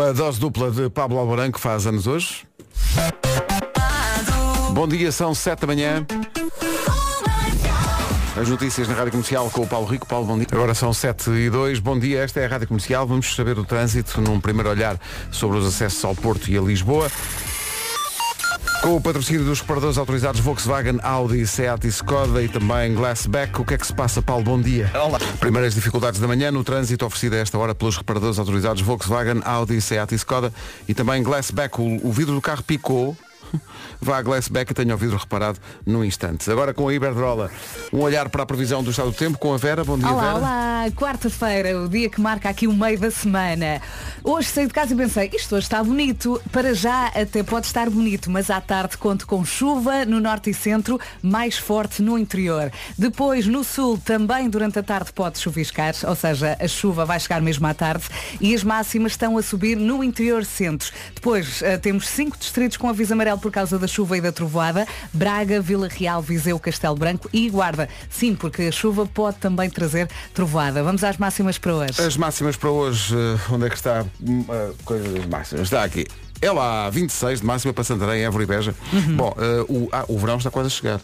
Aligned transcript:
Uma 0.00 0.14
dose 0.14 0.40
dupla 0.40 0.70
de 0.70 0.88
Pablo 0.88 1.18
Alborán 1.18 1.52
que 1.52 1.60
faz 1.60 1.86
anos 1.86 2.06
hoje. 2.06 2.46
Bom 4.72 4.88
dia, 4.88 5.12
são 5.12 5.34
7 5.34 5.60
da 5.60 5.66
manhã. 5.66 6.06
As 8.34 8.48
notícias 8.48 8.88
na 8.88 8.94
Rádio 8.94 9.10
Comercial 9.10 9.50
com 9.50 9.60
o 9.60 9.66
Paulo 9.66 9.86
Rico. 9.86 10.06
Paulo, 10.06 10.24
bom 10.24 10.38
dia. 10.38 10.46
Agora 10.52 10.74
são 10.74 10.94
7 10.94 11.28
e 11.32 11.50
2. 11.50 11.80
Bom 11.80 11.98
dia, 11.98 12.22
esta 12.22 12.40
é 12.40 12.46
a 12.46 12.48
Rádio 12.48 12.68
Comercial. 12.68 13.06
Vamos 13.06 13.34
saber 13.34 13.58
o 13.58 13.64
trânsito 13.64 14.22
num 14.22 14.40
primeiro 14.40 14.70
olhar 14.70 14.98
sobre 15.30 15.58
os 15.58 15.66
acessos 15.66 16.02
ao 16.02 16.14
Porto 16.14 16.50
e 16.50 16.56
a 16.56 16.62
Lisboa. 16.62 17.10
Com 18.82 18.96
o 18.96 19.00
patrocínio 19.00 19.44
dos 19.44 19.60
reparadores 19.60 19.98
autorizados 19.98 20.40
Volkswagen, 20.40 21.00
Audi, 21.02 21.46
Seat 21.46 21.86
e 21.86 21.88
Skoda 21.88 22.42
e 22.42 22.48
também 22.48 22.94
Glassback, 22.94 23.60
o 23.60 23.64
que 23.64 23.74
é 23.74 23.78
que 23.78 23.86
se 23.86 23.92
passa, 23.92 24.22
Paulo? 24.22 24.42
Bom 24.42 24.58
dia. 24.58 24.90
Olá. 24.94 25.18
Primeiras 25.38 25.74
dificuldades 25.74 26.18
da 26.18 26.26
manhã 26.26 26.50
no 26.50 26.64
trânsito 26.64 27.04
oferecido 27.04 27.34
a 27.34 27.38
esta 27.40 27.58
hora 27.58 27.74
pelos 27.74 27.98
reparadores 27.98 28.38
autorizados 28.38 28.80
Volkswagen, 28.80 29.42
Audi, 29.44 29.78
Seat 29.82 30.12
e 30.12 30.16
Skoda 30.16 30.50
e 30.88 30.94
também 30.94 31.22
Glassback. 31.22 31.78
O, 31.78 32.08
o 32.08 32.10
vidro 32.10 32.34
do 32.34 32.40
carro 32.40 32.62
picou. 32.62 33.14
Vá 34.00 34.18
a 34.18 34.22
Glassback 34.22 34.72
e 34.72 34.74
tenha 34.74 34.94
o 34.94 34.98
vidro 34.98 35.16
reparado 35.16 35.58
num 35.84 36.04
instante. 36.04 36.50
Agora 36.50 36.72
com 36.72 36.88
a 36.88 36.94
Iberdrola, 36.94 37.50
um 37.92 38.00
olhar 38.00 38.28
para 38.28 38.42
a 38.42 38.46
previsão 38.46 38.82
do 38.82 38.90
estado 38.90 39.10
do 39.10 39.16
tempo 39.16 39.38
com 39.38 39.52
a 39.52 39.56
Vera. 39.56 39.84
Bom 39.84 39.98
dia, 39.98 40.08
Olá, 40.10 40.22
Vera. 40.22 40.36
olá, 40.36 40.90
quarta-feira, 40.96 41.78
o 41.80 41.88
dia 41.88 42.08
que 42.08 42.20
marca 42.20 42.48
aqui 42.48 42.66
o 42.66 42.72
meio 42.72 42.98
da 42.98 43.10
semana. 43.10 43.80
Hoje 44.22 44.48
saí 44.48 44.66
de 44.66 44.72
casa 44.72 44.94
e 44.94 44.96
pensei, 44.96 45.30
isto 45.34 45.54
hoje 45.54 45.64
está 45.66 45.82
bonito. 45.82 46.40
Para 46.52 46.74
já 46.74 47.08
até 47.08 47.42
pode 47.42 47.66
estar 47.66 47.88
bonito, 47.90 48.30
mas 48.30 48.50
à 48.50 48.60
tarde 48.60 48.96
conto 48.96 49.26
com 49.26 49.44
chuva 49.44 50.04
no 50.04 50.20
norte 50.20 50.50
e 50.50 50.54
centro, 50.54 50.98
mais 51.22 51.58
forte 51.58 52.02
no 52.02 52.18
interior. 52.18 52.70
Depois, 52.96 53.46
no 53.46 53.64
sul, 53.64 53.98
também 53.98 54.48
durante 54.48 54.78
a 54.78 54.82
tarde 54.82 55.12
pode 55.12 55.38
chuviscar, 55.38 55.94
ou 56.04 56.14
seja, 56.14 56.56
a 56.60 56.68
chuva 56.68 57.04
vai 57.04 57.18
chegar 57.18 57.40
mesmo 57.40 57.66
à 57.66 57.74
tarde 57.74 58.04
e 58.40 58.54
as 58.54 58.62
máximas 58.62 59.12
estão 59.12 59.36
a 59.36 59.42
subir 59.42 59.76
no 59.76 60.04
interior 60.04 60.44
centro. 60.44 60.90
Depois, 61.14 61.62
eh, 61.62 61.78
temos 61.78 62.08
cinco 62.08 62.36
distritos 62.38 62.76
com 62.76 62.88
aviso 62.88 63.12
amarelo 63.12 63.39
por 63.40 63.50
causa 63.50 63.78
da 63.78 63.86
chuva 63.86 64.16
e 64.16 64.20
da 64.20 64.30
trovoada. 64.30 64.86
Braga, 65.12 65.60
Vila 65.60 65.88
Real, 65.88 66.22
Viseu, 66.22 66.58
Castelo 66.58 66.94
Branco 66.94 67.28
e 67.32 67.48
Guarda. 67.50 67.88
Sim, 68.08 68.34
porque 68.34 68.62
a 68.62 68.72
chuva 68.72 69.06
pode 69.06 69.38
também 69.38 69.68
trazer 69.68 70.08
trovoada. 70.32 70.82
Vamos 70.82 71.02
às 71.02 71.16
máximas 71.16 71.58
para 71.58 71.74
hoje. 71.74 72.00
As 72.00 72.16
máximas 72.16 72.56
para 72.56 72.70
hoje, 72.70 73.14
eh, 73.14 73.52
onde 73.52 73.66
é 73.66 73.70
que 73.70 73.76
está 73.76 74.04
hum, 74.20 74.44
a 74.48 74.84
coisa 74.84 75.08
das 75.08 75.26
máximas? 75.26 75.62
Está 75.62 75.82
aqui. 75.84 76.06
É 76.42 76.50
lá, 76.50 76.88
26 76.88 77.40
de 77.40 77.46
máxima 77.46 77.72
para 77.72 77.84
Santarém, 77.84 78.24
Évora 78.24 78.44
e 78.44 78.46
Beja. 78.46 78.74
Uhum. 78.92 79.16
Bom, 79.16 79.34
eh, 79.36 79.64
o, 79.68 79.88
ah, 79.92 80.04
o 80.08 80.18
verão 80.18 80.38
está 80.38 80.50
quase 80.50 80.68
a 80.68 80.70
chegar. 80.70 81.00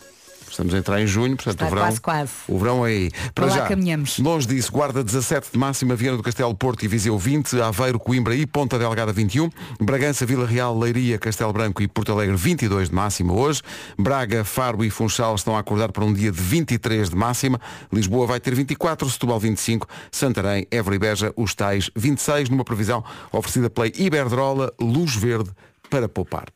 Estamos 0.50 0.72
a 0.74 0.78
entrar 0.78 1.00
em 1.00 1.06
junho, 1.06 1.36
portanto 1.36 1.54
Está 1.54 1.66
o 1.66 1.68
verão. 1.68 1.82
quase, 1.82 2.00
quase. 2.00 2.32
O 2.48 2.58
verão 2.58 2.86
é 2.86 2.90
aí. 2.90 3.10
Para 3.34 3.46
lá 3.46 3.52
já, 3.56 3.66
caminhamos. 3.66 4.18
longe 4.18 4.46
disso, 4.46 4.72
Guarda 4.72 5.02
17 5.04 5.48
de 5.52 5.58
máxima, 5.58 5.94
Viana 5.94 6.16
do 6.16 6.22
Castelo, 6.22 6.54
Porto 6.54 6.84
e 6.84 6.88
Viseu 6.88 7.18
20, 7.18 7.60
Aveiro, 7.60 7.98
Coimbra 7.98 8.34
e 8.34 8.46
Ponta 8.46 8.78
Delgada 8.78 9.12
21, 9.12 9.50
Bragança, 9.80 10.24
Vila 10.24 10.46
Real, 10.46 10.78
Leiria, 10.78 11.18
Castelo 11.18 11.52
Branco 11.52 11.82
e 11.82 11.88
Porto 11.88 12.12
Alegre 12.12 12.36
22 12.36 12.88
de 12.88 12.94
máxima 12.94 13.32
hoje, 13.34 13.62
Braga, 13.98 14.44
Faro 14.44 14.84
e 14.84 14.90
Funchal 14.90 15.34
estão 15.34 15.56
a 15.56 15.60
acordar 15.60 15.92
para 15.92 16.04
um 16.04 16.12
dia 16.12 16.30
de 16.32 16.40
23 16.40 17.10
de 17.10 17.16
máxima, 17.16 17.60
Lisboa 17.92 18.26
vai 18.26 18.40
ter 18.40 18.54
24, 18.54 19.08
Setúbal 19.10 19.38
25, 19.40 19.86
Santarém, 20.10 20.66
Évora 20.70 20.96
e 20.96 20.98
Beja, 20.98 21.32
os 21.36 21.54
tais 21.54 21.90
26, 21.94 22.48
numa 22.48 22.64
previsão 22.64 23.04
oferecida 23.32 23.68
pela 23.68 23.86
Iberdrola, 23.88 24.72
luz 24.80 25.14
verde 25.14 25.50
para 25.90 26.08
poupar. 26.08 26.55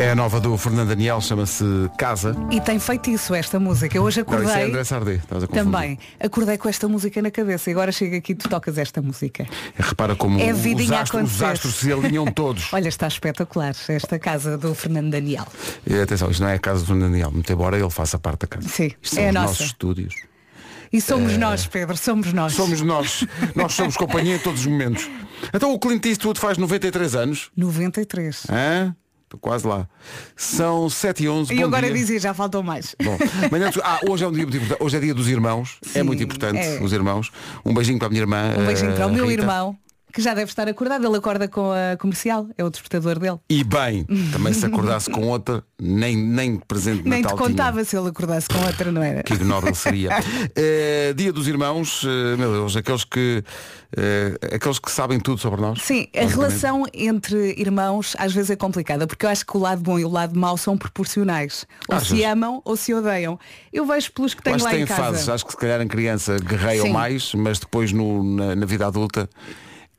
É 0.00 0.10
a 0.10 0.14
nova 0.16 0.40
do 0.40 0.56
Fernando 0.56 0.88
Daniel, 0.88 1.20
chama-se 1.20 1.64
Casa. 1.96 2.34
E 2.50 2.60
tem 2.60 2.78
feito 2.78 3.10
isso 3.10 3.34
esta 3.34 3.60
música. 3.60 3.96
Eu 3.96 4.02
hoje 4.02 4.20
Não, 4.20 4.24
isso 4.26 4.34
é 4.34 4.40
acordei. 4.46 4.68
André 4.70 4.84
Sardé, 4.84 5.14
estás 5.14 5.44
a 5.44 5.46
confundir. 5.46 5.64
também. 5.72 5.98
Acordei 6.18 6.58
com 6.58 6.68
esta 6.68 6.88
música 6.88 7.22
na 7.22 7.30
cabeça 7.30 7.70
e 7.70 7.72
agora 7.72 7.92
chega 7.92 8.16
aqui 8.16 8.32
e 8.32 8.34
tu 8.34 8.48
tocas 8.48 8.78
esta 8.78 9.00
música. 9.00 9.46
Repara 9.78 10.16
como 10.16 10.40
É 10.40 10.52
os, 10.52 10.90
astros, 10.90 11.34
os 11.34 11.42
astros 11.42 11.74
se 11.76 11.92
alinham 11.92 12.24
todos. 12.32 12.72
Olha, 12.72 12.88
está 12.88 13.06
espetacular 13.06 13.74
esta 13.88 14.18
casa 14.18 14.58
do 14.58 14.74
Fernando 14.74 15.10
Daniel. 15.10 15.46
E 15.86 15.94
atenção, 15.94 16.30
isto 16.30 16.42
não 16.42 16.48
é 16.48 16.54
a 16.54 16.58
casa 16.58 16.80
do 16.80 16.86
Fernando 16.86 17.10
Daniel, 17.10 17.30
muito 17.30 17.52
embora 17.52 17.78
ele 17.78 17.90
faça 17.90 18.18
parte 18.18 18.40
da 18.40 18.46
casa. 18.48 18.68
Sim, 18.68 18.90
Isto 19.00 19.14
são 19.14 19.22
é 19.22 19.26
a 19.26 19.28
os 19.28 19.34
nossa. 19.34 19.46
nossos 19.48 19.66
estúdios. 19.66 20.14
E 20.92 21.00
somos 21.00 21.36
nós, 21.38 21.66
Pedro, 21.66 21.96
somos 21.96 22.32
nós. 22.32 22.52
É. 22.52 22.56
Somos 22.56 22.80
nós. 22.82 23.24
nós 23.54 23.72
somos 23.72 23.96
companhia 23.96 24.36
em 24.36 24.38
todos 24.38 24.60
os 24.60 24.66
momentos. 24.66 25.08
Então 25.52 25.72
o 25.72 25.78
Clint 25.78 26.04
Eastwood 26.06 26.38
faz 26.40 26.58
93 26.58 27.14
anos. 27.14 27.50
93. 27.56 28.46
Hã? 28.50 28.94
Estou 29.32 29.40
quase 29.40 29.66
lá. 29.66 29.88
São 30.36 30.90
7 30.90 31.24
e 31.24 31.28
11. 31.28 31.54
E 31.54 31.62
agora 31.62 31.86
dia. 31.86 31.96
dizia, 31.96 32.20
já 32.20 32.34
faltou 32.34 32.62
mais. 32.62 32.94
Bom, 33.02 33.16
manhã 33.50 33.70
de- 33.70 33.80
ah, 33.82 33.98
hoje 34.06 34.24
é 34.24 34.28
um 34.28 34.32
dia 34.32 34.42
muito 34.42 34.56
importante. 34.58 34.82
Hoje 34.82 34.96
é 34.98 35.00
dia 35.00 35.14
dos 35.14 35.26
irmãos. 35.26 35.78
é 35.86 35.88
Sim, 35.88 36.02
muito 36.02 36.22
importante, 36.22 36.58
é. 36.60 36.78
os 36.82 36.92
irmãos. 36.92 37.30
Um 37.64 37.72
beijinho 37.72 37.98
para 37.98 38.08
a 38.08 38.10
minha 38.10 38.20
irmã. 38.20 38.54
Um 38.58 38.66
beijinho 38.66 38.92
para 38.94 39.06
o 39.06 39.08
eh, 39.08 39.12
meu 39.12 39.26
Rita. 39.26 39.40
irmão, 39.40 39.74
que 40.12 40.20
já 40.20 40.34
deve 40.34 40.50
estar 40.50 40.68
acordado. 40.68 41.06
Ele 41.06 41.16
acorda 41.16 41.48
com 41.48 41.70
a 41.72 41.96
comercial, 41.96 42.46
é 42.58 42.64
o 42.64 42.70
despertador 42.70 43.18
dele. 43.18 43.38
E 43.48 43.64
bem, 43.64 44.04
também 44.32 44.52
se 44.52 44.64
acordasse 44.66 45.10
com 45.10 45.26
outra, 45.28 45.64
nem, 45.80 46.16
nem 46.16 46.56
presente 46.56 47.02
Nem 47.08 47.20
te 47.20 47.24
Natal 47.24 47.38
tinha. 47.38 47.48
contava 47.48 47.84
se 47.84 47.96
ele 47.96 48.08
acordasse 48.08 48.48
com 48.48 48.58
outra, 48.64 48.92
não 48.92 49.02
era? 49.02 49.22
Que 49.22 49.34
ignóbil 49.34 49.74
seria. 49.74 50.10
Eh, 50.54 51.14
dia 51.16 51.32
dos 51.32 51.48
irmãos, 51.48 52.02
eh, 52.04 52.36
meu 52.36 52.52
Deus, 52.52 52.76
aqueles 52.76 53.04
que 53.04 53.42
eh, 53.96 54.36
aqueles 54.54 54.78
que 54.78 54.90
sabem 54.90 55.18
tudo 55.18 55.40
sobre 55.40 55.60
nós. 55.60 55.80
Sim, 55.82 56.06
a 56.14 56.26
relação 56.26 56.84
entre 56.92 57.54
irmãos 57.58 58.14
às 58.18 58.32
vezes 58.32 58.50
é 58.50 58.56
complicada, 58.56 59.06
porque 59.06 59.24
eu 59.24 59.30
acho 59.30 59.46
que 59.46 59.56
o 59.56 59.60
lado 59.60 59.80
bom 59.82 59.98
e 59.98 60.04
o 60.04 60.08
lado 60.10 60.38
mau 60.38 60.56
são 60.58 60.76
proporcionais. 60.76 61.66
Ou 61.88 61.96
Achas? 61.96 62.08
se 62.08 62.22
amam 62.24 62.60
ou 62.64 62.76
se 62.76 62.92
odeiam. 62.92 63.38
Eu 63.72 63.86
vejo 63.86 64.12
pelos 64.12 64.34
que 64.34 64.42
tenho 64.42 64.56
acho 64.56 64.64
lá 64.64 64.70
que 64.72 64.76
em 64.78 64.86
casa. 64.86 65.02
fases, 65.02 65.28
acho 65.28 65.44
que 65.46 65.52
se 65.52 65.56
calhar 65.58 65.80
em 65.80 65.88
criança 65.88 66.36
guerreiam 66.38 66.88
mais, 66.88 67.34
mas 67.34 67.58
depois 67.58 67.92
no- 67.92 68.22
na, 68.22 68.54
na 68.54 68.66
vida 68.66 68.86
adulta 68.86 69.28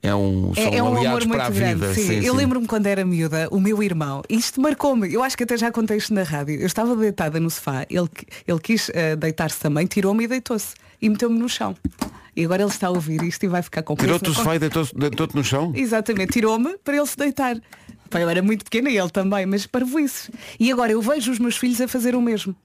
é 0.04 0.14
um, 0.14 0.54
são 0.54 0.64
É, 0.64 0.76
é 0.78 0.84
um 0.84 0.96
aliados 0.98 1.08
amor 1.08 1.20
para 1.22 1.28
muito 1.28 1.42
a 1.42 1.50
grande. 1.50 1.74
vida. 1.80 1.94
Sim. 1.94 2.08
Sim, 2.22 2.26
eu 2.26 2.36
lembro-me 2.36 2.68
quando 2.68 2.86
era 2.88 3.04
miúda, 3.06 3.48
o 3.50 3.60
meu 3.60 3.82
irmão, 3.82 4.22
isto 4.30 4.60
marcou-me, 4.62 5.12
eu 5.12 5.24
acho 5.24 5.36
que 5.38 5.44
até 5.44 5.58
já 5.58 5.72
contei 5.72 5.98
isto 5.98 6.14
na 6.14 6.24
rádio. 6.24 6.60
Eu 6.60 6.68
estava 6.68 6.96
deitada 6.96 7.40
no 7.40 7.50
sofá, 7.50 7.86
ele, 7.90 8.10
ele 8.46 8.60
quis 8.60 8.92
eh, 8.94 9.16
deitar-se 9.16 9.60
também, 9.60 9.88
tirou-me 9.88 10.26
e 10.26 10.28
deitou-se. 10.28 10.76
E 11.02 11.10
meteu-me 11.10 11.40
no 11.40 11.50
chão. 11.50 11.76
E 12.36 12.44
agora 12.46 12.62
ele 12.64 12.72
está 12.72 12.88
a 12.88 12.90
ouvir 12.92 13.22
isto 13.24 13.44
e 13.44 13.48
vai 13.48 13.62
ficar 13.62 13.84
com 13.84 13.96
Tirou-te 13.96 14.30
o 14.30 14.34
sofá 14.34 14.56
e 14.56 14.60
deitou-te 14.60 14.94
deitou-te 14.98 15.36
no 15.36 15.44
chão? 15.44 15.72
Exatamente, 15.76 16.34
tirou-me 16.34 16.78
para 16.84 16.98
ele 16.98 17.06
se 17.08 17.18
deitar. 17.18 17.58
Pá, 18.10 18.20
eu 18.20 18.30
era 18.30 18.42
muito 18.42 18.64
pequena 18.66 18.90
e 18.90 18.98
ele 18.98 19.10
também, 19.10 19.46
mas 19.46 19.66
para 19.66 19.86
isso. 20.02 20.32
E 20.60 20.72
agora 20.72 20.92
eu 20.92 21.02
vejo 21.02 21.32
os 21.32 21.40
meus 21.40 21.58
filhos 21.58 21.80
a 21.82 21.88
fazer 21.88 22.16
o 22.16 22.22
mesmo. 22.22 22.56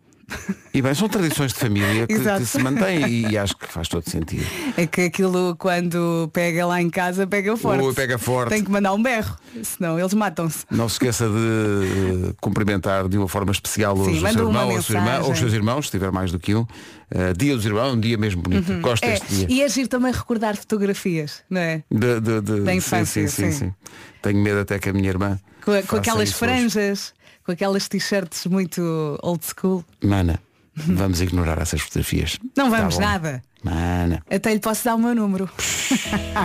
E 0.75 0.83
bem, 0.83 0.94
são 0.94 1.09
tradições 1.09 1.53
de 1.53 1.59
família 1.59 2.06
que, 2.06 2.19
que 2.19 2.47
se 2.47 2.59
mantêm 2.59 3.31
e 3.31 3.39
acho 3.39 3.56
que 3.56 3.66
faz 3.66 3.89
todo 3.89 4.09
sentido. 4.09 4.44
É 4.77 4.87
que 4.87 5.00
aquilo 5.03 5.56
quando 5.56 6.31
pega 6.33 6.66
lá 6.66 6.81
em 6.81 6.91
casa 6.91 7.27
pega 7.27 7.56
forte. 7.56 7.83
Ui, 7.83 7.94
pega 7.94 8.19
forte. 8.19 8.50
Tem 8.50 8.62
que 8.62 8.71
mandar 8.71 8.93
um 8.93 9.03
berro, 9.03 9.37
senão 9.62 9.99
eles 9.99 10.12
matam-se. 10.15 10.65
Não 10.71 10.88
se 10.88 10.97
esqueça 10.97 11.27
de 11.28 12.28
eh, 12.31 12.34
cumprimentar 12.41 13.09
de 13.09 13.17
uma 13.19 13.27
forma 13.27 13.50
especial 13.53 13.97
os, 13.99 14.06
Sim, 14.06 14.19
o 14.25 14.31
seu 14.33 14.47
irmão, 14.47 14.77
a 14.77 14.83
sua 14.83 14.97
irmã, 14.97 15.19
ou 15.21 15.33
os 15.33 15.38
seus 15.38 15.53
irmãos, 15.53 15.87
se 15.87 15.91
tiver 15.93 16.12
mais 16.12 16.31
do 16.31 16.38
que 16.38 16.55
um. 16.55 16.67
Eh, 17.11 17.33
dia 17.33 17.56
dos 17.56 17.65
irmãos, 17.65 17.94
um 17.94 18.00
dia 18.00 18.19
mesmo 18.19 18.43
bonito. 18.43 18.72
Gosto 18.81 19.05
É, 19.05 19.12
deste 19.12 19.27
dia. 19.34 19.47
e 19.49 19.62
é 19.62 19.69
giro 19.69 19.88
também 19.88 20.12
recordar 20.12 20.55
fotografias, 20.56 21.43
não 21.49 21.61
é? 21.61 21.83
De, 21.91 22.21
de- 22.21 22.41
de- 22.43 22.61
Da 22.61 22.75
infância, 22.75 23.27
sim, 23.27 23.47
sim, 23.47 23.50
sim. 23.53 23.59
sim. 23.67 23.75
Tenho 24.22 24.38
medo 24.41 24.61
até 24.61 24.78
que 24.78 24.91
a 24.91 24.93
minha 24.93 25.09
irmã. 25.09 25.38
Com, 25.65 25.83
com 25.87 25.97
aquelas 25.97 26.33
franjas, 26.33 27.12
com 27.49 27.53
aquelas 27.53 27.89
t-shirts 27.89 28.45
muito 28.45 29.19
old 29.23 29.43
school. 29.43 29.83
Mana, 30.05 30.39
vamos 30.77 31.23
ignorar 31.23 31.59
essas 31.63 31.81
fotografias. 31.81 32.39
Não 32.55 32.71
Tá 32.71 32.77
vamos 32.77 32.97
bom? 32.97 33.01
nada. 33.01 33.43
Mana. 33.65 34.23
Até 34.31 34.53
lhe 34.53 34.61
posso 34.61 34.85
dar 34.85 34.95
o 34.97 34.99
meu 34.99 35.15
número. 35.15 35.49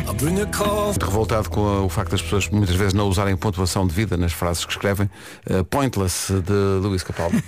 Revoltado 1.01 1.49
com 1.49 1.83
o 1.85 1.89
facto 1.89 2.11
das 2.11 2.21
pessoas 2.21 2.47
muitas 2.47 2.75
vezes 2.77 2.93
não 2.93 3.09
usarem 3.09 3.35
pontuação 3.35 3.85
de 3.85 3.93
vida 3.93 4.15
nas 4.15 4.31
frases 4.31 4.63
que 4.63 4.71
escrevem. 4.71 5.09
eh, 5.45 5.61
Pointless 5.63 6.31
de 6.41 6.87
Luís 6.87 7.03
Capaldi. 7.03 7.43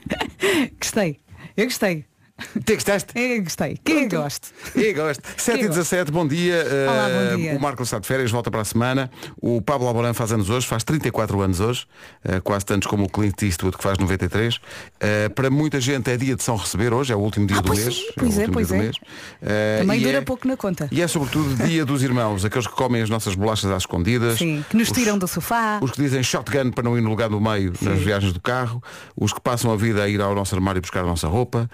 Gostei. 0.78 1.18
Eu 1.56 1.64
gostei. 1.64 2.04
Te 2.64 2.74
gostaste? 2.74 3.12
Eu 3.18 3.42
gostei. 3.44 3.78
Quem 3.84 4.04
é 4.04 4.08
que 4.08 4.16
gosta? 4.16 4.48
E 4.74 4.92
gosto. 4.94 5.22
7 5.36 5.64
e 5.64 5.68
17, 5.68 6.10
bom 6.10 6.26
dia. 6.26 6.54
Eh, 6.54 6.86
Olá, 6.88 7.08
bom 7.30 7.36
dia. 7.36 7.56
O 7.56 7.60
Marco 7.60 7.82
está 7.82 7.98
de 7.98 8.06
férias, 8.06 8.30
volta 8.30 8.50
para 8.50 8.62
a 8.62 8.64
semana. 8.64 9.10
O 9.40 9.62
Pablo 9.62 9.86
Alborán 9.86 10.12
faz 10.14 10.32
anos 10.32 10.50
hoje, 10.50 10.66
faz 10.66 10.82
34 10.82 11.40
anos 11.40 11.60
hoje, 11.60 11.86
eh, 12.24 12.40
quase 12.40 12.64
tantos 12.64 12.88
como 12.88 13.04
o 13.04 13.08
Clint 13.08 13.40
Eastwood 13.42 13.76
que 13.76 13.82
faz 13.82 13.98
93. 13.98 14.58
Eh, 15.00 15.28
para 15.28 15.50
muita 15.50 15.80
gente 15.80 16.10
é 16.10 16.16
dia 16.16 16.34
de 16.34 16.42
São 16.42 16.56
Receber 16.56 16.92
hoje, 16.92 17.12
é 17.12 17.16
o 17.16 17.20
último 17.20 17.46
dia 17.46 17.58
Ah, 17.58 17.60
do 17.60 17.66
pois 17.68 17.84
mês. 17.84 17.94
sim, 17.96 18.06
pois 18.16 18.38
é, 18.38 18.48
pois 18.48 18.72
é. 18.72 18.78
mês. 18.78 18.96
Eh, 19.40 19.78
Também 19.80 20.00
e 20.00 20.04
dura 20.04 20.18
é- 20.18 20.20
pouco 20.22 20.48
na 20.48 20.56
conta. 20.56 20.88
E 20.90 21.00
é 21.00 21.06
sobretudo 21.06 21.54
dia 21.66 21.84
dos 21.84 22.02
irmãos, 22.02 22.44
aqueles 22.44 22.66
que 22.66 22.74
comem 22.74 23.02
as 23.02 23.10
nossas 23.10 23.34
bolachas 23.34 23.70
às 23.70 23.82
escondidas. 23.82 24.38
Sim, 24.38 24.64
que 24.68 24.76
nos 24.76 24.90
os- 24.90 24.96
tiram 24.96 25.16
do 25.16 25.28
sofá. 25.28 25.78
Os 25.82 25.92
que 25.92 26.02
dizem 26.02 26.22
shotgun 26.22 26.70
para 26.72 26.82
não 26.82 26.96
ir 26.98 27.02
no 27.02 27.10
lugar 27.10 27.28
do 27.28 27.40
meio 27.40 27.72
nas 27.82 27.98
viagens 28.00 28.32
do 28.32 28.40
carro, 28.40 28.82
os 29.16 29.32
que 29.32 29.40
passam 29.40 29.70
a 29.70 29.76
vida 29.76 30.02
a 30.02 30.08
ir 30.08 30.20
ao 30.20 30.34
nosso 30.34 30.54
armário 30.54 30.80
buscar 30.80 31.00
a 31.00 31.06
nossa 31.06 31.28
roupa, 31.28 31.70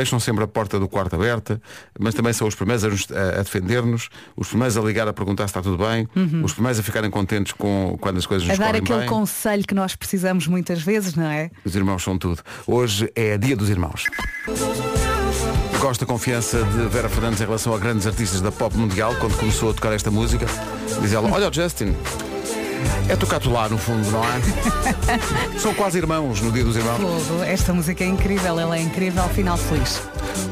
deixam 0.00 0.18
sempre 0.18 0.42
a 0.42 0.46
porta 0.46 0.78
do 0.78 0.88
quarto 0.88 1.14
aberta, 1.14 1.60
mas 1.98 2.14
também 2.14 2.32
são 2.32 2.48
os 2.48 2.54
primeiros 2.54 2.84
a, 2.84 2.88
nos- 2.88 3.06
a- 3.12 3.42
defender-nos, 3.42 4.08
os 4.36 4.48
primeiros 4.48 4.76
a 4.76 4.80
ligar 4.80 5.06
a 5.06 5.12
perguntar 5.12 5.44
se 5.44 5.50
está 5.50 5.60
tudo 5.62 5.84
bem, 5.84 6.08
os 6.42 6.52
primeiros 6.54 6.78
a 6.80 6.82
ficarem 6.82 7.10
contentes 7.10 7.52
com 7.52 7.96
quando 8.00 8.16
as 8.18 8.26
coisas 8.26 8.46
Uhum. 8.48 8.54
A 8.54 8.56
nos 8.56 8.66
dar 8.66 8.74
aquele 8.76 8.98
bem. 9.00 9.08
conselho 9.08 9.64
que 9.66 9.74
nós 9.74 9.94
precisamos 9.94 10.46
muitas 10.46 10.82
vezes, 10.82 11.14
não 11.14 11.26
é? 11.26 11.50
Os 11.64 11.74
irmãos 11.76 12.02
são 12.02 12.16
tudo. 12.18 12.42
Hoje 12.66 13.10
é 13.14 13.36
dia 13.36 13.56
dos 13.56 13.68
irmãos. 13.68 14.04
gosto 15.80 16.00
da 16.00 16.06
confiança 16.06 16.62
de 16.64 16.88
Vera 16.88 17.08
Fernandes 17.08 17.40
em 17.40 17.44
relação 17.44 17.74
a 17.74 17.78
grandes 17.78 18.06
artistas 18.06 18.40
da 18.40 18.52
pop 18.52 18.76
mundial, 18.76 19.14
quando 19.18 19.36
começou 19.38 19.70
a 19.70 19.74
tocar 19.74 19.92
esta 19.92 20.10
música. 20.10 20.46
Diz 21.00 21.12
ela, 21.12 21.30
olha 21.32 21.48
o 21.48 21.52
Justin. 21.52 21.94
É 23.08 23.16
tocar-te 23.16 23.48
lá 23.48 23.68
no 23.68 23.76
fundo, 23.76 24.08
não 24.10 24.22
é? 24.24 24.40
São 25.58 25.74
quase 25.74 25.98
irmãos 25.98 26.40
no 26.40 26.52
dia 26.52 26.62
dos 26.64 26.76
irmãos. 26.76 26.98
Fogo, 27.00 27.42
esta 27.42 27.72
música 27.72 28.04
é 28.04 28.06
incrível, 28.06 28.58
ela 28.58 28.76
é 28.76 28.80
incrível, 28.82 29.22
final 29.30 29.56
feliz. 29.56 30.00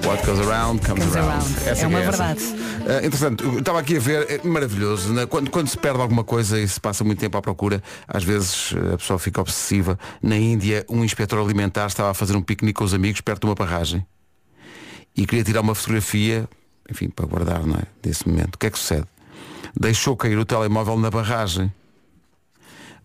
What 0.04 0.24
goes 0.26 0.40
around 0.40 0.84
comes, 0.84 1.04
Comes 1.04 1.16
around. 1.16 1.44
around. 1.44 1.68
Essa 1.68 1.82
É 1.84 1.86
uma 1.86 2.00
essa. 2.00 2.10
verdade. 2.10 2.40
Ah, 2.88 3.04
entretanto, 3.06 3.44
eu 3.44 3.58
estava 3.60 3.78
aqui 3.80 3.96
a 3.96 4.00
ver, 4.00 4.26
é 4.30 4.40
maravilhoso, 4.46 5.12
né? 5.12 5.26
quando, 5.26 5.50
quando 5.50 5.68
se 5.68 5.76
perde 5.78 6.00
alguma 6.00 6.24
coisa 6.24 6.58
e 6.58 6.66
se 6.66 6.80
passa 6.80 7.04
muito 7.04 7.18
tempo 7.20 7.36
à 7.36 7.42
procura, 7.42 7.82
às 8.06 8.24
vezes 8.24 8.74
eh, 8.74 8.94
a 8.94 8.98
pessoa 8.98 9.18
fica 9.18 9.40
obsessiva. 9.40 9.98
Na 10.22 10.36
Índia, 10.36 10.84
um 10.88 11.04
inspetor 11.04 11.38
alimentar 11.38 11.86
estava 11.86 12.10
a 12.10 12.14
fazer 12.14 12.34
um 12.36 12.42
piquenique 12.42 12.78
com 12.78 12.84
os 12.84 12.94
amigos 12.94 13.20
perto 13.20 13.42
de 13.42 13.46
uma 13.46 13.54
barragem 13.54 14.04
e 15.16 15.26
queria 15.26 15.44
tirar 15.44 15.60
uma 15.60 15.74
fotografia, 15.74 16.48
enfim, 16.90 17.08
para 17.08 17.26
guardar, 17.26 17.64
não 17.66 17.76
é? 17.76 17.82
Desse 18.02 18.26
momento. 18.28 18.54
O 18.54 18.58
que 18.58 18.66
é 18.66 18.70
que 18.70 18.78
sucede? 18.78 19.04
Deixou 19.78 20.16
cair 20.16 20.38
o 20.38 20.44
telemóvel 20.44 20.96
na 20.98 21.10
barragem. 21.10 21.72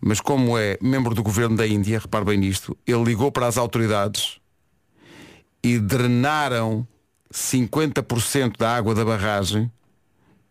Mas 0.06 0.20
como 0.20 0.58
é 0.58 0.76
membro 0.82 1.14
do 1.14 1.22
governo 1.22 1.56
da 1.56 1.66
Índia, 1.66 1.98
repare 1.98 2.26
bem 2.26 2.36
nisto, 2.36 2.76
ele 2.86 3.02
ligou 3.04 3.32
para 3.32 3.46
as 3.46 3.56
autoridades 3.56 4.38
e 5.62 5.78
drenaram 5.78 6.86
50% 7.32 8.58
da 8.58 8.76
água 8.76 8.94
da 8.94 9.02
barragem, 9.02 9.70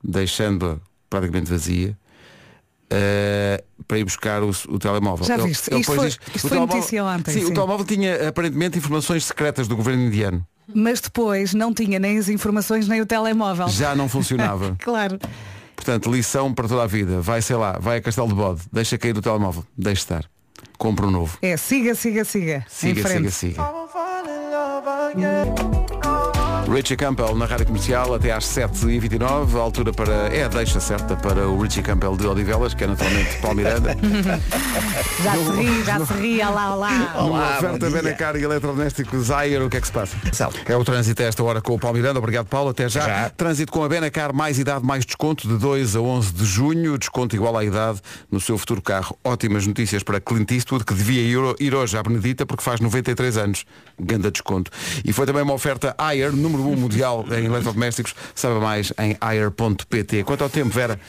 deixando-a 0.04 0.78
praticamente 1.08 1.52
vazia, 1.52 1.96
eh, 2.90 3.64
para 3.88 4.00
ir 4.00 4.04
buscar 4.06 4.42
o, 4.42 4.50
o 4.70 4.80
telemóvel. 4.80 5.26
Já 5.26 5.36
Ele- 5.36 5.48
viste? 5.50 5.70
ele 5.72 5.82
Isto 5.82 5.94
foi- 5.96 6.06
diz, 6.08 6.14
isto 6.28 6.40
foi 6.40 6.50
telemóvel- 6.50 6.76
notícia 6.78 7.04
ontem, 7.06 7.32
Sim, 7.34 7.40
sim. 7.42 7.52
o 7.52 7.54
telemóvel 7.54 7.86
tinha 7.86 8.30
aparentemente 8.30 8.78
informações 8.80 9.24
secretas 9.26 9.68
do 9.68 9.76
governo 9.76 10.04
indiano. 10.04 10.46
Mas 10.74 11.00
depois 11.02 11.54
não 11.54 11.74
tinha 11.74 12.00
nem 12.00 12.18
as 12.18 12.28
informações 12.30 12.88
nem 12.88 13.02
o 13.02 13.06
telemóvel. 13.06 13.68
Já 13.68 13.94
não 13.96 14.10
funcionava. 14.10 14.76
Claro. 14.82 15.20
Portanto, 15.76 16.12
lição 16.12 16.54
para 16.54 16.68
toda 16.68 16.84
a 16.84 16.88
vida. 16.88 17.22
Vai, 17.22 17.42
sei 17.42 17.56
lá, 17.56 17.78
vai 17.80 17.98
a 17.98 18.02
Castelo 18.02 18.28
de 18.28 18.36
Bode, 18.36 18.62
deixa 18.72 18.98
cair 18.98 19.18
o 19.18 19.22
telemóvel, 19.22 19.66
deixa 19.78 20.02
estar. 20.02 20.26
Compra 20.78 21.06
um 21.06 21.12
novo. 21.12 21.38
É, 21.42 21.58
siga, 21.58 21.96
siga, 21.96 22.24
siga. 22.24 22.66
em 22.68 22.96
Siga, 22.96 23.08
siga, 23.08 23.32
siga. 23.32 23.64
Richie 26.74 26.98
Campbell 26.98 27.36
na 27.36 27.46
Rádio 27.46 27.68
Comercial 27.68 28.16
até 28.16 28.32
às 28.32 28.46
7h29, 28.46 29.56
a 29.56 29.60
altura 29.60 29.94
para. 29.94 30.12
É 30.34 30.46
a 30.46 30.48
deixa 30.48 30.80
certa 30.80 31.16
para 31.16 31.48
o 31.48 31.62
Richie 31.62 31.84
Campbell 31.84 32.18
de 32.18 32.26
Odivelas, 32.26 32.74
que 32.74 32.84
é 32.84 32.88
naturalmente 32.88 33.38
Paulo 33.38 33.58
Miranda. 33.58 33.96
Já 35.24 35.34
se 35.36 35.52
ri, 35.52 35.84
já 35.84 36.06
se 36.06 36.14
ri, 36.14 36.42
olá, 36.42 36.76
olá. 36.76 37.14
Numa 37.22 37.58
oferta 37.58 37.90
Benacar 37.90 38.36
e 38.36 38.44
eletrodomésticos 38.44 39.30
Ayer, 39.30 39.62
o 39.62 39.70
que 39.70 39.78
é 39.78 39.82
que 39.82 39.88
se 39.88 39.94
passa? 39.94 40.18
É 40.66 40.76
o 40.76 40.84
trânsito 40.84 41.22
a 41.22 41.26
esta 41.26 41.44
hora 41.44 41.62
com 41.62 41.76
o 41.76 41.80
Paulo 41.80 41.96
Miranda. 41.96 42.18
Obrigado, 42.20 42.48
Paulo. 42.48 42.72
Até 42.72 42.90
já. 42.90 43.30
Trânsito 43.30 43.72
com 43.72 43.84
a 43.84 43.88
Benacar, 43.90 44.34
mais 44.34 44.58
idade, 44.58 44.84
mais 44.84 45.06
desconto, 45.06 45.48
de 45.48 45.58
2 45.58 45.96
a 45.96 46.02
11 46.02 46.34
de 46.34 46.46
junho. 46.46 46.98
Desconto 46.98 47.36
igual 47.36 47.56
à 47.56 47.64
idade 47.64 48.02
no 48.32 48.42
seu 48.42 48.58
futuro 48.58 48.82
carro. 48.82 49.18
Ótimas 49.24 49.68
notícias 49.68 50.02
para 50.02 50.20
Clint 50.20 50.52
Eastwood, 50.52 50.84
que 50.84 50.94
devia 50.94 51.22
ir, 51.22 51.56
ir 51.60 51.76
hoje 51.76 51.96
à 51.96 52.02
Benedita, 52.02 52.46
porque 52.46 52.64
faz 52.64 52.80
93 52.80 53.38
anos. 53.38 53.66
Ganda 54.00 54.32
desconto. 54.32 54.72
E 55.06 55.14
foi 55.14 55.26
também 55.28 55.44
uma 55.44 55.54
oferta 55.54 55.96
Ayer, 55.98 56.34
número 56.34 56.63
1 56.70 56.76
mundial 56.76 57.26
em 57.32 57.46
eletrodomésticos. 57.46 58.16
Saiba 58.36 58.60
mais 58.60 58.94
em 59.00 59.18
ayer.pt. 59.20 60.24
Quanto 60.24 60.44
ao 60.44 60.50
tempo, 60.50 60.70
Vera? 60.70 61.00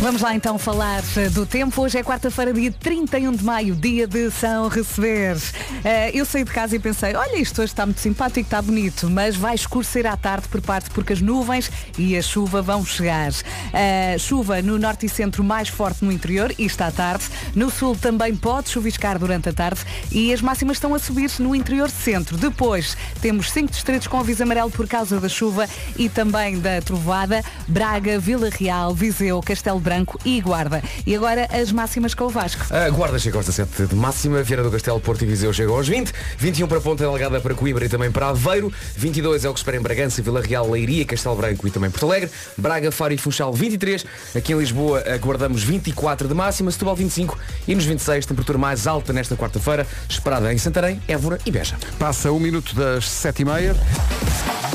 Vamos 0.00 0.22
lá 0.22 0.34
então 0.34 0.58
falar 0.58 1.02
eh, 1.14 1.28
do 1.28 1.44
tempo. 1.44 1.82
Hoje 1.82 1.98
é 1.98 2.02
quarta-feira, 2.02 2.54
dia 2.54 2.72
31 2.72 3.32
de 3.32 3.44
maio, 3.44 3.74
dia 3.74 4.06
de 4.06 4.30
São 4.30 4.66
Receber. 4.66 5.36
Eh, 5.84 6.10
eu 6.14 6.24
saí 6.24 6.42
de 6.42 6.50
casa 6.50 6.74
e 6.74 6.78
pensei, 6.78 7.14
olha, 7.14 7.36
isto 7.36 7.60
hoje 7.60 7.72
está 7.72 7.84
muito 7.84 8.00
simpático, 8.00 8.40
está 8.40 8.62
bonito, 8.62 9.10
mas 9.10 9.36
vai 9.36 9.54
escurecer 9.54 10.06
à 10.06 10.16
tarde 10.16 10.48
por 10.48 10.62
parte 10.62 10.88
porque 10.90 11.12
as 11.12 11.20
nuvens 11.20 11.70
e 11.98 12.16
a 12.16 12.22
chuva 12.22 12.62
vão 12.62 12.84
chegar. 12.84 13.30
Eh, 13.74 14.16
chuva 14.18 14.62
no 14.62 14.78
norte 14.78 15.04
e 15.04 15.08
centro 15.08 15.44
mais 15.44 15.68
forte 15.68 16.02
no 16.02 16.10
interior, 16.10 16.54
isto 16.58 16.80
à 16.80 16.90
tarde. 16.90 17.24
No 17.54 17.70
sul 17.70 17.94
também 17.94 18.34
pode 18.34 18.70
chuviscar 18.70 19.18
durante 19.18 19.50
a 19.50 19.52
tarde 19.52 19.80
e 20.10 20.32
as 20.32 20.40
máximas 20.40 20.78
estão 20.78 20.94
a 20.94 20.98
subir 20.98 21.30
no 21.38 21.54
interior 21.54 21.90
centro. 21.90 22.38
Depois 22.38 22.96
temos 23.20 23.50
cinco 23.50 23.70
distritos 23.70 24.06
com 24.06 24.18
aviso 24.18 24.42
amarelo 24.42 24.59
por 24.68 24.88
causa 24.88 25.20
da 25.20 25.28
chuva 25.28 25.68
e 25.96 26.08
também 26.08 26.58
da 26.58 26.80
trovada. 26.82 27.42
Braga, 27.68 28.18
Vila 28.18 28.50
Real, 28.50 28.92
Viseu, 28.92 29.40
Castelo 29.40 29.78
Branco 29.78 30.18
e 30.24 30.40
Guarda. 30.40 30.82
E 31.06 31.14
agora 31.14 31.48
as 31.52 31.70
máximas 31.70 32.14
com 32.14 32.24
o 32.24 32.28
Vasco. 32.28 32.62
A 32.74 32.90
Guarda 32.90 33.18
chega 33.18 33.36
aos 33.36 33.46
17 33.46 33.86
de 33.86 33.94
máxima, 33.94 34.42
Vieira 34.42 34.62
do 34.62 34.70
Castelo, 34.70 35.00
Porto 35.00 35.22
e 35.22 35.26
Viseu 35.26 35.52
chegam 35.52 35.76
aos 35.76 35.86
20, 35.86 36.12
21 36.36 36.66
para 36.66 36.80
Ponta 36.80 37.04
Delgada, 37.04 37.40
para 37.40 37.54
Coimbra 37.54 37.84
e 37.84 37.88
também 37.88 38.10
para 38.10 38.28
Aveiro, 38.28 38.72
22 38.96 39.44
é 39.44 39.48
o 39.48 39.52
que 39.52 39.60
se 39.60 39.62
espera 39.62 39.76
em 39.76 39.80
Bragança, 39.80 40.20
Vila 40.20 40.40
Real, 40.40 40.68
Leiria, 40.68 41.04
Castelo 41.04 41.36
Branco 41.36 41.66
e 41.68 41.70
também 41.70 41.90
Porto 41.90 42.06
Alegre, 42.06 42.30
Braga, 42.56 42.90
Faro 42.90 43.14
e 43.14 43.18
Funchal 43.18 43.52
23, 43.52 44.04
aqui 44.34 44.52
em 44.52 44.58
Lisboa 44.58 45.04
aguardamos 45.12 45.62
24 45.62 46.26
de 46.26 46.34
máxima, 46.34 46.70
Setúbal 46.70 46.96
25 46.96 47.38
e 47.68 47.74
nos 47.74 47.84
26 47.84 48.26
temperatura 48.26 48.58
mais 48.58 48.86
alta 48.86 49.12
nesta 49.12 49.36
quarta-feira, 49.36 49.86
esperada 50.08 50.52
em 50.52 50.58
Santarém, 50.58 51.00
Évora 51.06 51.38
e 51.46 51.50
Beja. 51.50 51.76
Passa 51.98 52.32
um 52.32 52.40
minuto 52.40 52.74
das 52.74 53.08
sete 53.08 53.42
e 53.42 53.44
meia. 53.44 53.76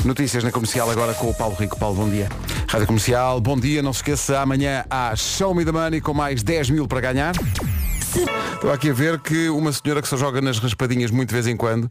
Notícias 0.04 0.44
na 0.44 0.52
comercial 0.52 0.90
agora 0.90 1.14
com 1.14 1.30
o 1.30 1.34
Paulo 1.34 1.56
Rico. 1.56 1.78
Paulo, 1.80 1.96
bom 1.96 2.10
dia. 2.10 2.30
Rádio 2.68 2.88
Comercial, 2.88 3.40
bom 3.42 3.58
dia. 3.60 3.82
Não 3.82 3.92
se 3.94 4.00
esqueça, 4.00 4.40
amanhã 4.40 4.86
há 4.90 5.16
Show 5.16 5.54
Me 5.56 5.66
the 5.66 5.72
Money 5.72 6.02
com 6.02 6.14
mais 6.14 6.44
10 6.44 6.70
mil 6.70 6.88
para 6.88 7.02
ganhar. 7.02 7.34
Estou 8.54 8.72
aqui 8.72 8.90
a 8.90 8.94
ver 8.94 9.20
que 9.20 9.50
uma 9.50 9.72
senhora 9.72 10.02
que 10.02 10.08
só 10.08 10.16
joga 10.18 10.42
nas 10.42 10.60
raspadinhas 10.60 11.12
muito 11.12 11.30
de 11.30 11.34
vez 11.36 11.48
em 11.48 11.58
quando, 11.58 11.90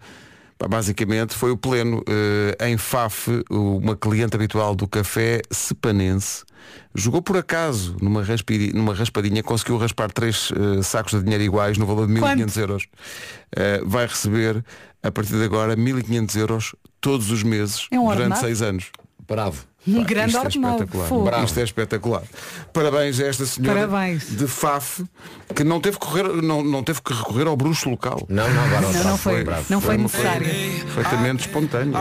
pá, 0.59 0.67
basicamente 0.69 1.35
foi 1.35 1.51
o 1.51 1.57
pleno. 1.57 2.03
Eh, 2.09 2.69
em 2.71 2.77
Faf, 2.79 3.29
uma 3.51 3.95
cliente 3.97 4.35
habitual 4.37 4.75
do 4.75 4.87
café 4.89 5.43
sepanense, 5.51 6.45
jogou 6.95 7.21
por 7.21 7.37
acaso 7.37 7.97
numa, 8.01 8.23
raspidi- 8.23 8.73
numa 8.73 8.95
raspadinha, 8.95 9.43
conseguiu 9.43 9.77
raspar 9.77 10.11
três 10.11 10.51
eh, 10.79 10.83
sacos 10.83 11.13
de 11.13 11.23
dinheiro 11.23 11.45
iguais 11.45 11.77
no 11.77 11.85
valor 11.87 12.07
de 12.07 12.15
1.500 12.15 12.57
euros. 12.61 12.87
Eh, 13.55 13.83
vai 13.85 14.07
receber, 14.07 14.65
a 15.05 15.13
partir 15.13 15.35
de 15.35 15.45
agora, 15.45 15.77
1.500 15.77 16.37
euros 16.37 16.75
todos 17.01 17.31
os 17.31 17.43
meses 17.43 17.87
É 17.91 18.01
um 18.01 18.09
durante 18.09 18.39
seis 18.39 18.63
anos. 18.63 18.87
Bravo. 19.29 19.65
Um 19.87 19.97
Pá, 20.01 20.05
grande 20.05 20.35
isto 20.35 20.45
é 20.45 20.49
espetacular. 20.49 21.25
Bravo. 21.25 21.45
Isto 21.45 21.61
é 21.61 21.63
espetacular. 21.63 22.23
Parabéns 22.73 23.21
a 23.21 23.25
esta 23.27 23.45
senhora 23.45 23.87
Parabéns. 23.87 24.31
de 24.35 24.47
Faf 24.47 25.05
que 25.55 25.63
não 25.63 25.79
teve 25.79 25.99
que 25.99 26.07
correr, 26.07 26.25
não, 26.43 26.63
não 26.65 26.83
teve 26.83 27.03
que 27.03 27.13
recorrer 27.13 27.47
ao 27.47 27.55
bruxo 27.55 27.91
local. 27.91 28.25
Não, 28.31 28.49
não, 28.51 28.65
agora 28.65 28.81
Não, 28.81 29.05
não 29.05 29.19
foi, 29.19 29.45
bravo. 29.45 29.67
não 29.69 29.81
foi 29.83 29.97
uma 29.97 30.05
necessário. 30.05 30.47
Perfeitamente 30.47 31.47
espontâneo. 31.47 31.93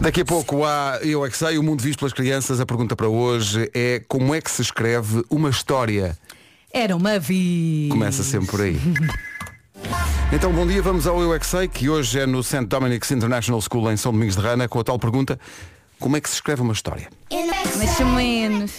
Daqui 0.00 0.20
a 0.20 0.24
pouco 0.24 0.64
há 0.64 1.00
Eu 1.02 1.26
é 1.26 1.30
que 1.30 1.36
sei, 1.36 1.58
o 1.58 1.64
mundo 1.64 1.82
visto 1.82 1.98
pelas 1.98 2.12
crianças. 2.12 2.60
A 2.60 2.66
pergunta 2.66 2.94
para 2.94 3.08
hoje 3.08 3.68
é 3.74 4.00
como 4.06 4.32
é 4.32 4.40
que 4.40 4.50
se 4.50 4.62
escreve 4.62 5.24
uma 5.28 5.50
história? 5.50 6.16
Era 6.72 6.94
uma 6.94 7.18
vi. 7.18 7.88
Começa 7.90 8.22
sempre 8.22 8.48
por 8.50 8.60
aí. 8.60 8.78
Então, 10.32 10.52
bom 10.52 10.66
dia, 10.66 10.82
vamos 10.82 11.06
ao 11.06 11.20
Eu 11.20 11.34
é 11.34 11.38
que 11.38 11.46
sei, 11.46 11.68
que 11.68 11.88
hoje 11.88 12.18
é 12.20 12.26
no 12.26 12.42
St. 12.42 12.64
Dominic's 12.66 13.10
International 13.10 13.60
School 13.60 13.90
em 13.92 13.96
São 13.96 14.12
Domingos 14.12 14.36
de 14.36 14.42
Rana, 14.42 14.68
com 14.68 14.78
a 14.80 14.84
tal 14.84 14.98
pergunta, 14.98 15.38
como 15.98 16.16
é 16.16 16.20
que 16.20 16.28
se 16.28 16.34
escreve 16.36 16.62
uma 16.62 16.72
história? 16.72 17.08
Mais 17.78 18.00
ou 18.00 18.06
menos. 18.06 18.72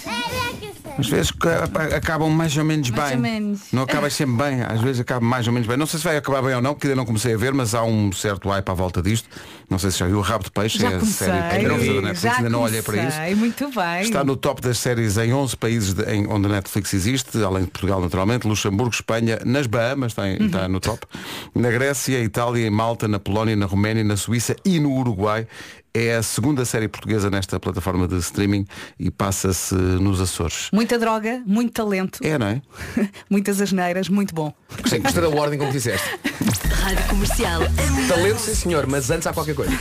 Às 1.00 1.08
vezes 1.08 1.32
ca- 1.32 1.66
acabam 1.96 2.30
mais 2.30 2.58
ou 2.58 2.64
menos 2.66 2.90
Mais 2.90 3.10
bem. 3.10 3.16
ou 3.18 3.22
menos. 3.22 3.62
Não 3.72 3.84
acaba 3.84 4.10
sempre 4.10 4.36
bem, 4.36 4.62
às 4.64 4.82
vezes 4.82 5.00
acaba 5.02 5.24
mais 5.26 5.46
ou 5.48 5.54
menos 5.54 5.68
bem. 5.68 5.78
Não 5.78 5.86
sei 5.86 6.00
se 6.00 6.04
vai 6.06 6.18
acabar 6.18 6.42
bem 6.42 6.56
ou 6.56 6.62
não, 6.62 6.74
porque 6.74 6.88
ainda 6.88 6.96
não 6.96 7.06
comecei 7.06 7.34
a 7.34 7.38
ver, 7.38 7.54
mas 7.54 7.76
há 7.76 7.84
um 7.84 8.12
certo 8.12 8.50
hype 8.50 8.68
à 8.70 8.74
volta 8.74 9.02
disto. 9.02 9.30
Não 9.70 9.78
sei 9.78 9.92
se 9.92 10.00
já 10.00 10.08
viu 10.08 10.18
o 10.18 10.22
Rabo 10.22 10.46
de 10.46 10.52
Peixe, 10.52 10.80
Já 10.80 10.92
é 10.92 10.96
a 10.96 11.00
série 11.02 11.42
portuguesa 11.60 11.94
da 11.96 12.02
Netflix, 12.02 12.38
ainda 12.38 12.50
não 12.50 12.62
olhei 12.62 12.82
para 12.82 13.04
isso. 13.08 13.38
Muito 13.38 13.70
bem. 13.72 14.02
Está 14.02 14.24
no 14.24 14.38
top 14.38 14.62
das 14.62 14.78
séries 14.78 15.18
em 15.18 15.34
11 15.34 15.58
países 15.58 15.94
de- 15.94 16.04
em, 16.10 16.26
onde 16.28 16.46
a 16.46 16.50
Netflix 16.50 16.94
existe, 16.94 17.44
além 17.44 17.66
de 17.66 17.72
Portugal 17.72 18.00
naturalmente, 18.00 18.48
Luxemburgo, 18.48 18.94
Espanha, 18.94 19.40
nas 19.44 19.68
Bahamas 19.68 20.14
está, 20.14 20.28
em- 20.28 20.40
Uhum. 20.40 20.46
está 20.46 20.68
no 20.70 20.80
top, 20.80 21.06
na 21.54 21.70
Grécia, 21.70 22.18
Itália, 22.24 22.66
em 22.66 22.70
Malta, 22.70 23.08
na 23.10 23.20
Polónia, 23.20 23.56
na 23.58 23.66
Roménia, 23.66 24.04
na 24.06 24.16
Suíça 24.16 24.56
e 24.64 24.80
no 24.80 24.94
Uruguai. 24.94 25.46
É 25.94 26.16
a 26.16 26.22
segunda 26.24 26.64
série 26.64 26.88
portuguesa 26.88 27.30
nesta 27.30 27.60
plataforma 27.60 28.08
de 28.08 28.18
streaming 28.20 28.66
e 29.00 29.10
passa-se 29.10 29.74
nos 29.74 30.22
Açores. 30.22 30.70
Muita 30.72 31.00
droga, 31.00 31.42
muito 31.46 31.74
talento, 31.74 32.20
É, 32.24 32.38
não 32.38 32.48
é? 32.48 32.62
muitas 33.30 33.60
asneiras, 33.60 34.08
muito 34.08 34.34
bom. 34.36 34.54
Gostei, 34.80 35.00
gostei 35.00 35.22
da 35.24 35.30
ordem 35.30 35.58
como 35.58 35.72
disseste. 35.72 36.08
Rádio 36.88 37.06
Comercial. 37.10 37.62
Talento, 38.08 38.40
sim 38.40 38.56
senhor, 38.56 38.88
mas 38.88 39.12
antes 39.12 39.28
há 39.28 39.34
qualquer 39.34 39.54
coisa. 39.54 39.74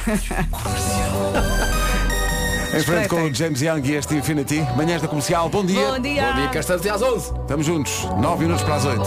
Em 2.74 2.82
frente 2.82 3.08
com 3.08 3.22
o 3.22 3.32
James 3.32 3.62
Young 3.62 3.80
e 3.84 3.94
este 3.94 4.16
Infinity. 4.16 4.66
Manhãs 4.76 5.00
da 5.00 5.06
Comercial, 5.06 5.48
bom 5.48 5.64
dia. 5.64 5.86
Bom 5.86 6.00
dia. 6.00 6.32
Bom 6.32 6.34
dia, 6.40 6.48
cá 6.48 6.58
estamos 6.58 6.84
às 6.84 7.00
11. 7.00 7.32
Estamos 7.42 7.64
juntos, 7.64 7.92
9 8.20 8.42
minutos 8.42 8.64
para 8.64 8.74
as 8.74 8.84
8. 8.86 9.00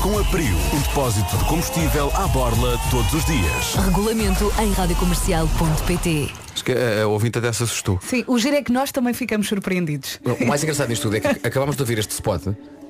Com 0.00 0.20
a 0.20 0.24
Prio, 0.26 0.54
um 0.72 0.80
depósito 0.82 1.36
de 1.36 1.44
combustível 1.46 2.12
à 2.14 2.28
borla 2.28 2.78
todos 2.92 3.12
os 3.12 3.24
dias. 3.24 3.74
Regulamento 3.86 4.52
em 4.60 4.72
radiocomercial.pt. 4.72 6.32
Acho 6.54 6.64
que 6.64 6.70
a, 6.70 7.02
a 7.02 7.08
ouvinte 7.08 7.40
até 7.40 7.52
se 7.52 7.64
assustou. 7.64 7.98
Sim, 8.04 8.22
o 8.28 8.38
giro 8.38 8.54
é 8.54 8.62
que 8.62 8.70
nós 8.70 8.92
também 8.92 9.12
ficamos 9.14 9.48
surpreendidos. 9.48 10.20
O 10.40 10.46
mais 10.46 10.62
engraçado 10.62 10.90
nisto 10.90 11.02
tudo 11.02 11.16
é 11.16 11.20
que 11.20 11.44
acabámos 11.44 11.74
de 11.74 11.82
ouvir 11.82 11.98
este 11.98 12.12
spot, 12.12 12.44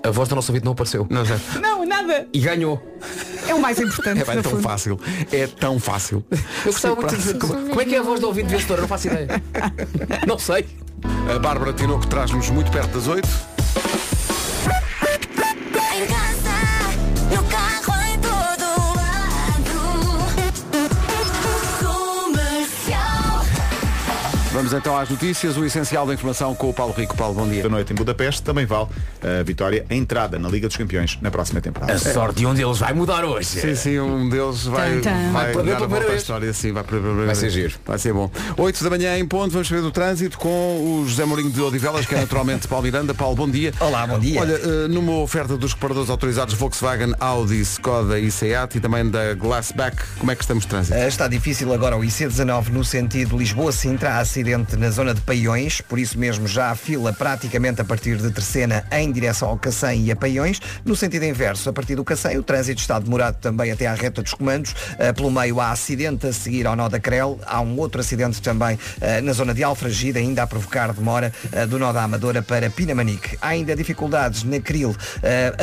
a 0.05 0.11
voz 0.11 0.29
da 0.29 0.37
nossa 0.37 0.51
ouvinte 0.51 0.65
não 0.65 0.73
apareceu. 0.73 1.07
Não 1.09 1.25
sei. 1.25 1.37
Não, 1.61 1.85
nada. 1.87 2.27
E 2.33 2.41
ganhou. 2.41 2.83
É 3.47 3.55
o 3.55 3.61
mais 3.61 3.79
importante. 3.79 4.21
É, 4.21 4.25
vai, 4.25 4.37
no 4.37 4.43
tão 4.43 4.53
fundo. 4.53 4.63
fácil. 4.63 5.01
É 5.31 5.47
tão 5.47 5.79
fácil. 5.79 6.25
Eu 6.31 6.73
gostava 6.73 6.97
muito 6.97 7.11
de 7.11 7.17
dizer 7.17 7.39
como, 7.39 7.55
como 7.55 7.81
é 7.81 7.85
que 7.85 7.95
é 7.95 7.99
a 7.99 8.03
voz 8.03 8.21
da 8.21 8.27
ouvinte 8.27 8.49
vencedora? 8.51 8.81
Não 8.83 8.89
faço 8.89 9.07
ideia. 9.09 9.43
Não 10.27 10.39
sei. 10.39 10.67
A 11.35 11.39
Bárbara 11.39 11.73
Tinoco 11.73 12.07
traz-nos 12.07 12.51
muito 12.51 12.71
perto 12.71 12.93
das 12.93 13.09
8. 13.09 13.29
Vamos 24.63 24.75
então 24.75 24.97
às 24.97 25.09
notícias, 25.09 25.57
o 25.57 25.65
essencial 25.65 26.07
da 26.07 26.15
informação 26.15 26.55
com 26.55 26.71
o 26.71 26.73
Paulo 26.73 26.95
Rico. 26.97 27.17
Paulo, 27.17 27.35
bom 27.35 27.49
dia. 27.49 27.65
da 27.65 27.69
noite 27.69 27.93
em 27.93 27.97
Budapeste 27.97 28.45
também 28.45 28.65
vale 28.65 28.87
a 29.21 29.43
vitória, 29.43 29.85
a 29.91 29.93
entrada 29.93 30.39
na 30.39 30.49
Liga 30.49 30.69
dos 30.69 30.77
Campeões 30.77 31.19
na 31.21 31.33
próxima 31.33 31.61
temporada. 31.61 31.93
A 31.93 31.99
sorte 31.99 32.37
de 32.37 32.47
um 32.47 32.55
deles 32.55 32.79
vai 32.79 32.93
mudar 32.93 33.25
hoje. 33.25 33.49
Sim, 33.49 33.75
sim, 33.75 33.99
um 33.99 34.29
deles 34.29 34.63
vai, 34.63 35.01
tum. 35.01 35.11
vai, 35.33 35.33
Vai 35.33 35.53
perder 35.53 35.71
dar 35.73 35.83
a 35.83 35.87
volta 35.89 36.13
à 36.13 36.15
história. 36.15 36.53
Sim, 36.53 36.71
vai, 36.71 36.85
Vai 37.27 37.35
ser 37.35 37.51
giro. 37.51 37.75
Vai 37.85 37.99
ser 37.99 38.13
bom. 38.13 38.31
8 38.57 38.85
da 38.85 38.91
manhã 38.91 39.19
em 39.19 39.27
ponto, 39.27 39.51
vamos 39.51 39.67
saber 39.67 39.81
do 39.83 39.91
trânsito 39.91 40.39
com 40.39 40.49
o 40.49 41.05
José 41.09 41.25
Mourinho 41.25 41.51
de 41.51 41.61
Odivelas, 41.61 42.07
que 42.07 42.15
é 42.15 42.21
naturalmente 42.21 42.69
Paulo 42.69 42.85
Miranda. 42.85 43.13
Paulo, 43.13 43.35
bom 43.35 43.51
dia. 43.51 43.75
Olá, 43.81 44.07
bom 44.07 44.21
dia. 44.21 44.41
Olha, 44.41 44.53
eh, 44.53 44.87
numa 44.89 45.17
oferta 45.17 45.57
dos 45.57 45.73
reparadores 45.73 46.09
autorizados 46.09 46.55
Volkswagen, 46.55 47.15
Audi, 47.19 47.61
Skoda 47.63 48.17
e 48.17 48.31
Seat 48.31 48.79
e 48.79 48.81
também 48.81 49.11
da 49.11 49.35
Glassback, 49.35 49.97
como 50.21 50.31
é 50.31 50.37
que 50.37 50.43
estamos 50.43 50.63
de 50.63 50.69
trânsito? 50.69 50.97
Uh, 50.97 51.09
Está 51.09 51.27
difícil 51.27 51.73
agora 51.73 51.97
o 51.97 52.01
IC19 52.03 52.69
no 52.69 52.85
sentido 52.85 53.37
Lisboa-Sintra, 53.37 54.19
há 54.19 54.25
acidente 54.53 54.77
na 54.77 54.91
zona 54.91 55.15
de 55.15 55.21
Paiões, 55.23 55.81
por 55.81 55.99
isso 55.99 56.19
mesmo 56.19 56.47
já 56.47 56.71
há 56.71 56.75
fila 56.75 57.13
praticamente 57.13 57.81
a 57.81 57.85
partir 57.85 58.17
de 58.19 58.31
Terceira 58.31 58.85
em 58.93 59.11
direção 59.11 59.49
ao 59.49 59.57
Cacém 59.57 60.05
e 60.05 60.13
a 60.13 60.17
Paiões. 60.17 60.61
No 60.85 60.95
sentido 60.95 61.25
inverso, 61.25 61.71
a 61.71 61.73
partir 61.73 61.97
do 61.97 62.05
Cacém, 62.05 62.37
o 62.37 62.43
trânsito 62.43 62.81
está 62.81 62.99
demorado 62.99 63.37
também 63.37 63.71
até 63.71 63.87
à 63.87 63.95
reta 63.95 64.23
dos 64.23 64.35
comandos. 64.35 64.73
Uh, 64.73 65.15
Pelo 65.15 65.31
meio 65.31 65.59
há 65.59 65.71
acidente 65.71 66.27
a 66.27 66.33
seguir 66.33 66.67
ao 66.67 66.77
nó 66.77 66.89
da 66.89 67.01
Crel, 67.01 67.41
há 67.47 67.61
um 67.63 67.79
outro 67.79 68.01
acidente 68.01 68.43
também 68.43 68.75
uh, 68.77 69.23
na 69.23 69.33
zona 69.33 69.55
de 69.55 69.65
Alfragida, 69.65 70.19
ainda 70.19 70.43
a 70.43 70.47
provocar 70.47 70.93
demora 70.93 71.33
uh, 71.47 71.67
do 71.67 71.79
nó 71.79 71.93
da 71.93 72.03
Amadora 72.03 72.43
para 72.43 72.69
Pinamanique. 72.69 73.39
Há 73.41 73.49
ainda 73.49 73.75
dificuldades 73.75 74.45
na 74.45 74.61
Cril, 74.61 74.95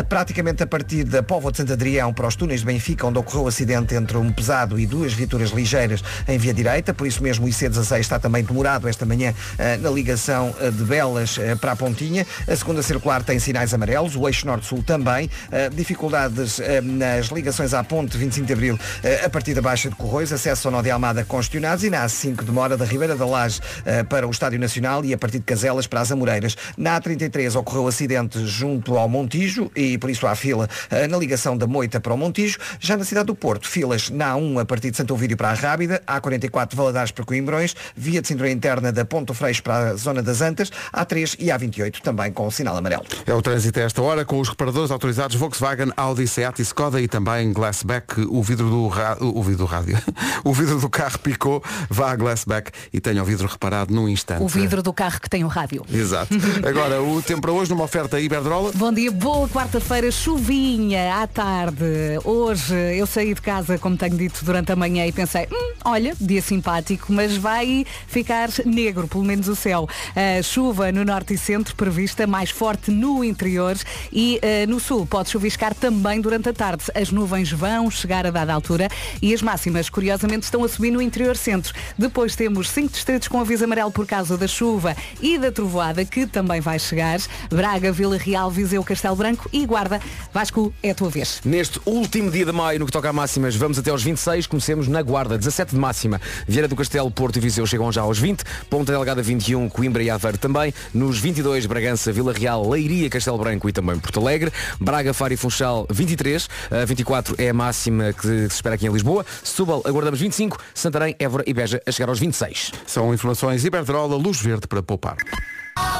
praticamente 0.07 0.63
a 0.63 0.67
partir 0.67 1.03
da 1.03 1.21
Póvoa 1.21 1.51
de 1.51 1.57
Santo 1.57 1.73
Adrião 1.73 2.13
para 2.13 2.27
os 2.27 2.35
túneis 2.35 2.61
de 2.61 2.65
Benfica, 2.65 3.05
onde 3.05 3.19
ocorreu 3.19 3.43
o 3.43 3.47
acidente 3.47 3.93
entre 3.93 4.17
um 4.17 4.31
pesado 4.31 4.79
e 4.79 4.85
duas 4.85 5.13
viaturas 5.13 5.51
ligeiras 5.51 6.03
em 6.27 6.37
via 6.37 6.53
direita, 6.53 6.93
por 6.93 7.05
isso 7.05 7.21
mesmo 7.21 7.45
o 7.45 7.49
IC16 7.49 7.99
está 7.99 8.19
também 8.19 8.43
demorado 8.43 8.78
esta 8.87 9.05
manhã 9.05 9.33
eh, 9.57 9.77
na 9.77 9.89
ligação 9.89 10.55
eh, 10.59 10.71
de 10.71 10.83
Belas 10.83 11.37
eh, 11.37 11.55
para 11.55 11.71
a 11.71 11.75
Pontinha. 11.75 12.25
A 12.47 12.55
segunda 12.55 12.81
circular 12.81 13.23
tem 13.23 13.39
sinais 13.39 13.73
amarelos, 13.73 14.15
o 14.15 14.27
eixo 14.27 14.45
norte-sul 14.45 14.83
também. 14.83 15.29
Dificuldades 15.73 16.61
nas 16.83 17.27
ligações 17.27 17.73
à 17.73 17.83
ponte 17.83 18.17
25 18.17 18.45
de 18.45 18.53
Abril 18.53 18.79
a 19.23 19.29
partir 19.29 19.53
da 19.53 19.61
Baixa 19.61 19.89
de 19.89 19.95
Corroios, 19.95 20.31
acesso 20.31 20.67
ao 20.67 20.71
nó 20.71 20.81
de 20.81 20.91
Almada 20.91 21.23
congestionados 21.23 21.83
e 21.83 21.89
na 21.89 22.05
A5 22.05 22.43
demora 22.43 22.77
da 22.77 22.85
Ribeira 22.85 23.15
da 23.15 23.25
Laje 23.25 23.59
para 24.07 24.27
o 24.27 24.31
Estádio 24.31 24.59
Nacional 24.59 25.03
e 25.03 25.13
a 25.13 25.17
partir 25.17 25.39
de 25.39 25.45
Caselas 25.45 25.87
para 25.87 26.01
as 26.01 26.11
Amoreiras. 26.11 26.55
Na 26.77 26.99
A33 26.99 27.55
ocorreu 27.55 27.87
acidente 27.87 28.45
junto 28.45 28.97
ao 28.97 29.09
Montijo 29.09 29.71
e 29.75 29.97
por 29.97 30.09
isso 30.09 30.27
há 30.27 30.35
fila 30.35 30.69
na 31.09 31.17
ligação 31.17 31.57
da 31.57 31.67
Moita 31.67 31.99
para 31.99 32.13
o 32.13 32.17
Montijo. 32.17 32.59
Já 32.79 32.97
na 32.97 33.03
cidade 33.03 33.27
do 33.27 33.35
Porto, 33.35 33.67
filas 33.67 34.09
na 34.09 34.33
A1 34.33 34.61
a 34.61 34.65
partir 34.65 34.91
de 34.91 34.97
Santo 34.97 35.13
Ovídio 35.13 35.37
para 35.37 35.49
a 35.49 35.53
Rábida, 35.53 36.01
A44 36.07 36.75
Valadares 36.75 37.11
para 37.11 37.25
Coimbrões, 37.25 37.75
via 37.95 38.21
de 38.21 38.27
cintura 38.27 38.49
interna 38.49 38.68
da 38.77 39.03
Ponto 39.05 39.33
Freixo 39.33 39.63
para 39.63 39.89
a 39.91 39.95
zona 39.95 40.21
das 40.21 40.41
Antas, 40.41 40.71
A3 40.93 41.35
e 41.39 41.47
A28 41.47 42.01
também 42.01 42.31
com 42.31 42.45
o 42.47 42.51
sinal 42.51 42.77
amarelo. 42.77 43.03
É 43.25 43.33
o 43.33 43.41
trânsito 43.41 43.79
a 43.79 43.83
esta 43.83 44.01
hora 44.01 44.23
com 44.23 44.39
os 44.39 44.47
reparadores 44.49 44.91
autorizados 44.91 45.35
Volkswagen, 45.35 45.91
Audi, 45.97 46.27
Seat 46.27 46.59
e 46.59 46.61
Skoda 46.63 47.01
e 47.01 47.07
também 47.07 47.51
Glassback, 47.51 48.21
o 48.29 48.41
vidro 48.43 48.69
do, 48.69 48.87
ra- 48.87 49.17
o 49.19 49.41
vidro 49.41 49.59
do 49.59 49.65
rádio. 49.65 49.97
o 50.45 50.53
vidro 50.53 50.79
do 50.79 50.89
carro 50.89 51.17
picou, 51.19 51.63
vá 51.89 52.11
a 52.11 52.15
Glassback 52.15 52.71
e 52.93 52.99
tenha 52.99 53.21
o 53.21 53.25
vidro 53.25 53.47
reparado 53.47 53.93
num 53.93 54.07
instante. 54.07 54.43
O 54.43 54.47
vidro 54.47 54.83
do 54.83 54.93
carro 54.93 55.19
que 55.19 55.29
tem 55.29 55.43
o 55.43 55.47
rádio. 55.47 55.83
Exato. 55.91 56.33
Agora, 56.67 57.01
o 57.01 57.21
tempo 57.21 57.41
para 57.41 57.51
hoje 57.51 57.71
numa 57.71 57.83
oferta 57.85 58.19
Iberdrola. 58.19 58.71
Bom 58.75 58.91
dia, 58.93 59.11
boa 59.11 59.47
quarta-feira, 59.49 60.11
chuvinha 60.11 61.15
à 61.21 61.27
tarde. 61.27 61.85
Hoje 62.23 62.73
eu 62.95 63.05
saí 63.07 63.33
de 63.33 63.41
casa, 63.41 63.77
como 63.77 63.97
tenho 63.97 64.15
dito 64.17 64.43
durante 64.43 64.71
a 64.71 64.75
manhã, 64.75 65.05
e 65.05 65.11
pensei, 65.11 65.47
hum, 65.51 65.73
olha, 65.85 66.13
dia 66.19 66.41
simpático, 66.41 67.11
mas 67.13 67.37
vai 67.37 67.85
ficar 68.07 68.48
negro, 68.65 69.07
pelo 69.07 69.23
menos 69.23 69.47
o 69.47 69.55
céu. 69.55 69.87
A 70.15 70.41
chuva 70.41 70.91
no 70.91 71.03
norte 71.03 71.33
e 71.33 71.37
centro 71.37 71.75
prevista, 71.75 72.25
mais 72.27 72.49
forte 72.49 72.91
no 72.91 73.23
interior 73.23 73.77
e 74.11 74.39
eh, 74.41 74.65
no 74.65 74.79
sul 74.79 75.05
pode 75.05 75.29
chuviscar 75.29 75.73
também 75.73 76.21
durante 76.21 76.49
a 76.49 76.53
tarde. 76.53 76.85
As 76.95 77.11
nuvens 77.11 77.51
vão 77.51 77.89
chegar 77.89 78.25
a 78.25 78.31
dada 78.31 78.53
altura 78.53 78.89
e 79.21 79.33
as 79.33 79.41
máximas, 79.41 79.89
curiosamente, 79.89 80.43
estão 80.43 80.63
a 80.63 80.69
subir 80.69 80.91
no 80.91 81.01
interior 81.01 81.35
centro. 81.37 81.73
Depois 81.97 82.35
temos 82.35 82.69
cinco 82.69 82.93
distritos 82.93 83.27
com 83.27 83.39
aviso 83.39 83.65
amarelo 83.65 83.91
por 83.91 84.05
causa 84.05 84.37
da 84.37 84.47
chuva 84.47 84.95
e 85.21 85.37
da 85.37 85.51
trovoada, 85.51 86.03
que 86.05 86.25
também 86.25 86.61
vai 86.61 86.79
chegar. 86.79 87.19
Braga, 87.49 87.91
Vila 87.91 88.17
Real, 88.17 88.49
Viseu, 88.49 88.83
Castelo 88.83 89.15
Branco 89.15 89.49
e 89.51 89.65
Guarda. 89.65 89.99
Vasco, 90.33 90.73
é 90.81 90.91
a 90.91 90.95
tua 90.95 91.09
vez. 91.09 91.41
Neste 91.43 91.79
último 91.85 92.31
dia 92.31 92.45
de 92.45 92.51
maio, 92.51 92.79
no 92.79 92.85
que 92.85 92.91
toca 92.91 93.09
a 93.09 93.13
máximas, 93.13 93.55
vamos 93.55 93.77
até 93.77 93.91
aos 93.91 94.03
26, 94.03 94.47
comecemos 94.47 94.87
na 94.87 95.01
Guarda, 95.01 95.37
17 95.37 95.71
de 95.71 95.77
máxima. 95.77 96.21
Vieira 96.47 96.67
do 96.67 96.75
Castelo, 96.75 97.09
Porto 97.11 97.37
e 97.37 97.39
Viseu 97.39 97.65
chegam 97.65 97.91
já 97.91 98.01
aos 98.01 98.19
20, 98.19 98.38
Ponta 98.69 98.91
Delgada 98.91 99.21
21, 99.21 99.69
Coimbra 99.69 100.03
e 100.03 100.09
Aveiro 100.09 100.37
também. 100.37 100.73
Nos 100.93 101.19
22, 101.19 101.65
Bragança, 101.65 102.11
Vila 102.11 102.33
Real, 102.33 102.67
Leiria, 102.69 103.09
Castelo 103.09 103.37
Branco 103.37 103.69
e 103.69 103.71
também 103.71 103.97
Porto 103.99 104.19
Alegre. 104.19 104.51
Braga, 104.79 105.13
Faro 105.13 105.33
e 105.33 105.37
Funchal 105.37 105.87
23, 105.89 106.49
a 106.71 106.85
24 106.85 107.35
é 107.37 107.49
a 107.49 107.53
máxima 107.53 108.13
que 108.13 108.27
se 108.27 108.47
espera 108.47 108.75
aqui 108.75 108.87
em 108.87 108.91
Lisboa. 108.91 109.25
Setúbal, 109.43 109.81
aguardamos 109.85 110.19
25, 110.19 110.57
Santarém, 110.73 111.15
Évora 111.19 111.43
e 111.45 111.53
Beja 111.53 111.81
a 111.85 111.91
chegar 111.91 112.09
aos 112.09 112.19
26. 112.19 112.71
São 112.85 113.13
informações 113.13 113.63
Iberdrola, 113.65 114.15
luz 114.15 114.41
verde 114.41 114.67
para 114.67 114.81
poupar. 114.81 115.17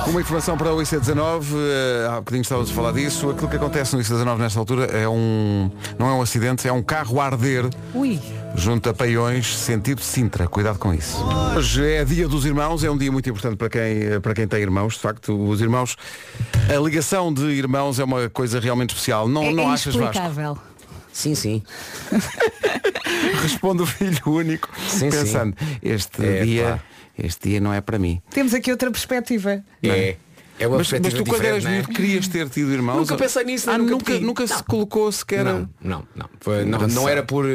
Uma 0.08 0.22
informação 0.22 0.58
para 0.58 0.74
o 0.74 0.78
IC19, 0.80 1.44
eh, 1.54 2.08
há 2.10 2.16
bocadinho 2.16 2.42
estávamos 2.42 2.72
a 2.72 2.74
falar 2.74 2.92
disso. 2.94 3.30
Aquilo 3.30 3.48
que 3.48 3.56
acontece 3.58 3.96
no 3.96 4.02
IC19 4.02 4.38
nesta 4.40 4.60
altura 4.60 4.86
é 4.86 5.08
um. 5.08 5.70
não 6.00 6.08
é 6.08 6.14
um 6.14 6.22
acidente, 6.22 6.68
é 6.68 6.74
um 6.74 6.82
carro 6.82 7.22
a 7.22 7.26
arder 7.26 7.70
Ui. 7.94 8.20
junto 8.56 8.90
a 8.90 8.94
Paiões, 8.94 9.56
sentido 9.56 10.02
Sintra. 10.02 10.48
Cuidado 10.48 10.80
com 10.80 10.92
isso. 10.94 11.16
Hoje 11.56 11.86
é 11.86 12.04
dia 12.04 12.28
dos 12.28 12.44
irmãos, 12.46 12.84
é 12.84 12.90
um 12.90 12.98
dia 12.98 13.12
muito 13.12 13.30
importante 13.30 13.56
para 13.56 13.70
quem, 13.70 14.20
para 14.22 14.34
quem 14.34 14.48
tem 14.48 14.62
irmãos. 14.62 14.94
De 14.96 15.00
facto, 15.00 15.48
os 15.48 15.62
irmãos. 15.62 15.96
A 16.76 16.80
ligação 16.82 17.32
de 17.32 17.44
irmãos 17.44 18.00
é 18.00 18.04
uma 18.04 18.30
coisa 18.30 18.60
realmente 18.60 18.90
especial. 18.92 19.28
Não, 19.28 19.44
É, 19.44 19.54
não 19.54 19.64
é 19.70 19.74
achas, 19.74 19.94
Vasco? 19.94 20.00
inexplicável. 20.18 20.58
Sim, 21.14 21.36
sim. 21.36 21.62
Responde 23.42 23.84
o 23.84 23.86
filho 23.86 24.22
único, 24.26 24.70
Sim, 24.88 25.10
pensando, 25.10 25.56
este 25.84 26.24
É, 26.26 26.44
dia. 26.44 26.64
pá. 26.84 26.89
Este 27.24 27.50
dia 27.50 27.60
não 27.60 27.74
é 27.74 27.82
para 27.82 28.00
mim. 28.00 28.22
Temos 28.32 28.54
aqui 28.54 28.72
outra 28.72 28.90
perspectiva. 28.92 29.64
É. 29.84 30.16
É 30.62 30.68
uma 30.68 30.78
Mas, 30.78 30.92
mas 30.92 31.00
perspectiva 31.02 31.24
tu 31.24 31.30
quando 31.32 31.46
eras 31.46 31.66
é? 31.66 31.70
miúdo 31.70 31.88
querias 31.88 32.28
ter 32.28 32.50
tido 32.50 32.74
irmãos? 32.74 32.98
Nunca 32.98 33.16
pensei 33.16 33.46
nisso, 33.46 33.70
Ah, 33.72 33.78
nunca 33.78 33.92
nunca, 33.92 34.20
nunca 34.20 34.46
se 34.48 34.62
colocou 34.64 35.10
sequer. 35.10 35.46
Não, 35.46 35.70
não, 35.82 36.06
não. 36.14 36.30
Foi- 36.42 36.66
não, 36.66 36.86
não 36.86 37.08
era 37.08 37.24
por, 37.24 37.46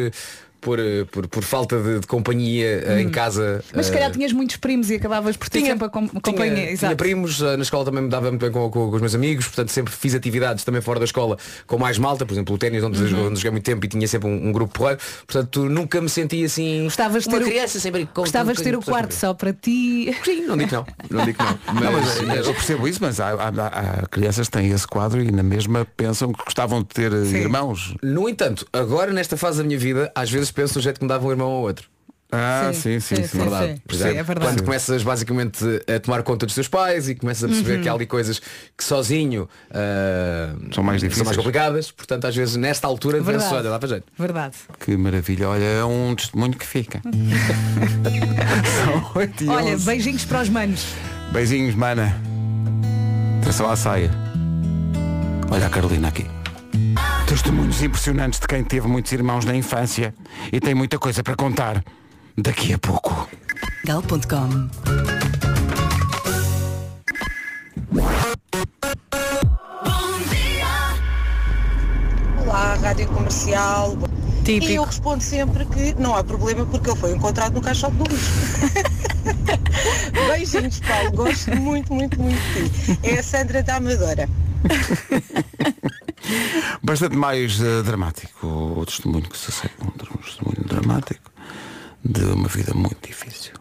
por, 0.65 0.79
por, 1.13 1.29
por 1.29 1.43
falta 1.45 1.79
de, 1.81 2.01
de 2.01 2.07
companhia 2.07 2.83
eh, 2.87 3.01
em 3.03 3.09
casa. 3.11 3.63
Hum. 3.65 3.71
Mas 3.77 3.87
se 3.87 3.93
eh, 3.93 3.95
calhar 3.95 4.11
tinhas 4.11 4.33
muitos 4.33 4.57
primos 4.57 4.91
e 4.91 4.95
acabavas 4.95 5.37
por 5.37 5.49
ter 5.49 5.61
sempre 5.61 5.87
a 5.87 5.89
com- 5.89 6.09
companhia. 6.09 6.55
tinha, 6.55 6.71
Exato. 6.71 6.87
tinha 6.87 6.97
primos, 6.97 7.41
eh, 7.43 7.57
na 7.57 7.63
escola 7.63 7.85
também 7.85 8.03
me 8.03 8.09
dava 8.09 8.31
muito 8.31 8.41
bem 8.41 8.51
com, 8.51 8.71
com- 8.71 8.89
com 8.91 8.95
os 8.97 9.01
meus 9.01 9.15
amigos, 9.15 9.47
portanto 9.47 9.69
sempre 9.71 9.93
fiz 9.93 10.15
atividades 10.15 10.65
também 10.65 10.81
fora 10.81 10.99
da 10.99 11.05
escola 11.05 11.37
com 11.67 11.79
mais 11.79 11.99
malta, 11.99 12.25
por 12.25 12.33
exemplo 12.33 12.55
o 12.55 12.59
ténis 12.59 12.83
onde, 12.83 12.95
Uhum. 13.05 13.27
onde 13.27 13.37
joguei 13.37 13.51
muito 13.51 13.65
tempo 13.65 13.85
e 13.85 13.89
tinha 13.89 14.09
sempre 14.09 14.29
um, 14.29 14.49
um 14.49 14.53
grupo 14.53 14.73
porreiro, 14.79 15.01
portanto 15.27 15.65
nunca 15.69 16.01
me 16.01 16.09
senti 16.09 16.43
assim 16.45 16.85
Gostavas 16.85 17.25
de 17.25 17.29
uma 17.29 17.39
ter, 17.39 17.45
criança 17.51 17.79
o, 17.79 17.81
sempre 17.81 18.07
com 18.07 18.23
gostavas 18.23 18.57
de 18.57 18.63
ter 18.63 18.75
o 18.77 18.81
quarto 18.83 19.13
só 19.13 19.35
para 19.35 19.53
ti. 19.53 20.15
Sim, 20.25 20.43
não 20.47 20.57
digo 20.57 20.73
não, 20.75 20.87
não 21.11 21.25
digo 21.27 21.39
não. 21.45 21.59
Mas, 21.75 21.85
Não, 21.85 21.93
mas, 21.93 22.19
eh, 22.47 22.49
eu 22.49 22.55
percebo 22.55 22.89
isso, 22.89 22.99
mas 23.03 23.21
há, 23.21 23.31
há- 23.33 24.03
há 24.03 24.07
crianças 24.07 24.47
que 24.49 24.53
têm 24.59 24.71
esse 24.71 24.87
quadro 24.87 25.21
e 25.23 25.31
na 25.31 25.43
mesma 25.43 25.87
pensam 25.97 26.33
que 26.33 26.43
gostavam 26.45 26.81
de 26.83 26.89
ter 26.89 27.13
eh, 27.13 27.25
Sim. 27.25 27.37
irmãos. 27.37 27.95
No 28.03 28.29
entanto, 28.29 28.67
agora 28.73 29.13
nesta 29.13 29.37
fase 29.37 29.59
da 29.59 29.65
minha 29.65 29.79
vida, 29.79 30.11
às 30.15 30.31
vezes 30.31 30.51
penso 30.55 30.79
o 30.79 30.83
jeito 30.83 30.99
que 30.99 31.05
me 31.05 31.09
dava 31.09 31.27
um 31.27 31.31
irmão 31.31 31.49
ao 31.49 31.63
outro. 31.63 31.89
Ah, 32.37 32.73
Sim, 32.73 32.99
sim, 32.99 33.01
sim, 33.01 33.17
sim, 33.17 33.23
sim. 33.23 33.29
sim. 33.29 33.39
verdade. 33.39 33.75
Sim, 33.75 33.95
exemplo, 33.95 34.19
é 34.19 34.23
verdade. 34.25 34.51
Quando 34.51 34.65
começas 34.65 35.03
basicamente 35.05 35.65
a 35.87 36.01
tomar 36.01 36.21
conta 36.25 36.47
dos 36.47 36.55
teus 36.55 36.67
pais 36.67 37.09
e 37.09 37.15
começas 37.15 37.45
a 37.45 37.47
perceber 37.47 37.81
que 37.81 37.89
há 37.89 37.93
ali 37.93 38.07
coisas 38.07 38.41
que 38.77 38.83
sozinho 38.83 39.49
ah, 39.71 40.53
São 40.75 40.83
mais 40.83 41.01
são 41.01 41.09
difíceis. 41.09 41.25
mais 41.27 41.37
complicadas, 41.37 41.93
portanto 41.93 42.25
às 42.25 42.35
vezes 42.35 42.57
nesta 42.57 42.89
altura 42.89 43.19
penso, 43.19 43.31
Verdade. 43.31 43.55
olha, 43.55 43.71
dá 43.71 43.79
para 43.79 43.89
jeito. 43.89 44.07
Verdade. 44.19 44.57
Que 44.81 44.97
maravilha. 44.97 45.49
Olha, 45.49 45.63
é 45.65 45.85
um 45.85 46.13
testemunho 46.17 46.55
que 46.55 46.67
fica. 46.67 47.01
São 48.85 49.23
e 49.41 49.49
Olha, 49.49 49.79
beijinhos 49.79 50.25
para 50.25 50.43
os 50.43 50.49
manos. 50.49 50.87
Beijinhos, 51.33 51.77
mana. 51.77 52.17
Atenção 53.43 53.71
à 53.71 53.77
saia. 53.77 54.11
Olha 55.53 55.67
a 55.67 55.71
Carolina 55.71 56.09
aqui. 56.09 56.27
Testemunhos 57.27 57.83
impressionantes 57.83 58.39
de 58.39 58.47
quem 58.47 58.63
teve 58.63 58.87
muitos 58.87 59.11
irmãos 59.13 59.45
na 59.45 59.55
infância 59.55 60.15
e 60.53 60.61
tem 60.61 60.75
muita 60.75 60.99
coisa 60.99 61.23
para 61.23 61.35
contar. 61.35 61.83
Daqui 62.37 62.73
a 62.75 62.79
pouco. 62.79 63.29
gal.com 63.85 64.69
Olá, 72.43 72.75
Rádio 72.75 73.09
Comercial. 73.09 73.97
Típico. 74.45 74.71
E 74.71 74.75
eu 74.75 74.85
respondo 74.85 75.23
sempre 75.23 75.65
que 75.65 75.95
não 75.95 76.15
há 76.15 76.23
problema 76.23 76.67
porque 76.67 76.91
ele 76.91 76.99
foi 76.99 77.13
encontrado 77.13 77.55
no 77.55 77.63
caixote 77.63 77.97
do 77.97 78.05
lixo. 78.05 78.31
Beijinhos, 80.29 80.81
Paulo. 80.81 81.11
Gosto 81.13 81.57
muito, 81.57 81.93
muito, 81.93 82.21
muito 82.21 82.41
de 82.53 82.69
ti. 82.69 82.99
É 83.03 83.19
a 83.19 83.23
Sandra 83.23 83.63
da 83.63 83.77
Amadora. 83.77 84.29
Bastante 86.85 87.17
mais 87.17 87.63
eh, 87.63 87.83
dramático 87.83 88.47
o 88.47 88.85
testemunho 88.85 89.25
que 89.25 89.39
se 89.39 89.51
segue. 89.51 89.73
Um 89.83 90.19
testemunho 90.19 90.69
dramático 90.69 91.31
de 92.05 92.23
uma 92.25 92.47
vida 92.47 92.75
muito 92.75 93.09
difícil. 93.09 93.55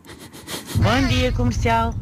Bom 0.75 1.07
dia, 1.07 1.31
comercial. 1.31 1.95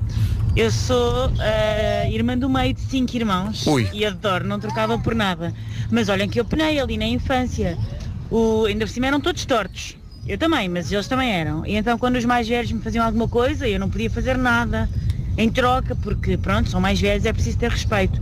Eu 0.56 0.72
sou 0.72 1.32
a 1.38 2.10
irmã 2.10 2.36
do 2.36 2.50
meio 2.50 2.74
de 2.74 2.82
cinco 2.82 3.16
irmãos 3.16 3.68
Ui. 3.68 3.88
e 3.94 4.04
adoro, 4.04 4.48
não 4.48 4.60
trocava 4.60 4.98
por 4.98 5.14
nada. 5.14 5.54
Mas 5.92 6.10
olhem 6.10 6.28
que 6.28 6.40
eu 6.40 6.44
penei 6.44 6.80
ali 6.80 6.98
na 6.98 7.06
infância. 7.06 7.78
O, 8.32 8.66
ainda 8.66 8.88
por 8.88 8.92
cima 8.92 9.06
eram 9.06 9.22
todos 9.22 9.46
tortos. 9.46 9.96
Eu 10.28 10.40
também, 10.40 10.68
mas 10.70 10.92
eles 10.92 11.08
também 11.08 11.32
eram. 11.32 11.64
E 11.68 11.76
então 11.76 12.00
quando 12.00 12.16
os 12.16 12.26
mais 12.26 12.48
velhos 12.48 12.72
me 12.72 12.82
faziam 12.82 13.06
alguma 13.06 13.28
coisa, 13.28 13.68
eu 13.68 13.80
não 13.80 13.92
podia 13.92 14.10
fazer 14.10 14.40
nada 14.40 14.90
em 15.38 15.52
troca, 15.52 15.96
porque 15.96 16.36
pronto, 16.36 16.68
são 16.68 16.82
mais 16.82 17.00
velhos, 17.00 17.28
é 17.28 17.32
preciso 17.32 17.60
ter 17.60 17.70
respeito. 17.70 18.20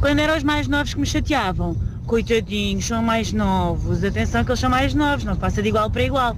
Quando 0.00 0.18
eram 0.18 0.36
os 0.36 0.42
mais 0.42 0.68
novos 0.68 0.92
que 0.92 1.00
me 1.00 1.06
chateavam, 1.06 1.74
coitadinhos, 2.06 2.86
são 2.86 3.02
mais 3.02 3.32
novos, 3.32 4.04
atenção 4.04 4.44
que 4.44 4.50
eles 4.50 4.60
são 4.60 4.70
mais 4.70 4.94
novos, 4.94 5.24
não 5.24 5.36
passa 5.36 5.62
de 5.62 5.68
igual 5.68 5.90
para 5.90 6.02
igual. 6.02 6.36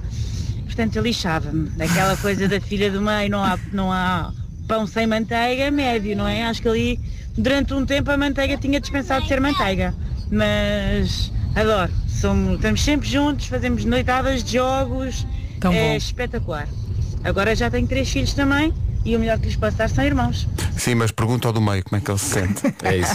Portanto, 0.65 0.97
eu 0.97 1.03
lixava-me. 1.03 1.71
Aquela 1.81 2.17
coisa 2.17 2.49
da 2.49 2.61
filha 2.61 2.91
do 2.91 3.01
meio, 3.01 3.31
não 3.31 3.45
há, 3.45 3.59
não 3.73 3.93
há 3.93 4.33
pão 4.67 4.87
sem 4.87 5.07
manteiga, 5.07 5.71
médio, 5.71 6.17
não 6.17 6.27
é? 6.27 6.45
Acho 6.45 6.63
que 6.63 6.69
ali, 6.69 7.01
durante 7.37 7.75
um 7.75 7.85
tempo, 7.87 8.11
a 8.11 8.17
manteiga 8.17 8.57
tinha 8.57 8.81
dispensado 8.81 9.23
de 9.23 9.29
ser 9.29 9.41
manteiga. 9.41 9.95
Mas 10.31 11.33
adoro. 11.55 11.93
Somos, 12.09 12.55
estamos 12.55 12.83
sempre 12.83 13.09
juntos, 13.09 13.47
fazemos 13.47 13.85
noitadas 13.85 14.43
de 14.43 14.55
jogos. 14.55 15.27
Tão 15.61 15.73
é 15.73 15.91
bom. 15.91 15.97
espetacular. 15.97 16.69
Agora 17.23 17.55
já 17.55 17.71
tenho 17.71 17.87
três 17.87 18.11
filhos 18.11 18.35
também 18.35 18.73
e 19.05 19.15
o 19.17 19.19
melhor 19.21 19.39
que 19.39 19.47
lhes 19.47 19.57
posso 19.57 19.77
dar 19.77 19.89
são 19.91 20.05
irmãos. 20.05 20.47
Sim, 20.77 20.95
mas 20.97 21.11
pergunta 21.11 21.47
ao 21.49 21.53
do 21.53 21.61
meio 21.61 21.83
como 21.85 21.97
é 21.97 22.01
que 22.05 22.11
ele 22.11 22.19
se 22.19 22.25
sente. 22.27 22.63
É 22.83 22.97
isso. 22.97 23.15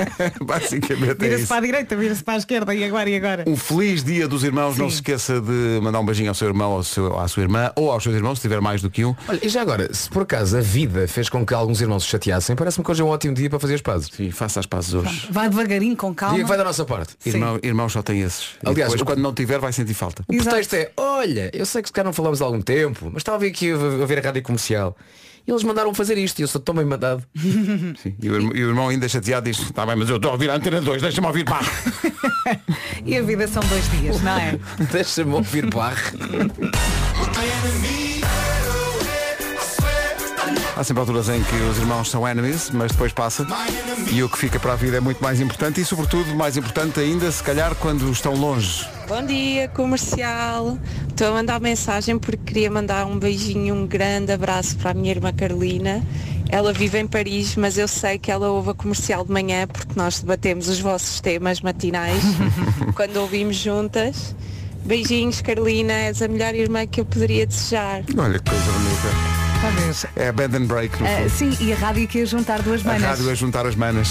Basicamente 0.44 1.10
é 1.10 1.14
Vira-se 1.14 1.38
isso. 1.42 1.48
para 1.48 1.56
a 1.56 1.60
direita, 1.60 1.96
vira-se 1.96 2.22
para 2.24 2.34
a 2.34 2.36
esquerda 2.38 2.74
e 2.74 2.84
agora 2.84 3.08
e 3.10 3.16
agora. 3.16 3.44
Um 3.46 3.56
feliz 3.56 4.02
dia 4.04 4.28
dos 4.28 4.44
irmãos. 4.44 4.76
Não 4.78 4.88
se 4.88 4.96
esqueça 4.96 5.40
de 5.40 5.80
mandar 5.82 6.00
um 6.00 6.04
beijinho 6.04 6.28
ao 6.28 6.34
seu 6.34 6.48
irmão, 6.48 6.72
ao 6.72 6.82
seu, 6.82 7.18
à 7.18 7.26
sua 7.28 7.42
irmã 7.42 7.70
ou 7.76 7.90
aos 7.90 8.02
seus 8.02 8.14
irmãos, 8.14 8.36
se 8.36 8.42
tiver 8.42 8.60
mais 8.60 8.80
do 8.82 8.90
que 8.90 9.04
um. 9.04 9.14
Olha, 9.28 9.40
e 9.42 9.48
já 9.48 9.62
agora, 9.62 9.92
se 9.92 10.08
por 10.08 10.22
acaso 10.22 10.56
a 10.56 10.60
vida 10.60 11.06
fez 11.08 11.28
com 11.28 11.44
que 11.44 11.52
alguns 11.54 11.80
irmãos 11.80 12.04
se 12.04 12.08
chateassem, 12.10 12.54
parece-me 12.56 12.84
que 12.84 12.90
hoje 12.90 13.02
é 13.02 13.04
um 13.04 13.08
ótimo 13.08 13.34
dia 13.34 13.50
para 13.50 13.58
fazer 13.58 13.74
as 13.74 13.82
pazes. 13.82 14.08
Sim, 14.14 14.30
faça 14.30 14.60
as 14.60 14.66
pazes 14.66 14.94
hoje. 14.94 15.28
Vai 15.30 15.48
devagarinho, 15.48 15.96
com 15.96 16.14
calma. 16.14 16.34
Dia 16.36 16.44
que 16.44 16.48
vai 16.48 16.58
da 16.58 16.64
nossa 16.64 16.84
parte. 16.84 17.14
Irmão, 17.24 17.58
irmãos 17.62 17.92
só 17.92 18.02
tem 18.02 18.20
esses. 18.20 18.50
Aliás, 18.64 18.92
depois, 18.92 19.00
o- 19.00 19.04
quando 19.04 19.20
não 19.20 19.32
tiver, 19.34 19.58
vai 19.58 19.72
sentir 19.72 19.94
falta. 19.94 20.22
O 20.28 20.36
pretexto 20.36 20.76
é, 20.76 20.90
olha, 20.96 21.50
eu 21.52 21.66
sei 21.66 21.82
que 21.82 21.88
se 21.88 21.92
calhar 21.92 22.06
não 22.06 22.12
falamos 22.12 22.40
há 22.40 22.44
algum 22.44 22.60
tempo, 22.60 23.06
mas 23.12 23.20
estava 23.20 23.44
aqui 23.44 23.72
a 23.72 24.06
ver 24.06 24.18
a 24.18 24.22
rádio 24.22 24.42
comercial. 24.42 24.96
E 25.46 25.50
eles 25.50 25.62
mandaram 25.64 25.92
fazer 25.94 26.16
isto 26.18 26.38
e 26.38 26.42
eu 26.42 26.48
sou 26.48 26.60
tão 26.60 26.74
bem 26.74 26.84
mandado. 26.84 27.22
Sim. 28.02 28.14
E, 28.22 28.28
o, 28.30 28.34
irmão- 28.34 28.52
e 28.54 28.64
o 28.64 28.68
irmão 28.68 28.88
ainda 28.88 29.08
chateado 29.08 29.50
diz, 29.50 29.58
está 29.60 29.84
bem, 29.86 29.96
mas 29.96 30.08
eu 30.08 30.16
estou 30.16 30.30
a 30.30 30.32
ouvir 30.34 30.50
a 30.50 30.54
antena 30.56 30.80
2, 30.80 31.02
deixa-me 31.02 31.26
ouvir 31.26 31.44
pá. 31.44 31.60
E 33.04 33.16
a 33.16 33.22
vida 33.22 33.46
são 33.48 33.62
dois 33.68 33.88
dias, 33.92 34.20
não 34.22 34.36
é? 34.36 34.58
Deixa-me 34.92 35.32
ouvir 35.34 35.66
barre. 35.70 36.10
Há 40.80 40.84
sempre 40.84 41.00
alturas 41.02 41.28
em 41.28 41.42
que 41.42 41.56
os 41.56 41.76
irmãos 41.76 42.08
são 42.08 42.26
enemies, 42.26 42.70
mas 42.70 42.90
depois 42.90 43.12
passa. 43.12 43.46
E 44.10 44.22
o 44.22 44.30
que 44.30 44.38
fica 44.38 44.58
para 44.58 44.72
a 44.72 44.76
vida 44.76 44.96
é 44.96 45.00
muito 45.00 45.22
mais 45.22 45.38
importante 45.38 45.78
e, 45.78 45.84
sobretudo, 45.84 46.34
mais 46.34 46.56
importante 46.56 46.98
ainda, 46.98 47.30
se 47.30 47.42
calhar, 47.42 47.74
quando 47.74 48.10
estão 48.10 48.32
longe. 48.32 48.88
Bom 49.06 49.22
dia, 49.26 49.68
comercial. 49.68 50.78
Estou 51.06 51.28
a 51.28 51.32
mandar 51.32 51.60
mensagem 51.60 52.18
porque 52.18 52.42
queria 52.46 52.70
mandar 52.70 53.04
um 53.04 53.18
beijinho, 53.18 53.74
um 53.74 53.86
grande 53.86 54.32
abraço 54.32 54.74
para 54.78 54.92
a 54.92 54.94
minha 54.94 55.10
irmã 55.10 55.34
Carolina. 55.34 56.02
Ela 56.48 56.72
vive 56.72 56.98
em 56.98 57.06
Paris, 57.06 57.56
mas 57.56 57.76
eu 57.76 57.86
sei 57.86 58.18
que 58.18 58.30
ela 58.30 58.48
ouve 58.48 58.70
a 58.70 58.74
comercial 58.74 59.22
de 59.22 59.32
manhã 59.32 59.66
porque 59.66 59.92
nós 59.94 60.20
debatemos 60.20 60.66
os 60.66 60.80
vossos 60.80 61.20
temas 61.20 61.60
matinais 61.60 62.22
quando 62.96 63.18
ouvimos 63.18 63.56
juntas. 63.56 64.34
Beijinhos, 64.82 65.42
Carolina, 65.42 65.92
és 65.92 66.22
a 66.22 66.28
melhor 66.28 66.54
irmã 66.54 66.86
que 66.86 67.02
eu 67.02 67.04
poderia 67.04 67.46
desejar. 67.46 68.02
Olha 68.16 68.38
que 68.38 68.50
coisa 68.50 68.72
bonita. 68.72 69.39
Talvez. 69.60 70.06
É 70.16 70.32
band 70.32 70.56
and 70.56 70.66
break, 70.66 71.00
no 71.00 71.06
Ah, 71.06 71.16
fundo. 71.18 71.30
sim, 71.30 71.56
e 71.60 71.72
a 71.72 71.76
rádio 71.76 72.08
que 72.08 72.18
ia 72.18 72.26
juntar 72.26 72.62
duas 72.62 72.80
A 72.84 72.92
manas. 72.92 73.02
rádio 73.02 73.30
a 73.30 73.34
juntar 73.34 73.66
as 73.66 73.74
manas. 73.74 74.08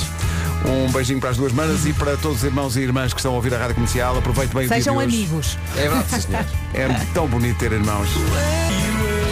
Um 0.65 0.91
beijinho 0.91 1.19
para 1.19 1.29
as 1.29 1.37
duas 1.37 1.53
manas 1.53 1.85
e 1.85 1.93
para 1.93 2.17
todos 2.17 2.39
os 2.39 2.43
irmãos 2.43 2.75
e 2.75 2.81
irmãs 2.81 3.13
que 3.13 3.19
estão 3.19 3.31
a 3.31 3.35
ouvir 3.35 3.53
a 3.53 3.57
rádio 3.57 3.75
comercial. 3.75 4.17
Aproveite 4.17 4.53
bem 4.53 4.67
Sejam 4.67 4.97
o 4.97 4.99
dia 4.99 5.07
hoje. 5.07 5.17
amigos. 5.25 5.57
É 5.77 5.81
verdade, 5.89 6.21
senhor. 6.21 6.45
É 6.73 6.87
tão 7.13 7.27
bonito 7.27 7.57
ter 7.57 7.71
irmãos. 7.71 8.09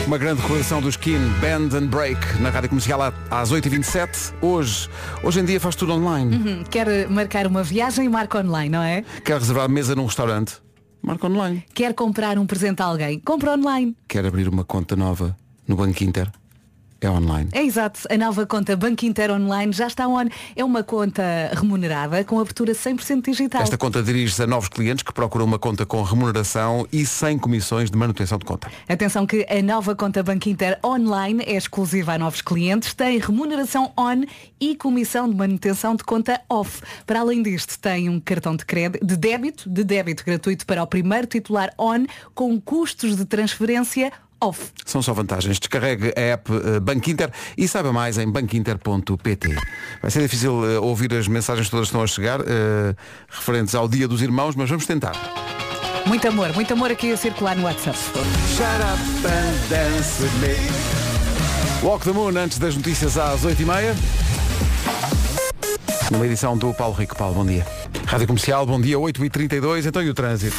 Uma 0.07 0.17
grande 0.17 0.41
coleção 0.43 0.81
do 0.81 0.87
Skin, 0.89 1.19
Band 1.41 1.77
and 1.77 1.87
Break, 1.87 2.41
na 2.41 2.49
rádio 2.49 2.69
comercial 2.69 3.01
às 3.29 3.51
8h27. 3.51 4.33
Hoje, 4.41 4.89
hoje 5.21 5.39
em 5.41 5.45
dia 5.45 5.59
faz 5.59 5.75
tudo 5.75 5.91
online. 5.93 6.33
Hum, 6.35 6.63
Quer 6.69 7.09
marcar 7.09 7.45
uma 7.45 7.61
viagem, 7.61 8.07
marca 8.07 8.39
online, 8.39 8.69
não 8.69 8.81
é? 8.81 9.03
Quer 9.23 9.37
reservar 9.37 9.69
mesa 9.69 9.95
num 9.95 10.05
restaurante? 10.05 10.55
Marca 11.03 11.27
online. 11.27 11.63
Quer 11.73 11.93
comprar 11.93 12.37
um 12.39 12.45
presente 12.45 12.81
a 12.81 12.85
alguém? 12.85 13.19
Compra 13.19 13.51
online. 13.51 13.95
Quer 14.07 14.25
abrir 14.25 14.47
uma 14.47 14.63
conta 14.63 14.95
nova 14.95 15.35
no 15.67 15.75
Banco 15.75 16.03
Inter? 16.03 16.31
É 16.99 17.09
online. 17.09 17.49
É 17.53 17.63
exato. 17.63 18.01
A 18.09 18.17
nova 18.17 18.45
conta 18.45 18.75
Banco 18.75 19.05
Inter 19.05 19.29
Online 19.31 19.71
já 19.71 19.85
está 19.85 20.07
on. 20.07 20.25
É 20.55 20.63
uma 20.63 20.83
conta 20.83 21.23
remunerada 21.53 22.23
com 22.23 22.39
abertura 22.39 22.73
100% 22.73 23.23
digital. 23.23 23.61
Esta 23.61 23.77
conta 23.77 24.01
dirige-se 24.01 24.41
a 24.41 24.47
novos 24.47 24.67
clientes 24.67 25.03
que 25.03 25.13
procuram 25.13 25.45
uma 25.45 25.59
conta 25.59 25.85
com 25.85 26.01
remuneração 26.01 26.87
e 26.91 27.05
sem 27.05 27.37
comissões 27.37 27.91
de 27.91 27.97
manutenção 27.97 28.39
de 28.39 28.45
conta. 28.45 28.71
Atenção 28.89 29.27
que 29.27 29.45
a 29.47 29.61
nova 29.61 29.95
conta 29.95 30.23
Banco 30.23 30.49
Inter 30.49 30.79
Online 30.83 31.43
é 31.45 31.55
exclusiva 31.55 32.13
a 32.13 32.17
novos 32.17 32.41
clientes, 32.41 32.95
tem 32.95 33.19
remuneração 33.19 33.91
on 33.95 34.23
e 34.59 34.75
comissão 34.75 35.29
de 35.29 35.35
manutenção 35.35 35.95
de 35.95 36.03
conta 36.03 36.41
off. 36.49 36.81
Para 37.05 37.19
além 37.19 37.43
disto, 37.43 37.77
tem 37.77 38.09
um 38.09 38.19
cartão 38.19 38.55
de 38.55 38.65
crédito, 38.65 39.05
de 39.05 39.15
débito, 39.15 39.69
de 39.69 39.83
débito 39.83 40.25
gratuito 40.25 40.65
para 40.65 40.81
o 40.81 40.87
primeiro 40.87 41.27
titular 41.27 41.71
on, 41.77 42.05
com 42.33 42.59
custos 42.59 43.15
de 43.15 43.25
transferência 43.25 44.11
off. 44.41 44.71
São 44.85 45.01
só 45.01 45.13
vantagens. 45.13 45.59
Descarregue 45.59 46.13
a 46.15 46.21
app 46.33 46.51
eh, 46.51 46.79
Banco 46.79 47.09
Inter 47.09 47.31
e 47.57 47.67
saiba 47.67 47.91
mais 47.91 48.17
em 48.17 48.29
banquinter.pt. 48.29 49.55
Vai 50.01 50.11
ser 50.11 50.21
difícil 50.21 50.65
eh, 50.65 50.79
ouvir 50.79 51.13
as 51.13 51.27
mensagens 51.27 51.67
que 51.67 51.71
todas 51.71 51.87
estão 51.87 52.01
a 52.01 52.07
chegar, 52.07 52.41
eh, 52.41 52.95
referentes 53.29 53.75
ao 53.75 53.87
Dia 53.87 54.07
dos 54.07 54.21
Irmãos, 54.21 54.55
mas 54.55 54.69
vamos 54.69 54.85
tentar. 54.85 55.13
Muito 56.05 56.27
amor, 56.27 56.53
muito 56.53 56.71
amor 56.71 56.91
aqui 56.91 57.11
a 57.11 57.17
circular 57.17 57.55
no 57.55 57.63
WhatsApp. 57.63 57.97
Shut 57.97 58.63
up 58.63 59.27
and 59.27 59.69
dance 59.69 60.23
with 60.23 60.31
me. 60.39 60.55
Walk 61.83 62.05
the 62.05 62.11
Moon 62.11 62.37
antes 62.37 62.57
das 62.57 62.75
notícias 62.75 63.17
às 63.17 63.41
8h30. 63.41 63.95
Numa 66.11 66.25
edição 66.25 66.57
do 66.57 66.73
Paulo 66.73 66.95
Rico. 66.95 67.15
Paulo, 67.15 67.35
bom 67.35 67.45
dia. 67.45 67.65
Rádio 68.05 68.27
Comercial, 68.27 68.65
bom 68.65 68.79
dia, 68.79 68.97
8h32. 68.97 69.85
Então 69.85 70.01
e 70.01 70.09
o 70.09 70.13
trânsito? 70.13 70.55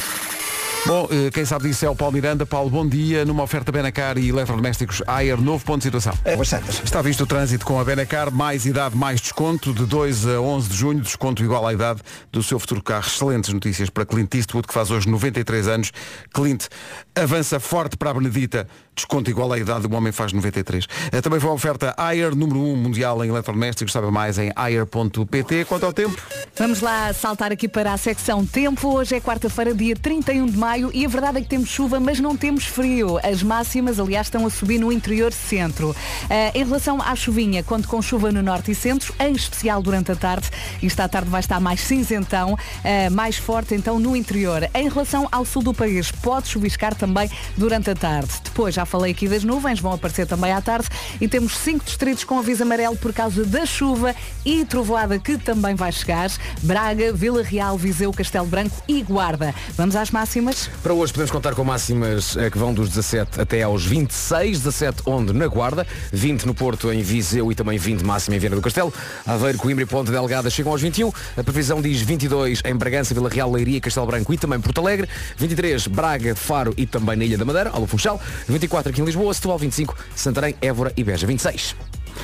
Bom, 0.85 1.07
eh, 1.11 1.29
quem 1.31 1.43
sabe 1.45 1.67
disso 1.67 1.85
é 1.85 1.89
o 1.89 1.95
Paulo 1.95 2.13
Miranda. 2.13 2.45
Paulo, 2.45 2.69
bom 2.69 2.87
dia. 2.87 3.25
Numa 3.25 3.43
oferta 3.43 3.71
Benacar 3.71 4.17
e 4.17 4.29
eletrodomésticos 4.29 5.03
Ayer, 5.05 5.39
novo 5.39 5.63
ponto 5.63 5.79
de 5.79 5.83
situação. 5.83 6.13
É, 6.23 6.35
bastante. 6.35 6.83
Está 6.83 7.01
visto 7.01 7.23
o 7.23 7.27
trânsito 7.27 7.65
com 7.65 7.79
a 7.79 7.83
Benacar, 7.83 8.31
mais 8.31 8.65
idade, 8.65 8.95
mais 8.95 9.19
desconto, 9.19 9.73
de 9.73 9.85
2 9.85 10.27
a 10.27 10.41
11 10.41 10.69
de 10.69 10.75
junho, 10.75 11.01
desconto 11.01 11.43
igual 11.43 11.67
à 11.67 11.73
idade 11.73 12.01
do 12.31 12.41
seu 12.41 12.57
futuro 12.59 12.81
carro. 12.81 13.07
Excelentes 13.07 13.53
notícias 13.53 13.89
para 13.89 14.05
Clint 14.05 14.33
Eastwood, 14.33 14.67
que 14.67 14.73
faz 14.73 14.89
hoje 14.89 15.07
93 15.09 15.67
anos. 15.67 15.91
Clint 16.33 16.65
avança 17.13 17.59
forte 17.59 17.97
para 17.97 18.11
a 18.11 18.13
Benedita, 18.13 18.67
desconto 18.99 19.29
igual 19.29 19.51
à 19.51 19.57
idade 19.57 19.87
do 19.87 19.95
homem 19.95 20.11
faz 20.11 20.33
93. 20.33 20.87
Eh, 21.11 21.21
Também 21.21 21.39
foi 21.39 21.49
uma 21.49 21.55
oferta 21.55 21.93
Ayer, 21.97 22.35
número 22.35 22.59
1 22.59 22.75
mundial 22.75 23.23
em 23.23 23.29
eletrodomésticos, 23.29 23.93
sabe 23.93 24.11
mais 24.11 24.37
em 24.37 24.51
ayer.pt. 24.55 25.65
Quanto 25.65 25.85
ao 25.85 25.93
tempo? 25.93 26.21
Vamos 26.57 26.81
lá 26.81 27.13
saltar 27.13 27.51
aqui 27.51 27.67
para 27.67 27.93
a 27.93 27.97
secção 27.97 28.45
tempo. 28.45 28.95
Hoje 28.95 29.15
é 29.15 29.21
quarta-feira, 29.21 29.73
dia 29.73 29.95
31 29.95 30.45
de 30.45 30.57
maio 30.57 30.91
e 30.93 31.05
a 31.05 31.09
verdade 31.09 31.37
é 31.37 31.41
que 31.41 31.47
temos 31.47 31.69
chuva, 31.69 31.99
mas 31.99 32.19
não 32.19 32.35
temos 32.35 32.65
frio. 32.65 33.17
As 33.23 33.41
máximas, 33.41 33.99
aliás, 33.99 34.27
estão 34.27 34.45
a 34.45 34.49
subir 34.49 34.79
no 34.79 34.91
interior 34.91 35.31
centro. 35.31 35.95
Ah, 36.29 36.51
em 36.53 36.63
relação 36.63 37.01
à 37.01 37.15
chuvinha, 37.15 37.63
conto 37.63 37.87
com 37.87 38.01
chuva 38.01 38.31
no 38.31 38.41
norte 38.41 38.71
e 38.71 38.75
centro, 38.75 39.13
em 39.19 39.33
especial 39.33 39.81
durante 39.81 40.11
a 40.11 40.15
tarde. 40.15 40.49
Isto 40.81 40.99
à 40.99 41.07
tarde 41.07 41.29
vai 41.29 41.39
estar 41.39 41.59
mais 41.59 41.79
cinzentão, 41.81 42.57
ah, 42.83 43.09
mais 43.09 43.37
forte 43.37 43.73
então 43.75 43.99
no 43.99 44.15
interior. 44.15 44.69
Em 44.73 44.89
relação 44.89 45.27
ao 45.31 45.45
sul 45.45 45.63
do 45.63 45.73
país, 45.73 46.11
pode 46.11 46.47
chuviscar 46.49 46.93
também 46.95 47.29
durante 47.57 47.89
a 47.89 47.95
tarde. 47.95 48.31
Depois, 48.43 48.75
já 48.75 48.85
falei 48.89 49.11
aqui 49.11 49.27
das 49.27 49.43
nuvens, 49.43 49.79
vão 49.79 49.93
aparecer 49.93 50.25
também 50.25 50.51
à 50.51 50.59
tarde 50.59 50.89
e 51.21 51.27
temos 51.27 51.55
cinco 51.57 51.85
distritos 51.85 52.23
com 52.23 52.39
aviso 52.39 52.63
amarelo 52.63 52.97
por 52.97 53.13
causa 53.13 53.45
da 53.45 53.65
chuva 53.65 54.15
e 54.43 54.65
trovoada 54.65 55.19
que 55.19 55.37
também 55.37 55.75
vai 55.75 55.91
chegar. 55.91 56.31
Braga, 56.63 57.13
Vila 57.13 57.43
Real, 57.43 57.77
Viseu, 57.77 58.11
Castelo 58.11 58.47
Branco 58.47 58.81
e 58.87 59.03
Guarda. 59.03 59.53
Vamos 59.77 59.95
às 59.95 60.09
máximas? 60.09 60.69
Para 60.81 60.93
hoje 60.93 61.13
podemos 61.13 61.31
contar 61.31 61.53
com 61.53 61.63
máximas 61.63 62.35
eh, 62.35 62.49
que 62.49 62.57
vão 62.57 62.73
dos 62.73 62.89
17 62.89 63.39
até 63.39 63.61
aos 63.61 63.85
26, 63.85 64.57
17 64.59 65.03
onde 65.05 65.33
na 65.33 65.47
Guarda, 65.47 65.85
20 66.11 66.45
no 66.45 66.53
Porto, 66.53 66.91
em 66.91 67.01
Viseu 67.01 67.51
e 67.51 67.55
também 67.55 67.77
20 67.77 68.01
máxima 68.01 68.35
em 68.35 68.39
Viana 68.39 68.55
do 68.55 68.61
Castelo, 68.61 68.91
Aveiro, 69.25 69.57
Coimbra 69.59 69.83
e 69.83 69.87
Ponte 69.87 70.09
Delgada 70.09 70.49
chegam 70.49 70.71
aos 70.71 70.81
21, 70.81 71.11
a 71.37 71.43
previsão 71.43 71.81
diz 71.81 72.01
22 72.01 72.61
em 72.65 72.75
Bragança, 72.75 73.13
Vila 73.13 73.29
Real, 73.29 73.51
Leiria, 73.51 73.79
Castelo 73.79 74.07
Branco 74.07 74.33
e 74.33 74.37
também 74.37 74.59
Porto 74.59 74.81
Alegre, 74.81 75.07
23 75.37 75.87
Braga, 75.87 76.35
Faro 76.35 76.73
e 76.75 76.85
também 76.85 77.15
na 77.15 77.25
Ilha 77.25 77.37
da 77.37 77.45
Madeira, 77.45 77.69
Alba 77.69 77.87
Funchal, 77.87 78.19
24 78.47 78.78
aqui 78.87 79.01
em 79.01 79.05
Lisboa, 79.05 79.33
Setúbal 79.33 79.57
25, 79.57 79.95
Santarém, 80.15 80.55
Évora 80.61 80.93
e 80.95 81.03
Beja 81.03 81.27
26. 81.27 81.75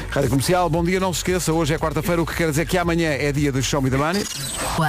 Rádio 0.09 0.29
Comercial, 0.29 0.69
bom 0.69 0.83
dia, 0.83 0.99
não 0.99 1.13
se 1.13 1.19
esqueça, 1.19 1.53
hoje 1.53 1.73
é 1.73 1.77
quarta-feira, 1.77 2.21
o 2.21 2.25
que 2.25 2.35
quer 2.35 2.49
dizer 2.49 2.65
que 2.65 2.77
amanhã 2.77 3.11
é 3.11 3.31
dia 3.31 3.49
de 3.51 3.61
Show 3.63 3.81
Me 3.81 3.89
the 3.89 3.95
Money. 3.97 4.23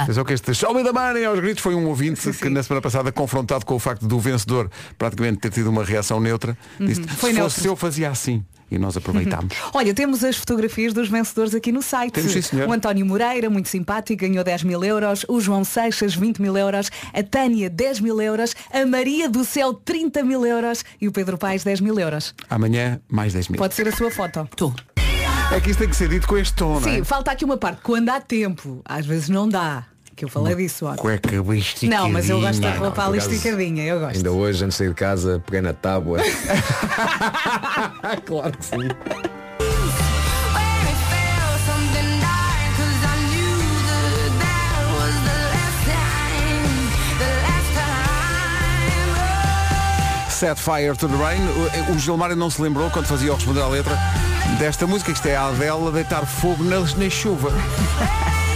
Atenção 0.03 0.25
que 0.25 0.33
este 0.33 0.53
Show 0.53 0.73
Me 0.73 0.83
the 0.83 0.91
Money 0.91 1.23
aos 1.23 1.39
gritos 1.39 1.63
foi 1.63 1.75
um 1.75 1.85
ouvinte 1.87 2.29
que 2.33 2.49
na 2.49 2.61
semana 2.61 2.81
passada, 2.81 3.09
confrontado 3.11 3.65
com 3.65 3.75
o 3.75 3.79
facto 3.79 4.05
do 4.05 4.19
vencedor 4.19 4.69
praticamente 4.97 5.37
ter 5.39 5.49
tido 5.51 5.69
uma 5.69 5.83
reação 5.85 6.19
neutra, 6.19 6.57
disse, 6.79 7.01
Uhum. 7.01 7.07
Foi 7.07 7.29
se 7.29 7.35
neutro. 7.37 7.53
fosse 7.55 7.67
eu 7.67 7.75
fazia 7.75 8.09
assim. 8.09 8.43
E 8.69 8.77
nós 8.77 8.97
aproveitámos. 8.97 9.55
Olha, 9.73 9.93
temos 9.93 10.23
as 10.23 10.35
fotografias 10.37 10.93
dos 10.93 11.09
vencedores 11.09 11.55
aqui 11.55 11.71
no 11.71 11.81
site. 11.81 12.13
Temos, 12.13 12.31
sim, 12.31 12.41
senhor. 12.41 12.67
o 12.67 12.73
António 12.73 13.05
Moreira, 13.05 13.49
muito 13.49 13.69
simpático, 13.69 14.21
ganhou 14.21 14.43
10 14.43 14.63
mil 14.63 14.83
euros. 14.83 15.25
O 15.27 15.39
João 15.39 15.63
Seixas, 15.63 16.15
20 16.15 16.41
mil 16.41 16.57
euros. 16.57 16.89
A 17.13 17.23
Tânia, 17.23 17.69
10 17.69 18.01
mil 18.01 18.21
euros. 18.21 18.55
A 18.71 18.85
Maria 18.85 19.29
do 19.29 19.45
Céu, 19.45 19.73
30 19.73 20.23
mil 20.23 20.45
euros. 20.45 20.83
E 20.99 21.07
o 21.07 21.11
Pedro 21.11 21.37
Paes, 21.37 21.63
10 21.63 21.81
mil 21.81 21.97
euros. 21.99 22.33
Amanhã, 22.49 22.99
mais 23.09 23.33
10 23.33 23.49
mil. 23.49 23.57
Pode 23.57 23.73
ser 23.73 23.87
a 23.87 23.91
sua 23.91 24.11
foto. 24.11 24.47
Tu. 24.55 24.73
É 25.51 25.61
que 25.61 25.69
isto 25.69 25.79
tem 25.79 25.87
que 25.89 25.95
ser 25.95 26.09
dito 26.09 26.27
com 26.27 26.37
este 26.37 26.53
tom, 26.55 26.73
não 26.73 26.81
Sim, 26.81 26.99
é? 26.99 27.03
falta 27.05 27.31
aqui 27.31 27.45
uma 27.45 27.55
parte. 27.55 27.81
Quando 27.81 28.09
há 28.09 28.19
tempo, 28.19 28.81
às 28.83 29.05
vezes 29.05 29.29
não 29.29 29.47
dá. 29.47 29.85
Que 30.17 30.25
eu 30.25 30.29
falei 30.29 30.55
disso 30.55 30.87
ontem. 30.87 30.97
Cueca 30.97 31.43
bem 31.43 31.59
esticadinha. 31.59 31.99
Não, 31.99 32.09
mas 32.09 32.27
eu 32.27 32.41
gosto 32.41 32.59
da 32.59 32.71
roupa 32.71 33.05
ali 33.05 33.19
esticadinha. 33.19 33.83
Eu 33.83 33.99
gosto. 33.99 34.15
Ainda 34.15 34.31
hoje, 34.31 34.65
antes 34.65 34.75
de 34.75 34.79
sair 34.79 34.89
de 34.89 34.95
casa, 34.95 35.39
peguei 35.45 35.61
na 35.61 35.73
tábua. 35.73 36.17
claro 38.25 38.57
que 38.57 38.65
sim. 38.65 38.77
Set 50.31 50.57
Fire 50.57 50.97
to 50.97 51.07
the 51.07 51.15
Rain. 51.15 51.41
O, 51.91 51.93
o 51.93 51.99
Gilmário 51.99 52.35
não 52.35 52.49
se 52.49 52.59
lembrou, 52.59 52.89
quando 52.89 53.05
fazia 53.05 53.31
o 53.31 53.35
responder 53.35 53.61
à 53.61 53.67
letra, 53.67 53.95
desta 54.57 54.87
música. 54.87 55.11
Isto 55.11 55.27
é 55.27 55.35
a 55.35 55.45
Adele 55.45 55.89
a 55.89 55.91
deitar 55.91 56.25
fogo 56.25 56.63
na, 56.63 56.79
na 56.79 57.07
chuva. 57.07 57.51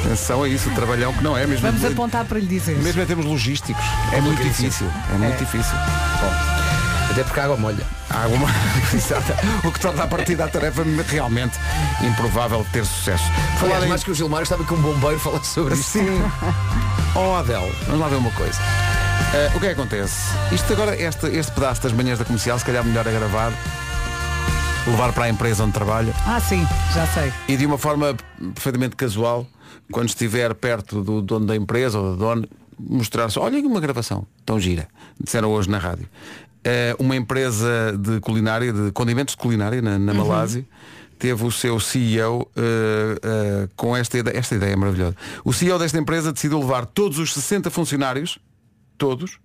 Atenção 0.05 0.43
a 0.43 0.47
isso, 0.49 0.69
o 0.69 0.73
trabalhão 0.73 1.13
que 1.13 1.23
não 1.23 1.37
é 1.37 1.45
mesmo. 1.45 1.65
Vamos 1.65 1.83
apontar 1.85 2.25
para 2.25 2.39
lhe 2.39 2.47
dizer. 2.47 2.75
Mesmo 2.77 3.01
em 3.01 3.05
termos 3.05 3.25
logísticos. 3.25 3.83
É 4.11 4.19
muito 4.19 4.41
difícil. 4.43 4.87
É 5.13 5.17
muito 5.17 5.37
difícil. 5.37 5.75
Até 7.09 7.23
porque 7.23 7.39
a 7.39 7.43
água 7.43 7.57
molha. 7.57 7.85
Há 8.09 8.23
alguma... 8.23 8.47
Exato. 8.93 9.33
o 9.65 9.71
que 9.71 9.79
torna 9.79 10.03
a 10.03 10.07
partida 10.07 10.45
da 10.45 10.49
tarefa 10.51 10.83
realmente 11.07 11.57
improvável 12.01 12.63
de 12.63 12.69
ter 12.69 12.85
sucesso. 12.85 13.23
Falar 13.59 13.63
Aliás, 13.65 13.83
em... 13.85 13.89
mais 13.89 14.03
que 14.03 14.11
o 14.11 14.15
Gilmar 14.15 14.43
estava 14.43 14.63
que 14.63 14.73
um 14.73 14.81
bombeiro 14.81 15.19
falasse 15.19 15.47
sobre 15.53 15.73
isso. 15.75 15.83
Sim. 15.99 16.21
Oh 17.15 17.35
Adele, 17.35 17.71
vamos 17.85 17.99
lá 18.01 18.07
ver 18.07 18.15
uma 18.15 18.31
coisa. 18.31 18.59
Eh, 19.33 19.51
o 19.53 19.59
que 19.59 19.65
é 19.67 19.73
que 19.75 19.79
acontece? 19.81 20.31
Isto 20.51 20.71
agora, 20.73 20.95
este, 20.95 21.27
este 21.27 21.51
pedaço 21.51 21.81
das 21.83 21.91
manhãs 21.91 22.17
da 22.17 22.25
comercial, 22.25 22.57
se 22.57 22.65
calhar 22.65 22.83
melhor 22.83 23.05
é 23.05 23.11
gravar, 23.11 23.51
levar 24.87 25.11
para 25.13 25.25
a 25.25 25.29
empresa 25.29 25.63
onde 25.63 25.73
trabalha 25.73 26.13
Ah, 26.25 26.39
sim, 26.39 26.65
já 26.93 27.05
sei. 27.07 27.31
e 27.47 27.55
de 27.57 27.65
uma 27.65 27.77
forma 27.77 28.15
perfeitamente 28.55 28.95
casual, 28.95 29.45
quando 29.91 30.09
estiver 30.09 30.53
perto 30.55 31.03
do 31.03 31.21
dono 31.21 31.45
da 31.45 31.55
empresa 31.55 31.99
ou 31.99 32.11
da 32.11 32.17
dona, 32.17 32.47
mostrar-se, 32.79 33.37
olha 33.37 33.57
aqui 33.57 33.67
uma 33.67 33.79
gravação, 33.79 34.25
tão 34.45 34.59
gira, 34.59 34.87
disseram 35.19 35.51
hoje 35.51 35.69
na 35.69 35.77
rádio. 35.77 36.07
Eh, 36.63 36.95
uma 36.99 37.15
empresa 37.15 37.97
de 37.97 38.19
culinária, 38.19 38.71
de 38.71 38.91
condimentos 38.91 39.35
de 39.35 39.41
culinária 39.41 39.81
na, 39.81 39.97
na 39.97 40.13
Malásia, 40.13 40.65
teve 41.17 41.43
o 41.43 41.51
seu 41.51 41.79
CEO 41.79 42.47
eh, 42.55 43.19
eh, 43.21 43.69
com 43.75 43.95
esta 43.95 44.17
ideia, 44.17 44.37
esta 44.37 44.55
ideia 44.55 44.73
é 44.73 44.75
maravilhosa. 44.75 45.15
O 45.43 45.53
CEO 45.53 45.77
desta 45.77 45.97
empresa 45.97 46.31
decidiu 46.31 46.59
levar 46.59 46.85
todos 46.85 47.19
os 47.19 47.33
60 47.33 47.69
funcionários, 47.69 48.39
todos, 48.97 49.39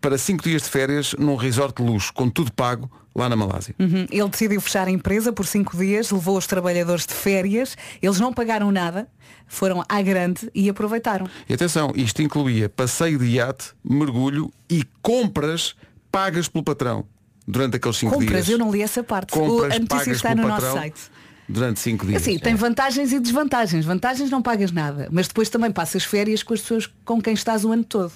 para 0.00 0.16
5 0.16 0.42
dias 0.44 0.62
de 0.62 0.68
férias 0.68 1.14
num 1.18 1.34
resort 1.34 1.82
de 1.82 1.88
luxo, 1.88 2.12
com 2.12 2.28
tudo 2.28 2.52
pago, 2.52 2.90
lá 3.18 3.28
na 3.28 3.36
Malásia. 3.36 3.74
Uhum. 3.78 4.06
Ele 4.10 4.28
decidiu 4.28 4.60
fechar 4.60 4.86
a 4.86 4.90
empresa 4.90 5.32
por 5.32 5.46
cinco 5.46 5.76
dias, 5.76 6.10
levou 6.10 6.36
os 6.38 6.46
trabalhadores 6.46 7.06
de 7.06 7.14
férias, 7.14 7.76
eles 8.00 8.20
não 8.20 8.32
pagaram 8.32 8.70
nada, 8.70 9.08
foram 9.46 9.84
à 9.88 10.00
grande 10.00 10.50
e 10.54 10.68
aproveitaram. 10.68 11.28
E 11.48 11.54
atenção, 11.54 11.92
isto 11.94 12.22
incluía 12.22 12.68
passeio 12.68 13.18
de 13.18 13.26
iate, 13.26 13.72
mergulho 13.84 14.52
e 14.70 14.84
compras 15.02 15.74
pagas 16.10 16.48
pelo 16.48 16.64
patrão 16.64 17.04
durante 17.46 17.76
aqueles 17.76 17.96
5 17.96 18.18
dias. 18.18 18.24
Compras, 18.24 18.48
eu 18.48 18.58
não 18.58 18.70
li 18.70 18.82
essa 18.82 19.02
parte. 19.02 19.32
Compras 19.32 19.74
a 19.74 19.78
notícia 19.78 20.12
está 20.12 20.34
no 20.34 20.46
nosso 20.46 20.72
site. 20.72 21.00
Durante 21.48 21.80
5 21.80 22.06
dias. 22.06 22.22
Assim, 22.22 22.38
tem 22.38 22.54
vantagens 22.54 23.10
e 23.10 23.18
desvantagens. 23.18 23.84
Vantagens 23.84 24.30
não 24.30 24.42
pagas 24.42 24.70
nada, 24.70 25.08
mas 25.10 25.28
depois 25.28 25.48
também 25.48 25.70
passas 25.70 26.04
férias 26.04 26.42
com 26.42 26.52
as 26.52 26.60
pessoas 26.60 26.90
com 27.06 27.22
quem 27.22 27.32
estás 27.32 27.64
o 27.64 27.72
ano 27.72 27.84
todo. 27.84 28.12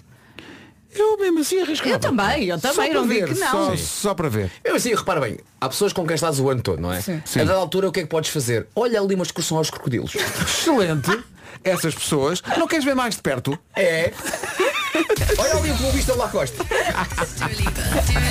Eu 0.95 1.17
mesmo 1.19 1.41
assim 1.41 1.61
arriscava. 1.61 1.95
Eu 1.95 1.99
também, 1.99 2.45
eu 2.45 2.61
também, 2.61 2.93
não 2.93 3.07
digo 3.07 3.27
ver, 3.27 3.35
que 3.35 3.41
não. 3.41 3.71
Só, 3.71 3.77
só 3.77 4.15
para 4.15 4.29
ver. 4.29 4.51
Eu 4.63 4.77
assim, 4.77 4.95
repara 4.95 5.21
bem, 5.21 5.39
há 5.61 5.69
pessoas 5.69 5.93
com 5.93 6.07
quem 6.07 6.15
estás 6.15 6.39
o 6.39 6.51
ano 6.51 6.63
todo, 6.63 6.81
não 6.81 6.93
é? 6.93 7.01
Sim. 7.01 7.21
A 7.37 7.45
dada 7.45 7.55
altura 7.55 7.89
o 7.89 7.93
que 7.93 8.01
é 8.01 8.03
que 8.03 8.09
podes 8.09 8.31
fazer? 8.31 8.67
Olha 8.75 9.01
ali 9.01 9.15
uma 9.15 9.25
excursão 9.25 9.57
aos 9.57 9.71
crocodilos. 9.71 10.15
Excelente. 10.15 11.19
Essas 11.65 11.95
pessoas. 11.95 12.43
Não 12.59 12.67
queres 12.67 12.85
ver 12.85 12.95
mais 12.95 13.17
de 13.17 13.23
perto? 13.23 13.59
É. 13.77 14.13
Olha 15.39 15.57
ali 15.57 15.71
o 15.71 15.77
que 15.77 15.91
vista 15.91 16.15
lá 16.15 16.29
Costa. 16.29 16.65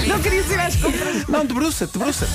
Não 0.08 0.22
queria 0.22 0.44
dizer 0.44 0.60
às 0.60 0.76
compras. 0.76 1.28
Não, 1.28 1.46
debruça, 1.46 1.88
debruça. 1.88 2.28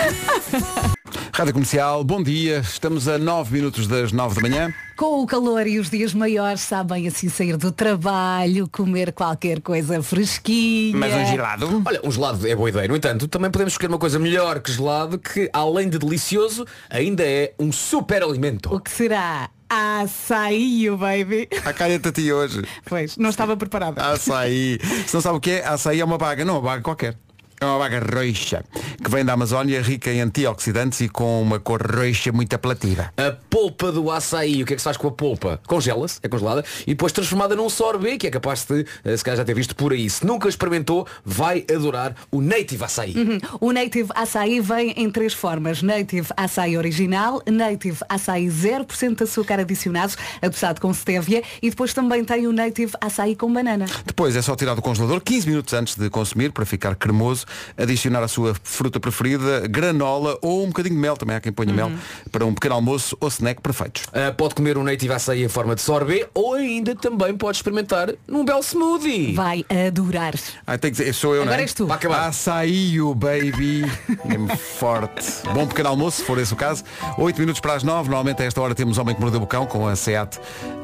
Rádio 1.32 1.52
Comercial, 1.52 2.04
bom 2.04 2.22
dia. 2.22 2.58
Estamos 2.58 3.08
a 3.08 3.18
9 3.18 3.52
minutos 3.52 3.86
das 3.86 4.12
9 4.12 4.34
da 4.34 4.48
manhã. 4.48 4.74
Com 4.96 5.22
o 5.22 5.26
calor 5.26 5.66
e 5.66 5.78
os 5.78 5.88
dias 5.88 6.12
maiores, 6.12 6.60
sabem 6.60 7.06
assim 7.08 7.28
sair 7.28 7.56
do 7.56 7.72
trabalho, 7.72 8.68
comer 8.68 9.12
qualquer 9.12 9.60
coisa 9.60 10.02
fresquinha. 10.02 10.96
Mas 10.96 11.14
um 11.14 11.26
gelado. 11.26 11.82
Olha, 11.84 12.00
um 12.04 12.10
gelado 12.10 12.46
é 12.46 12.54
boa 12.54 12.68
ideia. 12.68 12.88
No 12.88 12.96
entanto, 12.96 13.28
também 13.28 13.50
podemos 13.50 13.72
escolher 13.72 13.88
uma 13.88 13.98
coisa 13.98 14.18
melhor 14.18 14.60
que 14.60 14.72
gelado, 14.72 15.18
que 15.18 15.48
além 15.52 15.88
de 15.88 15.98
delicioso, 15.98 16.66
ainda 16.88 17.22
é 17.22 17.54
um 17.58 17.72
super 17.72 18.22
alimento. 18.22 18.74
O 18.74 18.80
que 18.80 18.90
será? 18.90 19.50
Açaí, 19.68 20.90
baby. 20.90 21.48
A 21.64 21.72
calha-te 21.72 22.08
a 22.08 22.12
ti 22.12 22.32
hoje. 22.32 22.62
Pois, 22.84 23.16
não 23.16 23.30
estava 23.30 23.56
preparada. 23.56 24.02
Açaí. 24.02 24.78
Se 25.06 25.14
não 25.14 25.20
sabe 25.20 25.38
o 25.38 25.40
que 25.40 25.52
é, 25.52 25.66
açaí 25.66 26.00
é 26.00 26.04
uma 26.04 26.18
baga. 26.18 26.44
Não 26.44 26.54
uma 26.54 26.62
baga 26.62 26.82
qualquer. 26.82 27.16
É 27.62 27.66
uma 27.66 27.78
baga 27.78 28.00
roxa, 28.00 28.64
que 29.04 29.10
vem 29.10 29.22
da 29.22 29.34
Amazónia, 29.34 29.82
rica 29.82 30.10
em 30.10 30.22
antioxidantes 30.22 30.98
e 31.02 31.10
com 31.10 31.42
uma 31.42 31.60
cor 31.60 31.82
roxa 31.82 32.32
muito 32.32 32.54
apelativa. 32.54 33.12
A 33.18 33.32
polpa 33.50 33.92
do 33.92 34.10
açaí, 34.10 34.62
o 34.62 34.66
que 34.66 34.72
é 34.72 34.76
que 34.76 34.80
se 34.80 34.84
faz 34.84 34.96
com 34.96 35.08
a 35.08 35.10
polpa? 35.10 35.60
Congela-se, 35.66 36.18
é 36.22 36.28
congelada, 36.28 36.64
e 36.86 36.92
depois 36.92 37.12
transformada 37.12 37.54
num 37.54 37.68
sorbet, 37.68 38.16
que 38.16 38.26
é 38.26 38.30
capaz 38.30 38.64
de, 38.64 38.86
eh, 39.04 39.14
se 39.14 39.22
calhar 39.22 39.36
já 39.36 39.44
ter 39.44 39.52
visto 39.52 39.76
por 39.76 39.92
aí. 39.92 40.08
Se 40.08 40.24
nunca 40.24 40.48
experimentou, 40.48 41.06
vai 41.22 41.66
adorar 41.70 42.16
o 42.30 42.40
Native 42.40 42.82
Açaí. 42.82 43.14
Uhum. 43.14 43.38
O 43.60 43.72
Native 43.72 44.08
Açaí 44.14 44.58
vem 44.58 44.94
em 44.96 45.10
três 45.10 45.34
formas. 45.34 45.82
Native 45.82 46.28
Açaí 46.38 46.78
original, 46.78 47.42
Native 47.46 47.98
Açaí 48.08 48.46
0% 48.48 49.16
de 49.18 49.24
açúcar 49.24 49.60
adicionado, 49.60 50.14
adoçado 50.40 50.80
com 50.80 50.94
stevia 50.94 51.42
e 51.60 51.68
depois 51.68 51.92
também 51.92 52.24
tem 52.24 52.46
o 52.46 52.54
Native 52.54 52.92
Açaí 53.02 53.36
com 53.36 53.52
banana. 53.52 53.84
Depois 54.06 54.34
é 54.34 54.40
só 54.40 54.56
tirar 54.56 54.74
do 54.74 54.80
congelador 54.80 55.20
15 55.20 55.46
minutos 55.46 55.74
antes 55.74 55.94
de 55.94 56.08
consumir 56.08 56.52
para 56.52 56.64
ficar 56.64 56.96
cremoso, 56.96 57.44
adicionar 57.76 58.22
a 58.22 58.28
sua 58.28 58.54
fruta 58.62 58.98
preferida, 59.00 59.66
granola 59.68 60.38
ou 60.42 60.64
um 60.64 60.68
bocadinho 60.68 60.94
de 60.94 61.00
mel, 61.00 61.16
também 61.16 61.36
há 61.36 61.40
quem 61.40 61.52
ponha 61.52 61.72
mel, 61.72 61.90
para 62.30 62.44
um 62.44 62.54
pequeno 62.54 62.74
almoço 62.74 63.16
ou 63.20 63.28
snack 63.28 63.60
perfeitos. 63.60 64.04
Ah, 64.12 64.32
pode 64.32 64.54
comer 64.54 64.76
um 64.78 64.84
Native 64.84 65.12
Açaí 65.12 65.44
em 65.44 65.48
forma 65.48 65.74
de 65.74 65.80
sorbet 65.82 66.26
ou 66.34 66.54
ainda 66.54 66.94
também 66.94 67.36
pode 67.36 67.58
experimentar 67.58 68.12
num 68.26 68.44
belo 68.44 68.60
smoothie. 68.60 69.34
Vai 69.34 69.64
adorar. 69.88 70.34
Ah, 70.66 70.78
tem 70.78 70.90
que 70.90 70.98
dizer, 70.98 71.12
sou 71.12 71.34
eu, 71.34 71.42
Agora 71.42 71.56
não 71.56 71.60
é? 71.60 71.64
és 71.64 71.74
tu. 71.74 71.88
Açaí, 72.12 73.00
o 73.00 73.14
baby. 73.14 73.84
Mesmo 74.24 74.56
forte. 74.56 75.26
Bom 75.54 75.66
pequeno 75.66 75.88
almoço, 75.90 76.18
se 76.18 76.24
for 76.24 76.38
esse 76.38 76.52
o 76.52 76.56
caso. 76.56 76.84
8 77.18 77.38
minutos 77.38 77.60
para 77.60 77.74
as 77.74 77.82
9. 77.82 78.08
Normalmente 78.08 78.42
a 78.42 78.44
esta 78.44 78.60
hora 78.60 78.74
temos 78.74 78.98
Homem 78.98 79.14
que 79.14 79.20
Mordeu 79.20 79.42
o 79.42 79.46
Cão 79.46 79.66
com 79.66 79.86
a 79.86 79.96
SEAT 79.96 80.38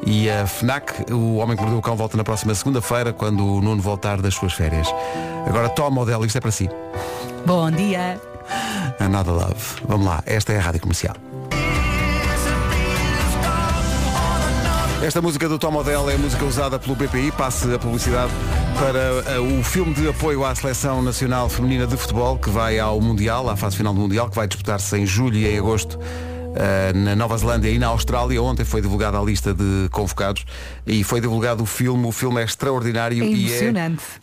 e 0.05 0.29
a 0.29 0.45
FNAC. 0.47 1.11
O 1.11 1.35
Homem 1.35 1.55
que 1.55 1.61
Mordeu 1.61 1.79
o 1.79 1.81
Cão 1.81 1.95
volta 1.95 2.17
na 2.17 2.23
próxima 2.23 2.53
segunda-feira, 2.55 3.13
quando 3.13 3.45
o 3.45 3.61
Nuno 3.61 3.81
voltar 3.81 4.21
das 4.21 4.33
suas 4.33 4.53
férias. 4.53 4.87
Agora 5.47 5.69
toma 5.69 6.01
o 6.01 6.05
dela, 6.05 6.25
isto 6.25 6.37
é 6.37 6.41
para 6.41 6.51
Bom 7.45 7.69
dia. 7.71 8.19
Another 8.99 9.33
Love. 9.33 9.81
Vamos 9.87 10.07
lá, 10.07 10.23
esta 10.25 10.53
é 10.53 10.57
a 10.57 10.61
Rádio 10.61 10.81
Comercial. 10.81 11.15
Esta 15.03 15.21
música 15.21 15.47
do 15.47 15.59
Tom 15.59 15.75
Odell 15.75 16.09
é 16.09 16.15
a 16.15 16.17
música 16.17 16.43
usada 16.43 16.79
pelo 16.79 16.95
BPI, 16.95 17.31
passe 17.31 17.71
a 17.71 17.77
publicidade 17.77 18.31
para 18.79 19.35
eh, 19.35 19.39
o 19.39 19.63
filme 19.63 19.93
de 19.93 20.07
apoio 20.09 20.43
à 20.43 20.55
Seleção 20.55 21.01
Nacional 21.01 21.47
Feminina 21.49 21.85
de 21.85 21.95
Futebol, 21.95 22.37
que 22.37 22.49
vai 22.49 22.79
ao 22.79 22.99
Mundial, 22.99 23.47
à 23.47 23.55
fase 23.55 23.77
final 23.77 23.93
do 23.93 24.01
Mundial, 24.01 24.29
que 24.29 24.35
vai 24.35 24.47
disputar-se 24.47 24.97
em 24.97 25.05
julho 25.05 25.37
e 25.37 25.47
em 25.47 25.59
agosto 25.59 25.99
eh, 26.59 26.91
na 26.93 27.15
Nova 27.15 27.37
Zelândia 27.37 27.69
e 27.69 27.77
na 27.77 27.87
Austrália. 27.87 28.41
Ontem 28.41 28.65
foi 28.65 28.81
divulgada 28.81 29.19
a 29.19 29.21
lista 29.21 29.53
de 29.53 29.87
convocados 29.91 30.43
e 30.85 31.03
foi 31.03 31.21
divulgado 31.21 31.61
o 31.61 31.65
filme. 31.65 32.07
O 32.07 32.11
filme 32.11 32.41
é 32.41 32.43
extraordinário 32.43 33.23
É 33.23 33.27
e 33.27 33.53
é. 33.53 33.57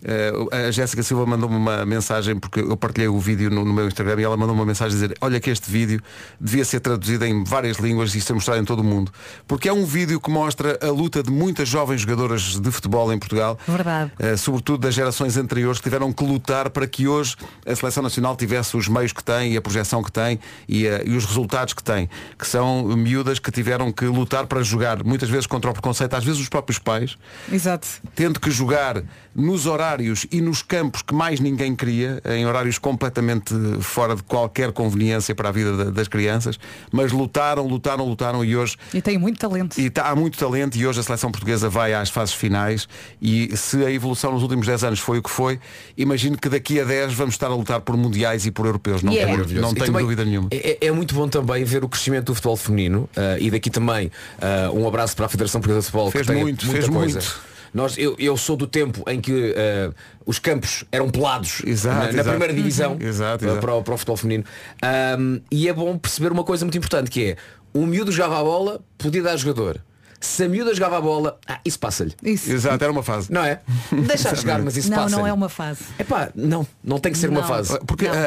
eh, 0.05 0.67
a 0.69 0.71
Jéssica 0.71 1.03
Silva 1.03 1.25
mandou-me 1.27 1.57
uma 1.57 1.87
mensagem, 1.87 2.37
porque 2.37 2.61
eu 2.61 2.77
partilhei 2.77 3.09
o 3.09 3.19
vídeo 3.21 3.51
no, 3.51 3.65
no 3.65 3.73
meu 3.73 3.87
Instagram 3.87 4.21
e 4.21 4.25
ela 4.25 4.37
mandou 4.37 4.55
uma 4.55 4.67
mensagem 4.67 4.99
a 4.99 5.01
dizer, 5.01 5.17
olha 5.21 5.39
que 5.39 5.49
este 5.49 5.71
vídeo 5.71 6.03
devia 6.41 6.65
ser 6.65 6.81
traduzido 6.81 7.25
em 7.25 7.45
várias 7.45 7.77
línguas 7.79 8.15
e 8.15 8.21
ser 8.21 8.33
mostrado 8.33 8.61
em 8.61 8.65
todo 8.65 8.81
o 8.81 8.85
mundo. 8.85 9.13
Porque 9.47 9.69
é 9.69 9.73
um 9.73 9.85
vídeo 9.85 10.21
que 10.21 10.31
mostra 10.31 10.79
a 10.83 10.91
luta 10.91 11.23
de 11.23 11.31
muitas 11.31 11.69
jovens 11.69 12.01
jogadoras 12.01 12.59
de 12.59 12.71
futebol 12.71 13.13
em 13.13 13.19
Portugal. 13.19 13.59
Verdade. 13.67 14.11
Uh, 14.19 14.37
sobretudo 14.37 14.79
das 14.79 14.95
gerações 14.95 15.37
anteriores 15.37 15.79
que 15.79 15.85
tiveram 15.85 16.13
que 16.13 16.25
lutar 16.25 16.71
para 16.71 16.87
que 16.87 17.07
hoje 17.07 17.37
a 17.67 17.75
Seleção 17.75 18.03
Nacional 18.03 18.37
tivesse 18.37 18.77
os 18.77 18.89
meios 18.89 19.13
que 19.13 19.23
tem 19.23 19.53
e 19.53 19.57
a 19.57 19.63
projeção 19.63 20.03
que 20.03 20.11
tem 20.11 20.41
e, 20.69 20.87
uh, 20.87 21.03
e 21.05 21.17
os 21.17 21.25
resultados 21.25 21.75
que 21.75 21.83
tem. 21.83 22.09
Que 22.39 22.47
são 22.47 22.85
miúdas 22.97 23.39
que 23.39 23.51
tiveram 23.51 23.91
que 23.93 24.05
lutar 24.07 24.47
para 24.47 24.63
jogar, 24.63 25.03
muitas 25.05 25.29
vezes 25.29 25.47
contra 25.47 25.71
o 25.71 25.73
preconceito, 25.73 26.15
às 26.15 26.25
vezes 26.25 26.41
os 26.41 26.49
próprios 26.49 26.79
pais, 26.79 27.17
Exato. 27.53 27.87
tendo 28.15 28.41
que 28.41 28.51
jogar 28.51 29.03
nos 29.35 29.67
horários 29.67 30.27
e 30.31 30.41
nos 30.41 30.63
campos 30.63 31.03
que 31.03 31.15
mais 31.15 31.41
ninguém 31.41 31.75
queria, 31.75 32.21
em 32.25 32.47
horários 32.47 32.79
completamente 32.79 33.53
fora 33.81 34.15
de 34.17 34.23
qualquer 34.23 34.73
conveniência 34.73 35.35
para 35.35 35.49
a 35.49 35.53
vida 35.53 35.77
da- 35.77 35.91
das 35.91 36.09
crianças, 36.09 36.59
mas 36.93 37.13
lutaram, 37.13 37.67
lutaram, 37.67 38.05
lutaram 38.07 38.45
e 38.45 38.57
hoje 38.57 38.77
E 38.93 39.01
tem 39.03 39.19
muito 39.19 39.39
talento. 39.39 39.79
e 39.81 39.91
tá- 39.91 40.09
há 40.11 40.15
muito 40.17 40.39
talento 40.39 40.77
e 40.77 40.87
hoje 40.87 41.01
a 41.01 41.03
seleção 41.03 41.31
portuguesa 41.31 41.69
vai 41.69 41.95
às 41.95 42.11
fases 42.11 42.35
finais 42.35 42.89
e 43.21 43.57
se 43.57 43.85
a 43.85 43.91
evolução 43.91 44.33
nos 44.33 44.43
últimos 44.43 44.67
10 44.67 44.85
anos 44.85 45.01
foi 45.01 45.19
o 45.19 45.23
que 45.23 45.31
foi, 45.31 45.59
imagino 45.97 46.37
que 46.39 46.49
daqui 46.49 46.81
a 46.81 46.85
10 46.85 47.13
vamos 47.15 47.35
estar 47.35 47.47
a 47.49 47.55
lutar 47.55 47.81
por 47.81 47.97
mundiais 47.97 48.47
e 48.47 48.51
por 48.51 48.67
europeus. 48.67 49.03
Não 49.03 49.13
Yeah. 49.13 49.27
tenho, 49.33 49.39
Maravilhoso. 49.39 49.67
não 49.67 49.75
tenho 49.75 49.99
dúvida 49.99 50.25
nenhuma. 50.25 50.49
É, 50.53 50.79
é 50.87 50.93
muito 50.93 51.15
bom 51.15 51.29
também 51.29 51.65
ver 51.65 51.85
o 51.85 51.89
crescimento 52.05 52.27
do 52.27 52.35
futebol 52.35 52.57
feminino 52.57 53.09
ah, 53.17 53.37
e 53.39 53.51
daqui 53.51 53.71
também 53.71 54.11
ah, 54.41 54.71
um 54.73 54.87
abraço 54.87 55.17
para 55.17 55.27
a 55.27 55.29
Federação 55.29 55.61
Portuguesa 55.61 55.81
de 55.87 55.91
Futebol 55.91 56.11
Fez 56.11 56.27
que 56.27 56.33
tem 56.33 56.43
muito, 56.43 56.67
muita 56.67 56.81
fez 56.81 56.89
coisa. 56.95 57.19
muito. 57.19 57.55
Nós, 57.73 57.99
eu, 57.99 58.15
eu 58.21 58.37
sou 58.37 58.57
do 58.57 58.69
tempo 58.69 59.03
em 59.11 59.21
que 59.21 59.55
ah, 59.57 59.93
os 60.27 60.39
campos 60.39 60.85
eram 60.93 61.09
pelados 61.09 61.63
Exato, 61.67 61.97
na, 61.97 62.03
na 62.05 62.11
exato. 62.11 62.29
primeira 62.31 62.53
divisão 62.55 62.93
Uhum. 62.93 62.99
Exato, 63.01 63.45
exato. 63.45 63.61
Para, 63.61 63.75
o, 63.75 63.83
para 63.83 63.95
o 63.95 63.97
futebol 63.97 64.17
feminino. 64.17 64.45
Ahm, 64.83 65.41
e 65.51 65.69
é 65.69 65.73
bom 65.73 65.97
perceber 65.99 66.31
uma 66.31 66.45
coisa 66.45 66.65
muito 66.65 66.77
importante 66.79 67.11
que 67.11 67.31
é 67.33 67.37
o 67.73 67.87
miúdo 67.87 68.13
jogava 68.13 68.39
a 68.39 68.45
bola, 68.45 68.81
podia 68.99 69.23
dar 69.23 69.37
jogador. 69.37 69.81
Se 70.21 70.45
a 70.45 70.49
miúda 70.49 70.73
jogava 70.73 70.97
a 70.97 71.01
bola, 71.01 71.39
ah, 71.47 71.59
isso 71.65 71.79
passa-lhe. 71.79 72.13
Isso. 72.23 72.51
Exato, 72.51 72.83
era 72.83 72.93
uma 72.93 73.03
fase. 73.03 73.31
Não 73.33 73.45
é? 73.45 73.61
Deixa 74.07 74.33
jogar, 74.37 74.63
mas 74.63 74.77
isso 74.77 74.89
Não, 74.91 74.99
passa. 74.99 75.17
não 75.17 75.27
é 75.27 75.33
uma 75.33 75.49
fase. 75.49 75.81
Epá, 75.99 76.31
não, 76.35 76.67
não 76.83 76.99
tem 76.99 77.13
que 77.13 77.19
ser 77.19 77.29
uma 77.29 77.41
Não. 77.41 77.49
fase. 77.49 77.79
Porque 77.87 78.07
a, 78.07 78.13
Não. 78.13 78.19
a- 78.21 78.25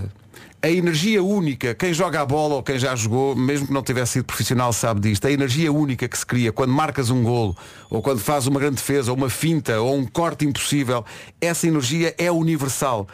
a- 0.00 0.21
a 0.64 0.70
energia 0.70 1.20
única, 1.20 1.74
quem 1.74 1.92
joga 1.92 2.20
a 2.20 2.24
bola 2.24 2.54
ou 2.54 2.62
quem 2.62 2.78
já 2.78 2.94
jogou, 2.94 3.34
mesmo 3.34 3.66
que 3.66 3.72
não 3.72 3.82
tivesse 3.82 4.12
sido 4.12 4.26
profissional, 4.26 4.72
sabe 4.72 5.00
disto. 5.00 5.26
A 5.26 5.32
energia 5.32 5.72
única 5.72 6.06
que 6.06 6.16
se 6.16 6.24
cria 6.24 6.52
quando 6.52 6.72
marcas 6.72 7.10
um 7.10 7.20
golo, 7.24 7.56
ou 7.90 8.00
quando 8.00 8.20
faz 8.20 8.46
uma 8.46 8.60
grande 8.60 8.76
defesa, 8.76 9.10
ou 9.10 9.16
uma 9.16 9.28
finta, 9.28 9.80
ou 9.80 9.96
um 9.96 10.06
corte 10.06 10.46
impossível, 10.46 11.04
essa 11.40 11.66
energia 11.66 12.14
é 12.16 12.30
universal. 12.30 13.08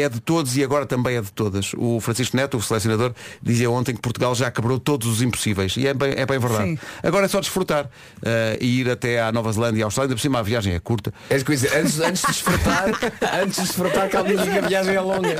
É 0.00 0.08
de 0.08 0.20
todos 0.20 0.56
e 0.56 0.62
agora 0.62 0.86
também 0.86 1.16
é 1.16 1.20
de 1.20 1.32
todas. 1.32 1.72
O 1.76 1.98
Francisco 2.00 2.36
Neto, 2.36 2.56
o 2.56 2.62
selecionador, 2.62 3.12
dizia 3.42 3.70
ontem 3.70 3.94
que 3.94 4.00
Portugal 4.00 4.34
já 4.34 4.50
quebrou 4.50 4.78
todos 4.78 5.08
os 5.08 5.22
impossíveis. 5.22 5.76
E 5.76 5.86
é 5.86 5.92
bem, 5.94 6.12
é 6.16 6.24
bem 6.24 6.38
verdade. 6.38 6.64
Sim. 6.70 6.78
Agora 7.02 7.24
é 7.26 7.28
só 7.28 7.40
desfrutar 7.40 7.90
eh, 8.22 8.58
e 8.60 8.80
ir 8.80 8.90
até 8.90 9.20
à 9.20 9.32
Nova 9.32 9.50
Zelândia 9.52 9.80
e 9.80 9.82
à 9.82 9.86
Austrália. 9.86 10.06
Ainda 10.08 10.14
por 10.16 10.22
cima 10.22 10.38
a 10.38 10.42
viagem 10.42 10.72
é 10.74 10.78
curta. 10.78 11.12
É 11.28 11.38
coisa, 11.40 11.66
antes, 11.78 11.98
antes 12.00 12.20
de 12.22 12.28
desfrutar, 12.28 12.84
antes 13.42 13.56
de 13.56 13.62
desfrutar, 13.66 14.08
calma 14.08 14.30
que 14.30 14.58
a 14.58 14.68
viagem 14.68 14.94
é 14.94 15.00
longa. 15.00 15.36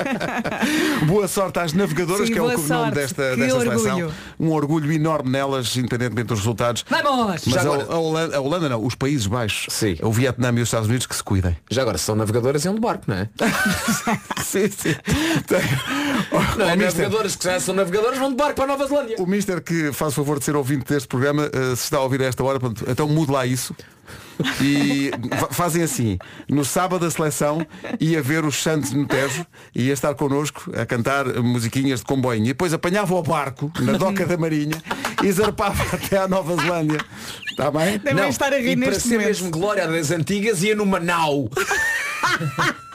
Boa 1.07 1.29
sorte 1.29 1.59
às 1.61 1.73
navegadoras, 1.73 2.27
Sim, 2.27 2.33
que 2.33 2.39
é 2.39 2.43
o 2.43 2.47
cognome 2.47 2.67
sorte. 2.69 2.95
desta, 2.95 3.37
desta 3.37 3.61
seleção. 3.61 3.97
orgulho. 3.97 4.15
Um 4.41 4.51
orgulho 4.51 4.93
enorme 4.93 5.31
nelas, 5.31 5.77
independentemente 5.77 6.29
dos 6.29 6.39
resultados. 6.41 6.85
Vamos! 6.89 7.43
Mas 7.47 7.55
Já 7.55 7.61
a, 7.61 7.63
agora- 7.63 7.87
a 7.93 7.99
Holanda, 7.99 8.37
a 8.37 8.41
Holanda 8.41 8.69
não, 8.69 8.85
os 8.85 8.95
Países 8.95 9.27
Baixos, 9.27 9.67
Sim. 9.73 9.97
o 10.03 10.13
Vietnã 10.13 10.49
e 10.51 10.61
os 10.61 10.69
Estados 10.69 10.89
Unidos 10.89 11.07
que 11.07 11.15
se 11.15 11.23
cuidem. 11.23 11.57
Já 11.71 11.83
agora, 11.83 11.99
se 11.99 12.05
são 12.05 12.15
navegadoras 12.17 12.65
é 12.67 12.71
um 12.71 12.75
de 12.75 12.81
barco, 12.81 13.05
não 13.07 13.17
é? 13.17 13.29
sim, 14.51 14.71
sim. 14.71 14.95
Não, 16.31 16.37
Ó, 16.39 16.41
é 16.71 16.77
mister, 16.77 16.77
navegadoras 16.77 17.37
que 17.37 17.45
já 17.45 17.61
são 17.61 17.75
navegadoras 17.75 18.19
vão 18.19 18.31
de 18.31 18.37
barco 18.37 18.55
para 18.55 18.65
a 18.65 18.67
Nova 18.69 18.87
Zelândia. 18.87 19.17
o 19.19 19.27
Mister 19.27 19.61
que 19.63 19.93
faz 19.93 20.13
o 20.13 20.17
favor 20.17 20.39
de 20.39 20.45
ser 20.45 20.57
ouvinte 20.57 20.85
deste 20.93 21.07
programa, 21.09 21.51
eh, 21.53 21.77
se 21.77 21.85
está 21.85 21.99
a 21.99 22.03
ouvir 22.03 22.23
a 22.23 22.27
esta 22.27 22.43
hora, 22.43 22.59
pronto, 22.59 22.85
então 22.89 23.07
mude 23.09 23.31
lá 23.33 23.47
isso. 23.47 23.75
E 24.63 25.11
fa- 25.37 25.49
fazem 25.51 25.83
assim, 25.83 26.17
no 26.49 26.65
sábado 26.65 27.05
a 27.05 27.11
seleção 27.11 27.67
ia 28.01 28.23
ver 28.23 28.45
os 28.45 28.57
Santos 28.63 28.93
no 28.93 29.05
Tejo, 29.07 29.45
ia 29.75 29.93
estar 29.93 30.15
connosco 30.15 30.71
a 30.81 30.87
cantar 30.87 31.27
musiquinhas 31.43 32.01
de 32.01 32.07
comboinho. 32.07 32.45
E 32.45 32.49
depois 32.49 32.73
apanhava 32.73 33.15
o 33.15 33.23
barco 33.23 33.71
na 33.81 33.93
doca 33.95 34.25
da 34.25 34.37
Marinha 34.37 34.81
e 35.25 35.33
zarpava 35.33 35.83
até 35.93 36.19
à 36.19 36.29
Nova 36.29 36.55
Zelândia. 36.57 37.01
Está 37.51 37.71
bem? 37.71 37.99
Devem 37.99 38.29
estar 38.29 38.53
a 38.53 38.59
rir 38.59 38.71
e 38.71 38.77
para 38.77 38.91
neste 38.91 39.03
ser 39.09 39.15
momento. 39.15 39.27
mesmo 39.29 39.51
glória 39.51 39.89
das 39.89 40.11
antigas 40.13 40.63
ia 40.63 40.75
numa 40.77 41.01
nau. 41.01 41.51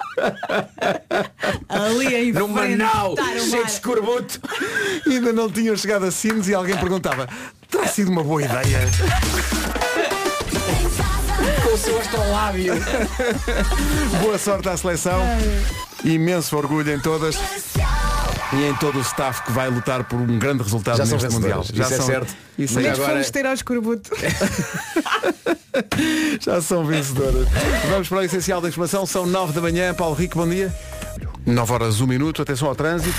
Ali 1.70 2.16
em 2.16 2.32
Numa 2.32 2.62
frente, 2.62 2.78
nau, 2.78 3.14
estar 3.14 3.36
o 3.36 3.40
cheio 3.40 3.66
de 3.66 3.72
escorbuto. 3.72 4.40
Ainda 5.08 5.34
não 5.34 5.50
tinham 5.50 5.76
chegado 5.76 6.06
a 6.06 6.12
Sines 6.12 6.48
e 6.48 6.54
alguém 6.54 6.78
perguntava, 6.78 7.28
terá 7.70 7.88
sido 7.88 8.12
uma 8.12 8.24
boa 8.24 8.42
ideia? 8.42 8.80
Com 11.64 11.74
o 11.74 11.78
seu 11.78 12.00
astrolábio. 12.00 12.74
Boa 14.22 14.38
sorte 14.38 14.70
à 14.70 14.78
seleção. 14.78 15.22
Imenso 16.04 16.56
orgulho 16.58 16.94
em 16.94 17.00
todas. 17.00 17.38
E 18.56 18.70
em 18.70 18.76
todo 18.76 19.00
o 19.00 19.02
staff 19.02 19.42
que 19.44 19.52
vai 19.52 19.70
lutar 19.70 20.04
por 20.04 20.20
um 20.20 20.38
grande 20.38 20.62
resultado 20.64 20.98
Já 20.98 21.06
são 21.06 21.18
neste 21.18 21.34
Mundial. 21.34 21.62
vencedoras, 21.64 21.92
isso 21.92 22.02
é 22.02 22.06
certo. 22.06 22.36
Isso 22.58 22.74
Mas 22.76 22.84
Mas 22.86 22.94
agora- 22.94 23.12
fomos 23.14 23.32
ter 23.32 23.46
ao 23.48 23.54
escorbuto. 23.54 24.12
já 26.40 26.62
são 26.62 26.86
vencedoras. 26.86 27.48
Vamos 27.90 28.08
para 28.10 28.18
o 28.20 28.22
essencial 28.22 28.62
da 28.62 28.70
informação. 28.70 29.06
São 29.08 29.26
9 29.26 29.54
da 29.54 29.62
manhã. 29.62 29.92
Paulo 29.94 30.14
Rico, 30.16 30.38
bom 30.38 30.48
dia. 30.48 30.72
9 31.46 31.74
horas, 31.74 32.00
1 32.00 32.06
minuto. 32.08 32.42
Atenção 32.44 32.68
ao 32.68 32.76
trânsito. 32.76 33.18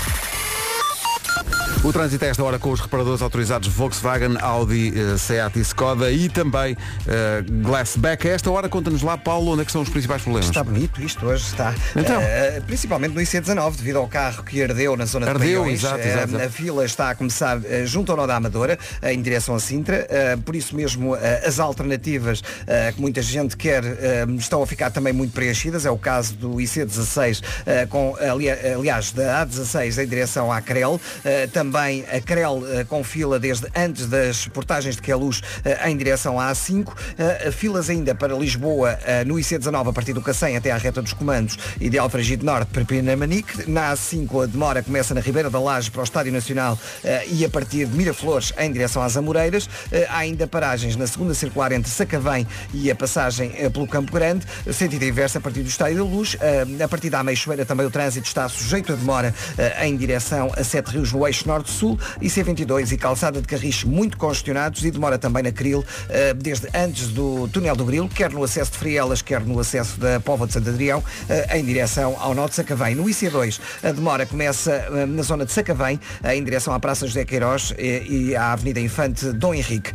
O 1.83 1.93
trânsito 1.93 2.25
a 2.25 2.27
esta 2.29 2.43
hora 2.43 2.57
com 2.57 2.71
os 2.71 2.79
reparadores 2.79 3.21
autorizados 3.21 3.67
Volkswagen, 3.67 4.37
Audi, 4.41 4.91
eh, 4.95 5.17
Seat 5.19 5.59
e 5.59 5.61
Skoda 5.61 6.11
e 6.11 6.27
também 6.29 6.75
eh, 7.07 7.43
Glassback. 7.61 8.27
A 8.27 8.31
esta 8.31 8.49
hora 8.49 8.67
conta-nos 8.67 9.03
lá, 9.03 9.15
Paulo, 9.19 9.51
onde 9.51 9.61
é 9.61 9.65
que 9.65 9.71
são 9.71 9.83
os 9.83 9.89
principais 9.89 10.23
problemas? 10.23 10.47
Está 10.49 10.63
bonito 10.63 10.99
isto 11.03 11.23
hoje, 11.27 11.43
está. 11.45 11.75
Então? 11.95 12.19
Eh, 12.21 12.59
principalmente 12.65 13.13
no 13.13 13.21
IC19, 13.21 13.75
devido 13.75 13.97
ao 13.97 14.07
carro 14.07 14.43
que 14.43 14.63
ardeu 14.63 14.97
na 14.97 15.05
zona 15.05 15.27
Ardeu, 15.29 15.39
de 15.47 15.55
Paiões. 15.55 15.83
exato, 15.83 15.99
exato, 15.99 16.29
exato. 16.29 16.43
A 16.43 16.49
fila 16.49 16.85
está 16.85 17.09
a 17.11 17.15
começar 17.15 17.59
junto 17.85 18.11
ao 18.11 18.17
Nó 18.17 18.25
da 18.25 18.35
Amadora, 18.37 18.79
em 19.03 19.21
direção 19.21 19.53
a 19.53 19.59
Sintra. 19.59 20.07
Por 20.43 20.55
isso 20.55 20.75
mesmo, 20.75 21.13
as 21.45 21.59
alternativas 21.59 22.41
que 22.95 22.99
muita 23.01 23.21
gente 23.21 23.55
quer 23.55 23.83
estão 24.39 24.63
a 24.63 24.65
ficar 24.67 24.89
também 24.89 25.13
muito 25.13 25.33
preenchidas. 25.33 25.85
É 25.85 25.91
o 25.91 25.97
caso 25.99 26.33
do 26.35 26.55
IC16, 26.55 27.43
eh, 27.65 27.85
com, 27.85 28.15
ali- 28.19 28.49
aliás, 28.49 29.11
da 29.11 29.45
A16 29.45 29.99
em 30.03 30.07
direção 30.07 30.51
à 30.51 30.61
Crel. 30.61 30.99
Eh, 31.23 31.47
também 31.75 32.05
a 32.09 32.21
Crel 32.21 32.63
eh, 32.69 32.85
com 32.85 33.03
fila 33.03 33.37
desde 33.37 33.67
antes 33.75 34.07
das 34.07 34.47
portagens 34.47 34.95
de 34.95 35.01
Queluz 35.01 35.41
eh, 35.65 35.89
em 35.89 35.97
direção 35.97 36.39
à 36.39 36.49
A5. 36.49 36.93
Eh, 37.17 37.51
filas 37.51 37.89
ainda 37.89 38.15
para 38.15 38.33
Lisboa 38.33 38.97
no 39.25 39.35
IC19 39.35 39.89
a 39.89 39.93
partir 39.93 40.13
do 40.13 40.21
Cacém 40.21 40.55
até 40.55 40.71
à 40.71 40.77
reta 40.77 41.01
dos 41.01 41.11
comandos 41.11 41.57
e 41.79 41.89
de 41.89 41.97
Alfragide 41.97 42.45
Norte 42.45 42.69
para 42.71 42.85
Pinamanique. 42.85 43.69
Na 43.69 43.93
A5 43.93 44.43
a 44.43 44.45
demora 44.45 44.81
começa 44.81 45.13
na 45.13 45.19
Ribeira 45.19 45.49
da 45.49 45.59
Laje 45.59 45.91
para 45.91 45.99
o 45.99 46.03
Estádio 46.03 46.31
Nacional 46.31 46.79
e 47.27 47.43
a 47.43 47.49
partir 47.49 47.85
de 47.85 47.95
Miraflores 47.95 48.53
em 48.57 48.71
direção 48.71 49.01
às 49.01 49.17
Amoreiras. 49.17 49.69
Há 50.09 50.19
ainda 50.19 50.47
paragens 50.47 50.95
na 50.95 51.07
segunda 51.07 51.33
circular 51.33 51.71
entre 51.71 51.91
Sacavém 51.91 52.47
e 52.73 52.89
a 52.89 52.95
passagem 52.95 53.51
pelo 53.71 53.87
Campo 53.87 54.11
Grande. 54.11 54.45
Sentido 54.73 55.03
inverso 55.03 55.37
a 55.37 55.41
partir 55.41 55.61
do 55.61 55.69
Estádio 55.69 55.97
da 55.97 56.03
Luz. 56.03 56.37
A 56.83 56.87
partir 56.87 57.09
da 57.09 57.19
Ameixoeira 57.19 57.65
também 57.65 57.85
o 57.85 57.91
trânsito 57.91 58.27
está 58.27 58.47
sujeito 58.47 58.93
a 58.93 58.95
demora 58.95 59.33
em 59.81 59.95
direção 59.95 60.51
a 60.55 60.63
Sete 60.63 60.91
Rios 60.91 61.11
no 61.11 61.25
eixo 61.27 61.47
Norte-Sul 61.55 61.97
e 62.21 62.27
C22 62.27 62.91
e 62.91 62.97
Calçada 62.97 63.41
de 63.41 63.47
Carris 63.47 63.83
muito 63.85 64.17
congestionados 64.17 64.83
e 64.83 64.91
demora 64.91 65.17
também 65.17 65.41
na 65.41 65.51
Cril 65.53 65.85
eh, 66.09 66.33
desde 66.33 66.67
antes 66.73 67.07
do 67.07 67.47
túnel 67.47 67.75
do 67.75 67.85
Grilo, 67.85 68.09
quer 68.09 68.29
no 68.31 68.43
acesso 68.43 68.73
de 68.73 68.77
Frielas, 68.77 69.21
quer 69.21 69.41
no 69.41 69.57
acesso 69.57 69.97
da 69.97 70.19
Póvoa 70.19 70.47
de 70.47 70.53
Santo 70.53 70.69
Adrião, 70.69 71.01
eh, 71.29 71.57
em 71.57 71.63
direção 71.63 72.17
ao 72.19 72.35
Norte 72.35 72.51
de 72.51 72.55
Sacavém. 72.57 72.93
No 72.93 73.05
IC2 73.05 73.59
a 73.83 73.91
demora 73.91 74.25
começa 74.25 74.71
eh, 74.71 75.05
na 75.05 75.23
zona 75.23 75.45
de 75.45 75.53
Sacavém, 75.53 75.97
em 76.25 76.43
direção 76.43 76.73
à 76.73 76.79
Praça 76.79 77.07
José 77.07 77.23
Queiroz 77.23 77.73
e 77.77 78.35
à 78.35 78.51
Avenida 78.51 78.81
Infante 78.81 79.31
Dom 79.31 79.53
Henrique. 79.53 79.91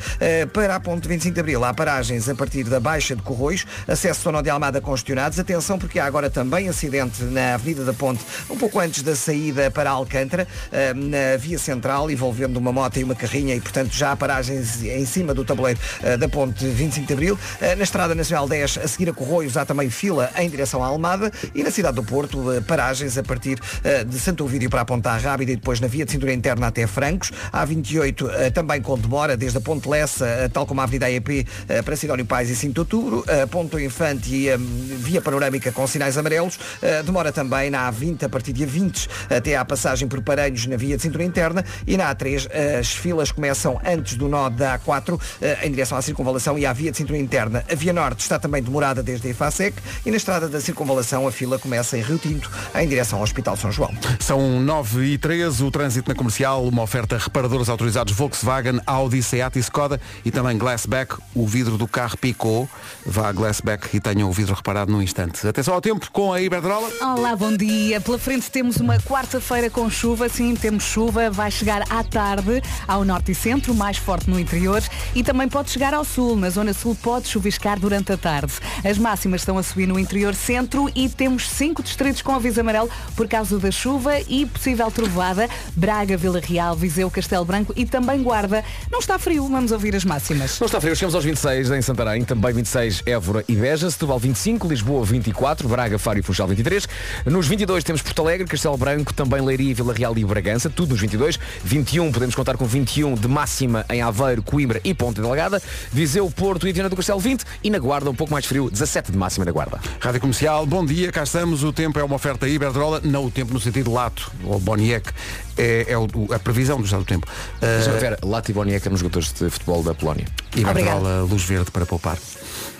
Para 0.52 0.76
a 0.76 0.80
ponte 0.80 1.06
25 1.06 1.34
de 1.34 1.40
Abril 1.40 1.64
há 1.64 1.74
paragens 1.74 2.28
a 2.28 2.34
partir 2.34 2.64
da 2.64 2.80
Baixa 2.80 3.14
de 3.14 3.22
Corroios, 3.22 3.66
acesso 3.86 4.30
Nó 4.32 4.40
de 4.40 4.48
Almada 4.48 4.80
congestionados. 4.80 5.38
Atenção 5.38 5.78
porque 5.78 5.98
há 5.98 6.06
agora 6.06 6.30
também 6.30 6.68
acidente 6.68 7.22
na 7.24 7.54
Avenida 7.54 7.84
da 7.84 7.92
Ponte, 7.92 8.24
um 8.48 8.56
pouco 8.56 8.78
antes 8.78 9.02
da 9.02 9.14
saída 9.14 9.70
para 9.70 9.90
Alcântara, 9.90 10.46
na 10.94 11.36
via 11.36 11.49
central, 11.58 12.10
envolvendo 12.10 12.58
uma 12.58 12.72
moto 12.72 12.98
e 12.98 13.04
uma 13.04 13.14
carrinha 13.14 13.54
e, 13.54 13.60
portanto, 13.60 13.92
já 13.92 14.12
há 14.12 14.16
paragens 14.16 14.82
em 14.82 15.04
cima 15.04 15.34
do 15.34 15.44
tabuleiro 15.44 15.80
eh, 16.02 16.16
da 16.16 16.28
ponte 16.28 16.64
25 16.66 17.06
de 17.06 17.12
Abril. 17.12 17.38
Eh, 17.60 17.74
na 17.74 17.84
Estrada 17.84 18.14
Nacional 18.14 18.48
10, 18.48 18.78
a 18.78 18.88
seguir 18.88 19.10
a 19.10 19.12
Corroios, 19.12 19.56
há 19.56 19.64
também 19.64 19.90
fila 19.90 20.30
em 20.36 20.48
direção 20.48 20.82
à 20.82 20.86
Almada 20.86 21.32
e 21.54 21.62
na 21.62 21.70
cidade 21.70 21.96
do 21.96 22.04
Porto, 22.04 22.52
eh, 22.52 22.60
paragens 22.60 23.16
a 23.18 23.22
partir 23.22 23.58
de 24.06 24.18
Santo 24.18 24.44
Ovídio 24.44 24.70
para 24.70 24.82
a 24.82 24.84
Ponta 24.84 25.16
Rábida 25.16 25.52
e 25.52 25.56
depois 25.56 25.80
na 25.80 25.86
via 25.86 26.04
de 26.04 26.12
cintura 26.12 26.32
interna 26.32 26.66
até 26.66 26.86
Francos. 26.86 27.32
Há 27.52 27.64
28 27.64 28.30
eh, 28.30 28.50
também 28.50 28.80
com 28.80 28.98
demora, 28.98 29.36
desde 29.36 29.58
a 29.58 29.60
Ponte 29.60 29.88
Lessa, 29.88 30.50
tal 30.52 30.66
como 30.66 30.80
a 30.80 30.84
Avenida 30.84 31.06
AEP, 31.06 31.46
para 31.84 31.96
Sidónio 31.96 32.24
Pais 32.26 32.50
e 32.50 32.56
5 32.56 32.74
de 32.74 32.80
Outubro, 32.80 33.24
a 33.42 33.46
Ponto 33.46 33.78
Infante 33.78 34.34
e 34.34 34.56
via 34.56 35.20
panorâmica 35.20 35.72
com 35.72 35.86
sinais 35.86 36.16
amarelos. 36.16 36.58
Demora 37.04 37.32
também 37.32 37.70
na 37.70 37.90
A20 37.90 38.24
a 38.24 38.28
partir 38.28 38.52
de 38.52 38.66
A20 38.66 39.08
até 39.30 39.56
à 39.56 39.64
passagem 39.64 40.08
por 40.08 40.20
Paranhos 40.22 40.66
na 40.66 40.76
via 40.76 40.96
de 40.96 41.02
cintura 41.02 41.24
interna 41.24 41.39
e 41.86 41.96
na 41.96 42.14
A3 42.14 42.48
as 42.78 42.92
filas 42.92 43.32
começam 43.32 43.80
antes 43.84 44.16
do 44.16 44.28
nó 44.28 44.48
da 44.48 44.78
A4 44.78 45.20
eh, 45.40 45.66
em 45.66 45.70
direção 45.70 45.96
à 45.96 46.02
circunvalação 46.02 46.58
e 46.58 46.66
à 46.66 46.72
via 46.72 46.90
de 46.90 46.96
cintura 46.96 47.18
interna. 47.18 47.64
A 47.70 47.74
via 47.74 47.92
norte 47.92 48.20
está 48.20 48.38
também 48.38 48.62
demorada 48.62 49.02
desde 49.02 49.26
a 49.26 49.30
EFASEC 49.30 49.76
e 50.04 50.10
na 50.10 50.16
estrada 50.16 50.48
da 50.48 50.60
circunvalação 50.60 51.26
a 51.26 51.32
fila 51.32 51.58
começa 51.58 51.96
em 51.96 52.02
Rio 52.02 52.18
Tinto 52.18 52.50
em 52.74 52.86
direção 52.86 53.18
ao 53.18 53.24
Hospital 53.24 53.56
São 53.56 53.72
João. 53.72 53.92
São 54.18 54.60
9 54.60 55.04
e 55.04 55.18
13, 55.18 55.64
o 55.64 55.70
trânsito 55.70 56.08
na 56.08 56.14
comercial, 56.14 56.64
uma 56.64 56.82
oferta 56.82 57.16
reparadores 57.16 57.68
autorizados 57.68 58.12
Volkswagen, 58.12 58.80
Audi, 58.86 59.22
Seat 59.22 59.56
e 59.56 59.60
Skoda 59.60 60.00
e 60.24 60.30
também 60.30 60.58
Glassback, 60.58 61.16
o 61.34 61.46
vidro 61.46 61.78
do 61.78 61.88
carro 61.88 62.16
picou. 62.16 62.68
Vá 63.04 63.28
a 63.28 63.32
Glassback 63.32 63.96
e 63.96 64.00
tenham 64.00 64.28
o 64.28 64.32
vidro 64.32 64.54
reparado 64.54 64.92
num 64.92 65.00
instante. 65.00 65.46
Atenção 65.46 65.74
ao 65.74 65.80
tempo 65.80 66.10
com 66.12 66.32
a 66.32 66.40
Iberdrola. 66.40 66.90
Olá, 67.00 67.34
bom 67.34 67.56
dia. 67.56 68.00
Pela 68.00 68.18
frente 68.18 68.50
temos 68.50 68.76
uma 68.76 68.98
quarta-feira 68.98 69.70
com 69.70 69.88
chuva, 69.88 70.28
sim, 70.28 70.54
temos 70.54 70.84
chuva, 70.84 71.29
vai 71.30 71.50
chegar 71.50 71.82
à 71.90 72.02
tarde 72.02 72.62
ao 72.86 73.04
norte 73.04 73.32
e 73.32 73.34
centro, 73.34 73.74
mais 73.74 73.96
forte 73.96 74.28
no 74.28 74.38
interior 74.38 74.82
e 75.14 75.22
também 75.22 75.48
pode 75.48 75.70
chegar 75.70 75.94
ao 75.94 76.04
sul. 76.04 76.36
Na 76.36 76.50
zona 76.50 76.72
sul 76.72 76.96
pode 77.02 77.28
chuviscar 77.28 77.78
durante 77.78 78.12
a 78.12 78.16
tarde. 78.16 78.52
As 78.84 78.98
máximas 78.98 79.40
estão 79.40 79.58
a 79.58 79.62
subir 79.62 79.86
no 79.86 79.98
interior 79.98 80.34
centro 80.34 80.90
e 80.94 81.08
temos 81.08 81.48
cinco 81.48 81.82
distritos 81.82 82.22
com 82.22 82.32
aviso 82.34 82.60
amarelo 82.60 82.88
por 83.16 83.28
causa 83.28 83.58
da 83.58 83.70
chuva 83.70 84.20
e 84.28 84.46
possível 84.46 84.90
trovada. 84.90 85.48
Braga, 85.76 86.16
Vila 86.16 86.40
Real, 86.40 86.74
Viseu, 86.74 87.10
Castelo 87.10 87.44
Branco 87.44 87.72
e 87.76 87.84
também 87.84 88.22
Guarda. 88.22 88.64
Não 88.90 88.98
está 88.98 89.18
frio, 89.18 89.48
vamos 89.48 89.72
ouvir 89.72 89.94
as 89.94 90.04
máximas. 90.04 90.58
Não 90.58 90.66
está 90.66 90.80
frio, 90.80 90.94
chegamos 90.94 91.14
aos 91.14 91.24
26 91.24 91.70
em 91.70 91.82
Santarém, 91.82 92.24
também 92.24 92.52
26 92.52 93.02
Évora 93.06 93.44
e 93.48 93.54
Beja, 93.54 93.90
Setúbal 93.90 94.18
25, 94.18 94.68
Lisboa 94.68 95.04
24, 95.04 95.68
Braga, 95.68 95.98
Faro 95.98 96.18
e 96.18 96.22
Funchal 96.22 96.48
23. 96.48 96.88
Nos 97.26 97.46
22 97.46 97.84
temos 97.84 98.02
Porto 98.02 98.22
Alegre, 98.22 98.46
Castelo 98.46 98.76
Branco, 98.76 99.12
também 99.14 99.40
Leiria, 99.40 99.74
Vila 99.74 99.92
Real 99.92 100.16
e 100.16 100.24
Bragança, 100.24 100.70
tudo 100.70 100.90
nos 100.90 101.00
22. 101.00 101.19
21 101.64 102.10
podemos 102.12 102.34
contar 102.34 102.56
com 102.56 102.64
21 102.64 103.14
de 103.14 103.28
máxima 103.28 103.84
em 103.90 104.00
Aveiro, 104.02 104.42
Coimbra 104.42 104.80
e 104.84 104.94
Ponta 104.94 105.20
Delgada. 105.20 105.60
Viseu, 105.92 106.30
Porto 106.30 106.66
e 106.66 106.72
Viana 106.72 106.88
do 106.88 106.96
Castelo 106.96 107.20
20 107.20 107.44
e 107.62 107.70
na 107.70 107.78
Guarda 107.78 108.10
um 108.10 108.14
pouco 108.14 108.32
mais 108.32 108.46
frio, 108.46 108.70
17 108.70 109.12
de 109.12 109.18
máxima 109.18 109.44
na 109.44 109.52
Guarda. 109.52 109.80
Rádio 110.00 110.20
Comercial, 110.20 110.64
bom 110.66 110.84
dia, 110.84 111.10
cá 111.12 111.22
estamos. 111.22 111.62
O 111.64 111.72
tempo 111.72 111.98
é 111.98 112.04
uma 112.04 112.16
oferta 112.16 112.48
Iberdrola, 112.48 113.00
não 113.04 113.24
o 113.26 113.30
tempo 113.30 113.52
no 113.52 113.60
sentido 113.60 113.92
lato, 113.92 114.30
ou 114.44 114.58
Boniek, 114.58 115.10
é, 115.56 115.86
é 115.88 115.98
o- 115.98 116.08
a 116.34 116.38
previsão 116.38 116.78
do 116.78 116.84
estado 116.84 117.00
do 117.00 117.06
tempo. 117.06 117.26
Uh, 117.56 117.98
Vera, 118.00 118.18
Lati 118.22 118.52
Boniek 118.52 118.88
nos 118.88 119.00
jogadores 119.00 119.32
de 119.32 119.50
futebol 119.50 119.82
da 119.82 119.94
Polónia. 119.94 120.26
Iberdrola, 120.56 121.22
luz 121.22 121.42
verde 121.42 121.70
para 121.70 121.84
poupar. 121.86 122.16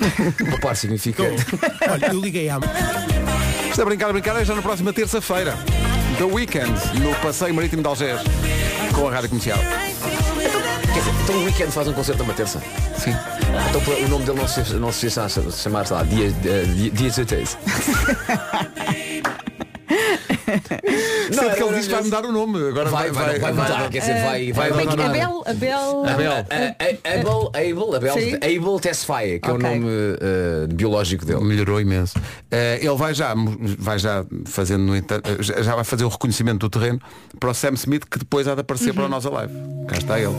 Poupar 0.51 0.75
significa... 0.77 1.23
Olha, 1.91 2.07
eu 2.07 2.21
liguei 2.21 2.49
à. 2.49 2.59
Está 3.71 3.83
a 3.83 3.85
brincar, 3.85 4.09
a 4.09 4.13
brincar, 4.13 4.37
é 4.41 4.45
já 4.45 4.55
na 4.55 4.63
próxima 4.63 4.93
terça-feira. 4.93 5.59
The 6.21 6.27
Weekend, 6.27 6.79
no 7.01 7.15
Passeio 7.23 7.55
Marítimo 7.55 7.81
de 7.81 7.89
Algés, 7.89 8.21
com 8.95 9.09
a 9.09 9.11
Rádio 9.11 9.31
Comercial. 9.31 9.59
Então 11.25 11.35
o 11.35 11.45
Weekend 11.45 11.73
faz 11.73 11.89
um 11.89 11.95
concerto 11.95 12.23
numa 12.23 12.35
terça? 12.35 12.61
Sim. 12.99 13.17
Então 13.71 13.81
o 14.05 14.09
nome 14.11 14.27
dele 14.27 14.39
não 14.39 14.47
se, 14.47 14.75
não 14.75 14.93
se 14.93 15.11
chama, 15.11 15.31
chamar, 15.51 15.87
sei 15.87 15.97
lá, 15.97 16.03
Dias 16.03 16.35
dia, 16.43 17.11
dia 21.41 21.51
16. 21.51 21.57
Sendo 21.57 21.57
que 21.57 21.63
ele 21.63 21.79
diz 21.79 21.87
que 21.87 21.95
vai 21.95 22.03
mudar 22.03 22.25
o 22.25 22.33
nome. 22.33 22.69
Agora 22.69 22.91
Vai, 22.91 23.11
vai, 23.11 23.39
vai, 23.39 23.53
mudar, 23.53 23.89
quer 23.91 24.01
dizer, 24.01 24.13
vai, 24.25 24.53
vai, 24.53 24.71
vai 24.71 24.71
vai, 24.71 24.83
abandonar. 24.83 25.11
Abel, 25.11 25.43
Abel. 25.47 26.05
Abel, 26.07 26.33
Abel, 27.05 27.51
Abel, 27.55 27.95
Abel. 27.95 28.15
Abel 28.37 28.81
Tesfaye, 28.81 29.41
que 29.41 29.49
é 29.49 29.53
o 29.53 29.59
nome 29.59 29.87
eh, 30.21 30.67
biológico 30.73 31.25
dele. 31.25 31.45
Melhorou 31.45 31.81
imenso. 31.81 32.19
Eh, 32.51 32.79
ele 32.83 32.97
vai 32.97 33.15
já, 33.15 33.35
vai 33.79 33.99
já 33.99 34.25
fazendo, 34.45 34.85
no 34.85 34.97
entanto, 34.97 35.29
eh, 35.29 35.63
já 35.63 35.75
vai 35.75 35.85
fazer 35.85 36.05
o 36.05 36.09
reconhecimento 36.09 36.69
do 36.69 36.71
terreno 36.71 37.01
para 37.39 37.51
o 37.51 37.55
Sam 37.55 37.75
Smith, 37.75 38.05
que 38.11 38.19
depois 38.19 38.47
há 38.49 38.55
de 38.55 38.61
aparecer 38.61 38.93
para 38.93 39.05
a 39.05 39.09
nossa 39.09 39.31
live. 39.31 39.53
Cá 39.89 39.97
está 39.97 40.19
ele. 40.19 40.35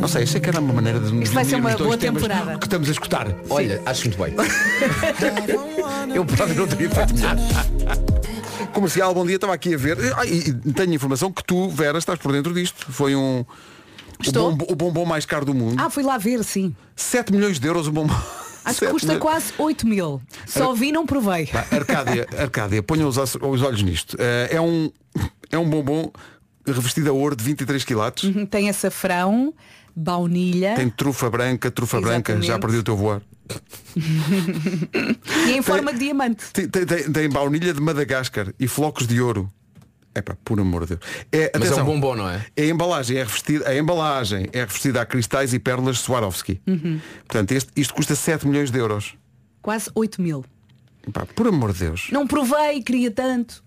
Não 0.00 0.08
sei, 0.08 0.24
achei 0.24 0.40
que 0.40 0.48
era 0.48 0.60
uma 0.60 0.74
maneira 0.74 1.00
de 1.00 1.12
nos 1.12 1.30
vai 1.30 1.44
ser 1.44 1.56
uma 1.56 1.70
dois 1.70 1.82
boa 1.82 1.96
temporada. 1.96 2.58
que 2.58 2.66
estamos 2.66 2.88
a 2.88 2.92
escutar. 2.92 3.26
Olha, 3.48 3.80
acho 3.86 4.08
muito 4.08 4.22
bem. 4.22 4.34
Eu 6.14 6.24
próprio 6.24 6.56
não 6.56 6.66
teria 6.66 6.90
feito 6.90 7.14
melhor. 7.14 7.36
Comercial, 8.72 9.14
bom 9.14 9.24
dia, 9.24 9.36
estava 9.36 9.54
aqui 9.54 9.74
a 9.74 9.78
ver. 9.78 9.96
Ah, 10.16 10.24
e, 10.26 10.38
e 10.48 10.72
tenho 10.72 10.92
informação 10.92 11.32
que 11.32 11.42
tu, 11.42 11.68
Vera, 11.70 11.98
estás 11.98 12.18
por 12.18 12.32
dentro 12.32 12.52
disto. 12.52 12.90
Foi 12.92 13.14
um. 13.14 13.40
O 13.40 14.22
Estou. 14.22 14.50
bombom, 14.50 14.66
o 14.70 14.74
bombom 14.76 15.04
mais 15.04 15.26
caro 15.26 15.44
do 15.44 15.54
mundo. 15.54 15.76
Ah, 15.80 15.90
fui 15.90 16.02
lá 16.02 16.16
ver, 16.18 16.42
sim. 16.44 16.74
7 16.94 17.32
milhões 17.32 17.58
de 17.58 17.66
euros 17.66 17.86
o 17.86 17.92
bombom. 17.92 18.14
Acho 18.64 18.78
que 18.80 18.86
7 18.86 18.92
custa 18.92 19.06
milhões. 19.08 19.22
quase 19.22 19.52
8 19.58 19.86
mil. 19.86 20.22
Só 20.46 20.72
vi, 20.74 20.90
não 20.92 21.06
provei. 21.06 21.46
Pá, 21.46 21.66
Arcádia, 21.70 22.26
Arcádia, 22.38 22.82
ponham 22.82 23.08
os, 23.08 23.16
os 23.16 23.62
olhos 23.62 23.82
nisto. 23.82 24.16
Eh, 24.18 24.48
é, 24.52 24.60
um, 24.60 24.90
é 25.50 25.58
um 25.58 25.68
bombom 25.68 26.10
revestido 26.66 27.10
a 27.10 27.12
ouro 27.12 27.36
de 27.36 27.44
23 27.44 27.84
quilates. 27.84 28.24
Uhum, 28.34 28.44
Tem 28.46 28.68
açafrão, 28.70 29.52
baunilha 29.96 30.74
Tem 30.76 30.90
trufa 30.90 31.30
branca, 31.30 31.70
trufa 31.70 32.00
branca, 32.00 32.34
já 32.34 32.38
Exatamente. 32.38 32.60
perdi 32.60 32.76
o 32.78 32.82
teu 32.82 32.96
voar. 32.96 33.22
e 35.48 35.52
em 35.52 35.62
forma 35.62 35.92
de 35.92 36.00
diamante. 36.00 36.44
Tem, 36.52 36.68
tem, 36.68 36.84
tem, 36.84 37.10
tem 37.12 37.28
baunilha 37.30 37.72
de 37.72 37.80
Madagascar 37.80 38.52
e 38.60 38.68
flocos 38.68 39.06
de 39.06 39.20
ouro. 39.20 39.50
É 40.14 40.22
pá, 40.22 40.36
por 40.44 40.58
amor 40.58 40.86
de 40.86 40.96
Deus. 40.96 41.00
É, 41.30 41.50
Mas 41.54 41.62
é 41.62 41.66
atenção, 41.66 41.82
um 41.84 41.86
bombom, 41.86 42.16
não 42.16 42.28
é? 42.28 42.44
A 42.58 42.62
embalagem 42.62 43.16
é 43.18 43.22
revestida, 43.22 43.68
a 43.68 43.76
embalagem 43.76 44.48
é 44.52 44.60
revestida 44.60 45.00
a 45.02 45.06
cristais 45.06 45.52
e 45.52 45.58
pérolas 45.58 45.98
Swarovski. 45.98 46.60
Uhum. 46.66 47.00
Portanto, 47.26 47.52
este- 47.52 47.70
isto 47.76 47.92
custa 47.94 48.14
7 48.14 48.46
milhões 48.46 48.70
de 48.70 48.78
euros. 48.78 49.14
Quase 49.60 49.90
8 49.94 50.20
mil. 50.22 50.44
Pá, 51.12 51.26
por 51.26 51.46
amor 51.46 51.72
de 51.72 51.80
Deus. 51.80 52.08
Não 52.10 52.26
provei, 52.26 52.82
queria 52.82 53.10
tanto. 53.10 53.62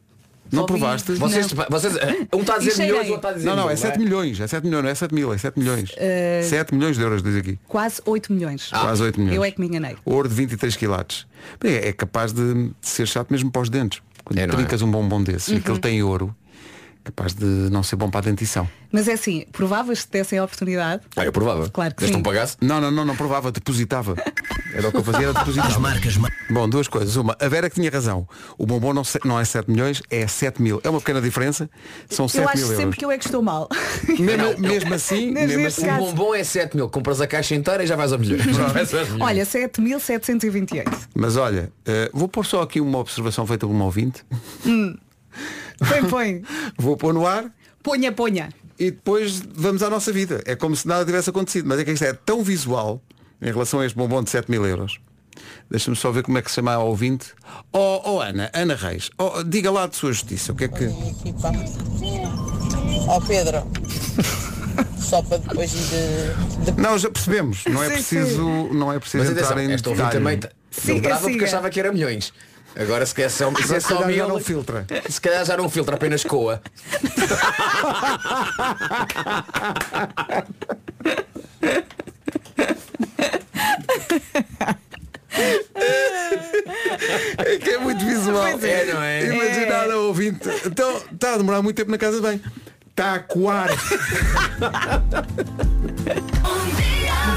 Não 0.51 0.65
provaste? 0.65 1.13
Vocês, 1.13 1.47
vocês, 1.69 1.95
eh, 1.97 2.27
um 2.33 2.41
está 2.41 2.55
a 2.55 2.57
dizer 2.59 2.81
milhões, 2.83 2.99
outro 3.09 3.15
está 3.15 3.29
a 3.29 3.33
dizer 3.33 3.45
Não, 3.47 3.55
não, 3.55 3.63
é 3.65 3.67
mil, 3.73 3.77
7 3.77 3.99
milhões. 3.99 4.39
É 4.39 4.47
7 4.47 4.63
milhões, 4.65 4.83
não 4.83 4.89
é 4.89 4.95
7 4.95 5.13
mil, 5.15 5.33
é 5.33 5.37
7 5.37 5.59
milhões. 5.59 5.95
7 6.43 6.73
milhões 6.75 6.97
de 6.97 7.03
euros, 7.03 7.21
diz 7.23 7.35
aqui. 7.35 7.59
Quase 7.67 8.01
8 8.05 8.33
milhões. 8.33 8.69
Quase 8.69 9.03
8 9.03 9.19
milhões. 9.19 9.35
Eu 9.35 9.43
é 9.43 9.51
que 9.51 9.59
me 9.59 9.67
enganei. 9.67 9.95
Ouro 10.05 10.27
de 10.27 10.35
23 10.35 10.75
quilates. 10.75 11.25
Bem, 11.61 11.75
é 11.75 11.91
capaz 11.93 12.31
de 12.33 12.71
ser 12.81 13.07
chato 13.07 13.29
mesmo 13.31 13.51
para 13.51 13.61
os 13.61 13.69
dentes. 13.69 14.01
Quando 14.23 14.37
É, 14.39 14.43
é? 14.43 14.47
trincas 14.47 14.81
um 14.81 14.91
bombom 14.91 15.23
desse 15.23 15.51
e 15.51 15.55
Uhum. 15.55 15.61
que 15.61 15.71
ele 15.71 15.79
tem 15.79 16.03
ouro, 16.03 16.35
capaz 17.11 17.33
de 17.33 17.45
não 17.45 17.81
ser 17.83 17.95
bom 17.95 18.09
para 18.09 18.19
a 18.21 18.23
dentição. 18.23 18.67
Mas 18.91 19.07
é 19.07 19.13
assim, 19.13 19.45
provavas 19.51 20.01
se 20.01 20.09
dessem 20.09 20.39
a 20.39 20.43
oportunidade? 20.43 21.03
Ah, 21.15 21.23
eu 21.25 21.31
provava. 21.31 21.69
Claro 21.69 21.93
que 21.93 21.99
Desde 21.99 22.15
sim. 22.15 22.19
um 22.19 22.23
pagasse. 22.23 22.57
Não, 22.61 22.79
não, 22.81 22.89
não, 22.89 23.05
não 23.05 23.15
provava, 23.15 23.51
depositava. 23.51 24.15
Era 24.73 24.87
o 24.87 24.91
que 24.91 24.97
eu 24.97 25.03
fazia, 25.03 25.23
era 25.29 25.33
depositava. 25.33 25.79
marcas. 25.79 26.17
ma- 26.17 26.29
Bom, 26.49 26.67
duas 26.67 26.87
coisas. 26.87 27.15
Uma, 27.15 27.35
a 27.39 27.47
Vera 27.47 27.69
que 27.69 27.75
tinha 27.75 27.89
razão. 27.91 28.27
O 28.57 28.65
bombom 28.65 28.93
não, 28.93 29.03
se- 29.03 29.19
não 29.25 29.39
é 29.39 29.45
7 29.45 29.69
milhões, 29.69 30.01
é 30.09 30.25
7 30.27 30.61
mil. 30.61 30.81
É 30.83 30.89
uma 30.89 30.99
pequena 30.99 31.21
diferença. 31.21 31.69
São 32.09 32.27
7 32.27 32.41
Eu 32.43 32.49
acho 32.49 32.57
mil 32.57 32.65
euros. 32.67 32.77
sempre 32.83 32.97
que 32.97 33.05
eu 33.05 33.11
é 33.11 33.17
que 33.17 33.25
estou 33.25 33.41
mal. 33.43 33.67
Mesmo, 34.19 34.59
mesmo 34.59 34.93
assim, 34.93 35.31
Neste 35.31 35.55
mesmo 35.55 35.67
assim, 35.67 35.85
caso. 35.85 36.05
bombom 36.05 36.33
é 36.35 36.43
7 36.43 36.75
mil, 36.75 36.89
compras 36.89 37.21
a 37.21 37.27
caixa 37.27 37.53
inteira 37.55 37.83
e 37.83 37.87
já 37.87 37.95
vais 37.95 38.11
a 38.11 38.17
milhões. 38.17 38.43
Já 38.55 38.67
vais 38.67 38.93
a 38.93 39.03
milhões. 39.03 39.21
Olha, 39.21 39.45
7.728. 39.45 40.87
Mas 41.15 41.37
olha, 41.37 41.71
eh, 41.85 42.09
vou 42.13 42.27
pôr 42.27 42.45
só 42.45 42.61
aqui 42.61 42.81
uma 42.81 42.97
observação 42.99 43.45
feita 43.45 43.65
por 43.67 43.73
um 43.73 43.81
ouvinte. 43.81 44.23
Põe, 45.79 46.03
põe. 46.09 46.43
Vou 46.77 46.95
pôr 46.97 47.13
no 47.13 47.25
ar 47.25 47.45
Ponha, 47.81 48.11
ponha. 48.11 48.49
e 48.77 48.91
depois 48.91 49.41
vamos 49.55 49.81
à 49.81 49.89
nossa 49.89 50.11
vida. 50.11 50.41
É 50.45 50.55
como 50.55 50.75
se 50.75 50.87
nada 50.87 51.05
tivesse 51.05 51.29
acontecido. 51.29 51.67
Mas 51.67 51.79
é 51.79 51.85
que 51.85 51.91
isto 51.91 52.03
é 52.03 52.13
tão 52.13 52.43
visual 52.43 53.01
em 53.41 53.51
relação 53.51 53.79
a 53.79 53.85
este 53.85 53.97
bombom 53.97 54.21
de 54.21 54.29
7 54.29 54.51
mil 54.51 54.65
euros. 54.65 54.99
Deixa-me 55.71 55.95
só 55.95 56.11
ver 56.11 56.23
como 56.23 56.37
é 56.37 56.41
que 56.41 56.49
se 56.49 56.55
chama 56.55 56.73
a 56.73 56.79
ouvinte. 56.79 57.27
Oh, 57.71 58.01
oh 58.03 58.19
Ana, 58.21 58.49
Ana 58.53 58.75
Reis, 58.75 59.09
oh, 59.17 59.41
diga 59.43 59.71
lá 59.71 59.87
de 59.87 59.95
sua 59.95 60.11
justiça. 60.11 60.51
O 60.51 60.55
que 60.55 60.65
é 60.65 60.67
que. 60.67 60.85
Ó 63.07 63.19
Pedro, 63.21 63.63
só 64.99 65.21
para 65.23 65.37
depois 65.37 65.71
de, 65.71 66.71
de 66.71 66.79
Não, 66.81 66.97
já 66.97 67.09
percebemos. 67.09 67.63
Não 67.65 67.81
é 67.83 67.87
Sim, 67.87 67.93
preciso, 67.93 68.43
não 68.73 68.91
é 68.91 68.99
preciso 68.99 69.23
Mas 69.23 69.31
entrar 69.31 69.51
atenção, 69.51 69.93
em 69.93 69.95
detalhe. 69.95 70.11
também. 70.11 70.37
tá- 70.37 70.49
Siga, 70.71 70.91
Ele 70.91 71.01
brava 71.01 71.21
porque 71.29 71.43
achava 71.45 71.69
que 71.69 71.79
era 71.79 71.91
milhões. 71.91 72.31
Agora 72.75 73.05
se 73.05 73.13
quer 73.13 73.29
só, 73.29 73.51
se 73.55 73.75
é 73.75 73.79
se 73.79 73.87
só 73.87 73.97
calhar, 73.99 74.13
já 74.13 74.27
não 74.27 74.39
filtra. 74.39 74.85
se 75.09 75.21
calhar 75.21 75.45
já 75.45 75.57
não 75.57 75.69
filtra, 75.69 75.95
apenas 75.95 76.23
coa. 76.23 76.61
É 87.37 87.57
que 87.57 87.69
é 87.71 87.77
muito 87.77 88.05
visual. 88.05 88.45
é. 88.45 88.51
É, 88.51 88.93
não 88.93 89.01
é? 89.01 89.25
Imaginar 89.25 89.91
a 89.91 89.97
ouvinte. 89.97 90.47
Então, 90.65 90.97
está 91.11 91.33
a 91.33 91.37
demorar 91.37 91.61
muito 91.61 91.75
tempo 91.75 91.91
na 91.91 91.97
casa 91.97 92.17
de 92.17 92.23
bem. 92.27 92.41
Está 92.89 93.15
a 93.15 93.19
coar. 93.19 93.69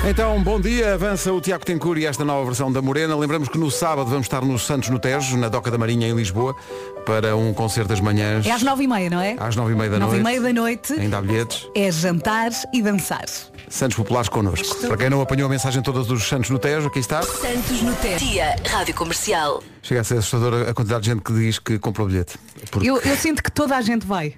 Então, 0.05 0.43
bom 0.43 0.61
dia. 0.61 0.95
Avança 0.95 1.33
o 1.33 1.41
Tiago 1.41 1.65
Tencour 1.65 1.97
e 1.97 2.07
esta 2.07 2.25
nova 2.25 2.45
versão 2.45 2.73
da 2.73 2.83
Morena. 2.83 3.17
Lembramos 3.17 3.49
que 3.49 3.57
no 3.57 3.71
sábado 3.71 4.11
vamos 4.11 4.27
estar 4.27 4.45
nos 4.45 4.67
Santos 4.67 4.89
no 4.89 4.99
Tejo, 4.99 5.37
na 5.37 5.49
Doca 5.49 5.71
da 5.71 5.79
Marinha, 5.79 6.09
em 6.09 6.15
Lisboa, 6.15 6.57
para 7.05 7.37
um 7.37 7.53
concerto 7.53 7.89
das 7.89 8.01
manhãs. 8.01 8.47
É 8.47 8.51
às 8.53 8.63
nove 8.63 8.85
e 8.85 8.89
meia, 8.89 9.11
não 9.11 9.21
é? 9.21 9.37
Às 9.39 9.57
nove 9.57 9.73
e 9.73 9.77
meia 9.77 9.91
da 9.91 9.99
Nove 9.99 10.19
noite. 10.19 10.21
e 10.21 10.41
meia 10.41 10.41
da 10.55 10.61
noite 10.61 10.93
Ainda 10.95 11.19
há 11.19 11.21
bilhetes. 11.23 11.67
é 11.75 11.91
jantar 11.91 12.51
e 12.73 12.83
dançar. 12.83 13.25
Santos 13.69 13.97
Populares 13.97 14.29
connosco. 14.29 14.87
Para 14.87 14.97
quem 14.97 15.09
não 15.11 15.21
apanhou 15.21 15.47
a 15.47 15.51
mensagem 15.51 15.83
toda 15.83 16.03
dos 16.05 16.25
Santos 16.29 16.51
no 16.51 16.59
Tejo, 16.59 16.89
aqui 16.89 16.99
está. 16.99 17.23
Santos 17.23 17.81
no 17.83 17.95
Tejo. 17.95 18.25
Dia, 18.25 18.55
Rádio 18.69 18.95
Comercial. 18.95 19.63
Chega 19.83 20.03
a 20.03 20.05
ser 20.05 20.19
assustador 20.19 20.69
a 20.69 20.75
quantidade 20.75 21.03
de 21.05 21.11
gente 21.11 21.23
que 21.23 21.33
diz 21.33 21.59
que 21.59 21.79
comprou 21.79 22.07
bilhete. 22.07 22.39
Porque 22.71 22.89
Eu, 22.89 22.99
eu 23.01 23.17
sinto 23.17 23.43
que 23.43 23.51
toda 23.51 23.77
a 23.77 23.81
gente 23.81 24.07
vai. 24.07 24.35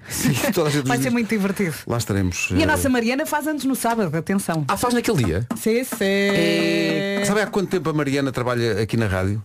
toda 0.53 0.69
a 0.69 0.71
gente 0.71 0.87
Vai 0.87 0.97
ser 0.97 1.09
muito 1.11 1.29
divertido. 1.29 1.75
Lá 1.85 1.97
estaremos. 1.97 2.47
E 2.51 2.55
a 2.55 2.63
eh, 2.63 2.65
nossa 2.65 2.89
Mariana 2.89 3.25
faz 3.25 3.45
anos 3.47 3.63
no 3.65 3.75
sábado, 3.75 4.15
atenção. 4.17 4.63
Ah, 4.67 4.77
faz 4.77 4.93
naquele 4.93 5.23
dia? 5.23 5.47
Sim, 5.55 5.83
sim. 5.83 7.25
Sabe 7.25 7.41
há 7.41 7.47
quanto 7.47 7.69
tempo 7.69 7.89
a 7.89 7.93
Mariana 7.93 8.31
trabalha 8.31 8.81
aqui 8.81 8.97
na 8.97 9.07
rádio? 9.07 9.43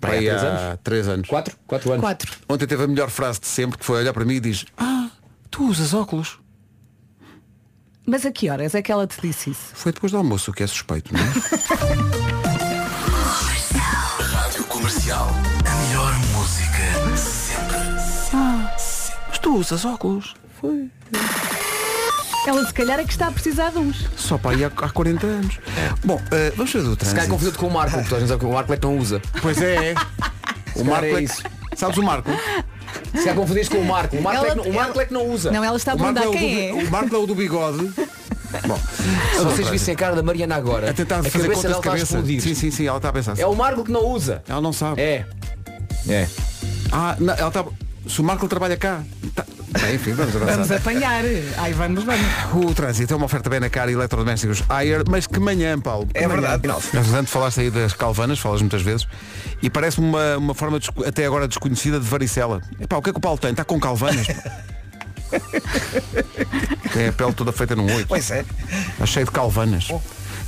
Pá, 0.00 0.08
há 0.08 0.12
Aí 0.12 0.18
três 0.26 0.42
há 0.42 0.46
anos? 0.46 0.78
três 0.84 1.08
anos. 1.08 1.28
Quatro? 1.28 1.56
Quatro 1.66 1.90
anos. 1.92 2.00
Quatro. 2.02 2.32
Ontem 2.48 2.66
teve 2.66 2.84
a 2.84 2.86
melhor 2.86 3.10
frase 3.10 3.40
de 3.40 3.46
sempre, 3.48 3.78
que 3.78 3.84
foi 3.84 3.98
olhar 4.00 4.12
para 4.12 4.24
mim 4.24 4.34
e 4.34 4.40
diz 4.40 4.64
Ah, 4.76 5.08
tu 5.50 5.64
usas 5.68 5.92
óculos. 5.94 6.38
Mas 8.06 8.24
a 8.24 8.32
que 8.32 8.48
horas 8.48 8.74
é 8.74 8.80
que 8.80 8.90
ela 8.90 9.06
te 9.06 9.20
disse 9.20 9.50
isso? 9.50 9.70
Foi 9.74 9.92
depois 9.92 10.10
do 10.12 10.18
almoço, 10.18 10.50
o 10.50 10.54
que 10.54 10.62
é 10.62 10.66
suspeito, 10.66 11.12
não 11.12 11.20
é? 11.20 11.24
Rádio 14.32 14.64
Comercial. 14.64 15.28
A 15.66 15.74
melhor 15.86 16.14
música 16.32 17.16
sempre. 17.16 17.76
Mas 18.32 19.12
tu 19.42 19.56
usas 19.56 19.84
óculos. 19.84 20.34
Foi. 20.60 20.90
Ela 22.48 22.64
se 22.66 22.72
calhar 22.72 22.98
é 22.98 23.04
que 23.04 23.10
está 23.10 23.26
a 23.26 23.30
precisar 23.30 23.70
de 23.72 23.78
uns. 23.78 24.06
Só 24.16 24.38
para 24.38 24.56
aí 24.56 24.64
há, 24.64 24.68
há 24.68 24.88
40 24.88 25.26
anos. 25.26 25.58
Bom, 26.02 26.18
eh, 26.30 26.50
vamos 26.56 26.72
ver 26.72 26.82
do 26.82 26.90
Se 26.92 26.96
trânsito. 26.96 27.14
calhar 27.14 27.28
confundido 27.28 27.58
com 27.58 27.66
o 27.66 27.70
Marco, 27.70 27.98
porque 27.98 28.14
vezes 28.14 28.30
o 28.30 28.48
Marco 28.50 28.72
é 28.72 28.76
que 28.78 28.86
não 28.86 28.96
usa. 28.96 29.20
Pois 29.42 29.60
é. 29.60 29.94
O 30.74 30.82
Marco 30.84 31.04
é 31.04 31.10
é 31.12 31.22
isso. 31.22 31.42
Sabes 31.76 31.98
o 31.98 32.02
Marco? 32.02 32.30
Se 33.12 33.18
calhar 33.18 33.34
confundiste 33.34 33.74
com 33.74 33.82
o 33.82 33.84
Marco. 33.86 34.16
O 34.16 34.22
Marco, 34.22 34.46
é, 34.46 34.50
que 34.50 34.56
não, 34.56 34.64
o 34.64 34.72
Marco 34.74 35.00
é 35.00 35.04
que 35.04 35.12
não 35.12 35.26
usa. 35.28 35.50
Não, 35.50 35.62
ela 35.62 35.76
está 35.76 35.92
a 35.92 35.94
O 35.94 35.98
Marco 35.98 36.14
perguntar 36.20 36.24
é 36.24 36.36
o 36.36 36.40
quem 36.40 36.72
do, 36.72 36.80
é. 36.80 36.84
o 36.84 36.90
Marco 36.90 37.14
é 37.14 37.18
o 37.18 37.26
do 37.26 37.34
bigode. 37.34 37.92
Bom, 38.66 38.78
Se 39.36 39.44
vocês 39.44 39.68
vissem 39.68 39.92
a 39.92 39.96
cara 39.98 40.16
da 40.16 40.22
Mariana 40.22 40.56
agora, 40.56 40.88
a 40.90 40.94
tentar 40.94 41.18
a 41.18 41.22
fazer 41.24 41.48
cabeça 41.50 41.54
contas 41.54 41.62
dela 41.64 41.74
de 41.74 41.78
está 41.80 41.90
a 41.90 41.92
cabeça. 41.92 42.04
explodir. 42.16 42.40
Sim, 42.40 42.54
sim, 42.54 42.70
sim, 42.70 42.86
ela 42.86 42.96
está 42.96 43.10
a 43.10 43.12
pensar. 43.12 43.38
É 43.38 43.46
o 43.46 43.54
Marco 43.54 43.84
que 43.84 43.92
não 43.92 44.06
usa. 44.06 44.42
Ela 44.48 44.62
não 44.62 44.72
sabe. 44.72 45.02
É. 45.02 45.26
É. 46.08 46.26
Ah, 46.90 47.14
não, 47.20 47.34
ela 47.34 47.48
está. 47.48 47.62
Se 48.08 48.20
o 48.22 48.24
Marco 48.24 48.48
trabalha 48.48 48.76
cá. 48.78 49.02
Tá... 49.34 49.44
Bem, 49.70 49.94
enfim, 49.96 50.12
vamos 50.12 50.34
avançar. 50.34 50.52
Vamos 50.54 50.70
apanhar. 50.72 51.22
Ai, 51.58 51.72
vamos, 51.74 52.02
vamos. 52.04 52.26
O 52.54 52.74
trânsito 52.74 53.12
é 53.12 53.16
uma 53.16 53.26
oferta 53.26 53.50
bem 53.50 53.60
na 53.60 53.68
cara 53.68 53.92
eletrodomésticos 53.92 54.62
Ayer, 54.68 55.02
mas 55.08 55.26
que 55.26 55.38
manhã, 55.38 55.78
Paulo. 55.78 56.06
Que 56.06 56.18
É 56.18 56.26
manhã. 56.26 56.40
verdade. 56.58 56.68
Entretanto, 56.96 57.28
falaste 57.28 57.60
aí 57.60 57.70
das 57.70 57.92
calvanas, 57.92 58.38
falas 58.38 58.60
muitas 58.62 58.80
vezes, 58.82 59.06
e 59.62 59.68
parece-me 59.68 60.06
uma, 60.08 60.36
uma 60.38 60.54
forma 60.54 60.78
desco- 60.78 61.04
até 61.04 61.26
agora 61.26 61.46
desconhecida 61.46 62.00
de 62.00 62.06
varicela. 62.06 62.62
Epá, 62.80 62.96
o 62.96 63.02
que 63.02 63.10
é 63.10 63.12
que 63.12 63.18
o 63.18 63.22
Paulo 63.22 63.38
tem? 63.38 63.50
Está 63.50 63.64
com 63.64 63.78
calvanas? 63.78 64.26
pá. 64.26 64.34
tem 66.94 67.08
a 67.08 67.12
pele 67.12 67.32
toda 67.34 67.52
feita 67.52 67.76
num 67.76 67.84
oito. 67.94 68.08
Pois 68.08 68.30
é. 68.30 68.44
Está 68.92 69.04
cheio 69.04 69.26
de 69.26 69.32
calvanas. 69.32 69.88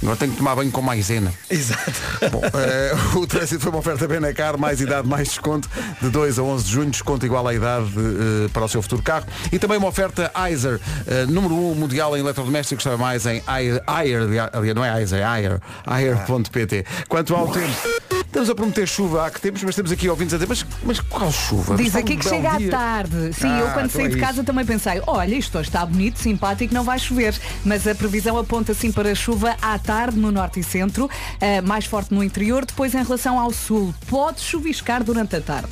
Agora 0.02 0.16
tenho 0.16 0.32
que 0.32 0.38
tomar 0.38 0.56
banho 0.56 0.70
com 0.70 0.80
maisena. 0.80 1.32
Exato. 1.48 1.92
Bom, 2.30 2.40
eh, 2.54 2.92
o 3.16 3.26
trânsito 3.26 3.60
foi 3.60 3.70
uma 3.70 3.80
oferta 3.80 4.08
Benacar, 4.08 4.58
mais 4.58 4.80
idade, 4.80 5.06
mais 5.06 5.28
desconto, 5.28 5.68
de 6.00 6.08
2 6.08 6.38
a 6.38 6.42
11 6.42 6.64
de 6.64 6.70
junho, 6.70 6.90
desconto 6.90 7.26
igual 7.26 7.46
à 7.46 7.54
idade 7.54 7.90
eh, 7.96 8.48
para 8.52 8.64
o 8.64 8.68
seu 8.68 8.80
futuro 8.80 9.02
carro. 9.02 9.26
E 9.52 9.58
também 9.58 9.76
uma 9.76 9.88
oferta 9.88 10.30
Aizer, 10.34 10.80
eh, 11.06 11.26
número 11.26 11.54
1 11.54 11.74
mundial 11.74 12.16
em 12.16 12.20
eletrodomésticos, 12.20 12.82
sabe 12.82 12.96
mais 12.96 13.26
em 13.26 13.42
Aier, 13.46 13.82
Aier, 13.86 14.22
aliás, 14.52 14.74
não 14.74 14.84
é 14.84 14.90
Aizer, 14.90 15.20
é 15.20 15.24
Aier, 15.24 15.60
Aier.pt. 15.86 16.86
Quanto 17.08 17.34
ao 17.34 17.48
tempo, 17.48 18.09
estamos 18.30 18.48
a 18.48 18.54
prometer 18.54 18.86
chuva 18.86 19.26
há 19.26 19.30
que 19.30 19.40
tempos, 19.40 19.62
mas 19.64 19.74
temos 19.74 19.90
aqui 19.90 20.08
ouvintes 20.08 20.32
a 20.34 20.36
dizer, 20.36 20.48
mas, 20.48 20.64
mas 20.84 21.00
qual 21.00 21.30
chuva? 21.32 21.74
Diz 21.76 21.88
Está 21.88 21.98
um 21.98 22.02
aqui 22.02 22.16
que 22.16 22.28
chega 22.28 22.50
à 22.52 22.56
dia. 22.58 22.70
tarde. 22.70 23.32
Sim, 23.34 23.48
Ah, 23.48 23.58
eu 23.58 23.66
quando 23.72 23.86
então 23.86 23.88
saí 23.90 24.04
é 24.04 24.08
de 24.08 24.14
isso. 24.16 24.24
casa 24.26 24.44
também 24.44 24.64
pensei, 24.64 25.02
olha, 25.06 25.34
isto 25.34 25.58
hoje 25.58 25.68
está 25.68 25.84
bonito, 25.84 26.18
simpático, 26.20 26.72
não 26.72 26.84
vai 26.84 26.98
chover. 26.98 27.34
Mas 27.64 27.86
a 27.88 27.94
previsão 27.94 28.38
aponta 28.38 28.72
sim 28.72 28.92
para 28.92 29.12
chuva 29.16 29.56
à 29.60 29.76
tarde 29.78 30.16
no 30.16 30.30
norte 30.30 30.60
e 30.60 30.62
centro, 30.62 31.10
eh, 31.40 31.60
mais 31.60 31.86
forte 31.86 32.14
no 32.14 32.22
interior, 32.22 32.64
depois 32.64 32.94
em 32.94 33.02
relação 33.02 33.38
ao 33.38 33.52
sul. 33.52 33.92
Pode 34.06 34.40
chuviscar 34.40 35.02
durante 35.02 35.34
a 35.34 35.40
tarde. 35.40 35.68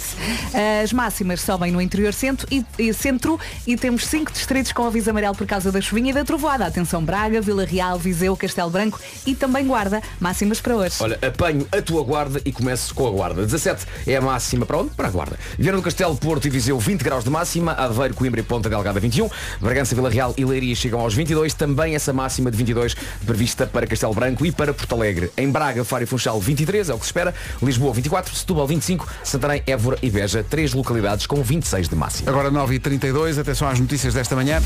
As 0.82 0.92
máximas 0.92 1.40
sobem 1.40 1.70
no 1.70 1.80
interior 1.80 2.12
centro 2.12 2.46
e, 2.50 2.64
e 2.78 2.92
centro 2.92 3.38
e 3.66 3.76
temos 3.76 4.04
cinco 4.06 4.32
distritos 4.32 4.72
com 4.72 4.84
aviso 4.84 5.10
amarelo 5.10 5.34
por 5.36 5.46
causa 5.46 5.70
da 5.70 5.80
chuvinha 5.80 6.10
e 6.10 6.12
da 6.14 6.24
trovoada. 6.24 6.66
Atenção 6.66 7.04
Braga, 7.04 7.40
Vila 7.40 7.64
Real, 7.64 7.98
Viseu, 7.98 8.36
Castelo 8.36 8.70
Branco 8.70 8.98
e 9.24 9.34
também 9.34 9.64
Guarda. 9.66 10.02
Máximas 10.18 10.60
para 10.60 10.76
hoje. 10.76 10.96
Olha, 10.98 11.18
apanho 11.22 11.66
a 11.70 11.80
tua 11.80 12.02
guarda 12.02 12.40
e 12.48 12.52
começo 12.52 12.94
com 12.94 13.06
a 13.06 13.10
guarda. 13.10 13.42
17 13.42 13.86
é 14.06 14.16
a 14.16 14.20
máxima 14.20 14.64
para 14.64 14.78
onde? 14.78 14.90
Para 14.90 15.08
a 15.08 15.10
guarda. 15.10 15.38
Viana 15.58 15.76
do 15.76 15.82
Castelo, 15.82 16.16
Porto 16.16 16.46
e 16.46 16.50
Viseu 16.50 16.78
20 16.78 17.02
graus 17.02 17.24
de 17.24 17.30
máxima, 17.30 17.72
Aveiro, 17.72 18.14
Coimbra 18.14 18.40
e 18.40 18.42
Ponta 18.42 18.68
Delgada 18.68 18.98
21, 18.98 19.28
Bragança, 19.60 19.94
Vila 19.94 20.10
Real 20.10 20.34
e 20.36 20.44
Leiria 20.44 20.74
chegam 20.74 21.00
aos 21.00 21.14
22, 21.14 21.54
também 21.54 21.94
essa 21.94 22.12
máxima 22.12 22.50
de 22.50 22.56
22 22.56 22.94
prevista 23.26 23.66
para 23.66 23.86
Castelo 23.86 24.14
Branco 24.14 24.44
e 24.46 24.50
para 24.50 24.72
Porto 24.72 24.94
Alegre. 24.94 25.30
Em 25.36 25.50
Braga, 25.50 25.84
Faro 25.84 26.04
e 26.04 26.06
Funchal 26.06 26.40
23, 26.40 26.88
é 26.88 26.94
o 26.94 26.98
que 26.98 27.04
se 27.04 27.08
espera, 27.08 27.34
Lisboa 27.62 27.92
24, 27.92 28.34
Setúbal 28.34 28.66
25, 28.66 29.06
Santarém, 29.22 29.62
Évora 29.66 29.98
e 30.02 30.10
Beja, 30.10 30.44
três 30.48 30.72
localidades 30.72 31.26
com 31.26 31.42
26 31.42 31.88
de 31.88 31.94
máxima. 31.94 32.30
Agora 32.30 32.50
9h32, 32.50 33.38
atenção 33.38 33.68
às 33.68 33.78
notícias 33.78 34.14
desta 34.14 34.34
manhã, 34.34 34.62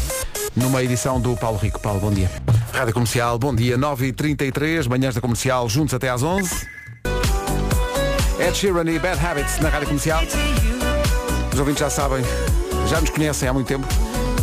numa 0.54 0.82
edição 0.82 1.20
do 1.20 1.36
Paulo 1.36 1.58
Rico. 1.58 1.80
Paulo, 1.80 2.00
bom 2.00 2.12
dia. 2.12 2.30
Rádio 2.72 2.94
Comercial, 2.94 3.38
bom 3.38 3.54
dia. 3.54 3.76
9h33, 3.76 4.88
manhãs 4.88 5.14
da 5.14 5.20
Comercial, 5.20 5.68
juntos 5.68 5.94
até 5.94 6.08
às 6.08 6.22
11 6.22 6.81
Ed 8.46 8.56
Sheeran 8.56 8.90
e 8.90 8.98
Bad 8.98 9.24
Habits 9.24 9.58
na 9.60 9.68
Rádio 9.68 9.86
Comercial. 9.88 10.22
Os 11.52 11.58
ouvintes 11.58 11.80
já 11.80 11.90
sabem, 11.90 12.22
já 12.88 13.00
nos 13.00 13.10
conhecem 13.10 13.48
há 13.48 13.52
muito 13.52 13.66
tempo. 13.68 13.86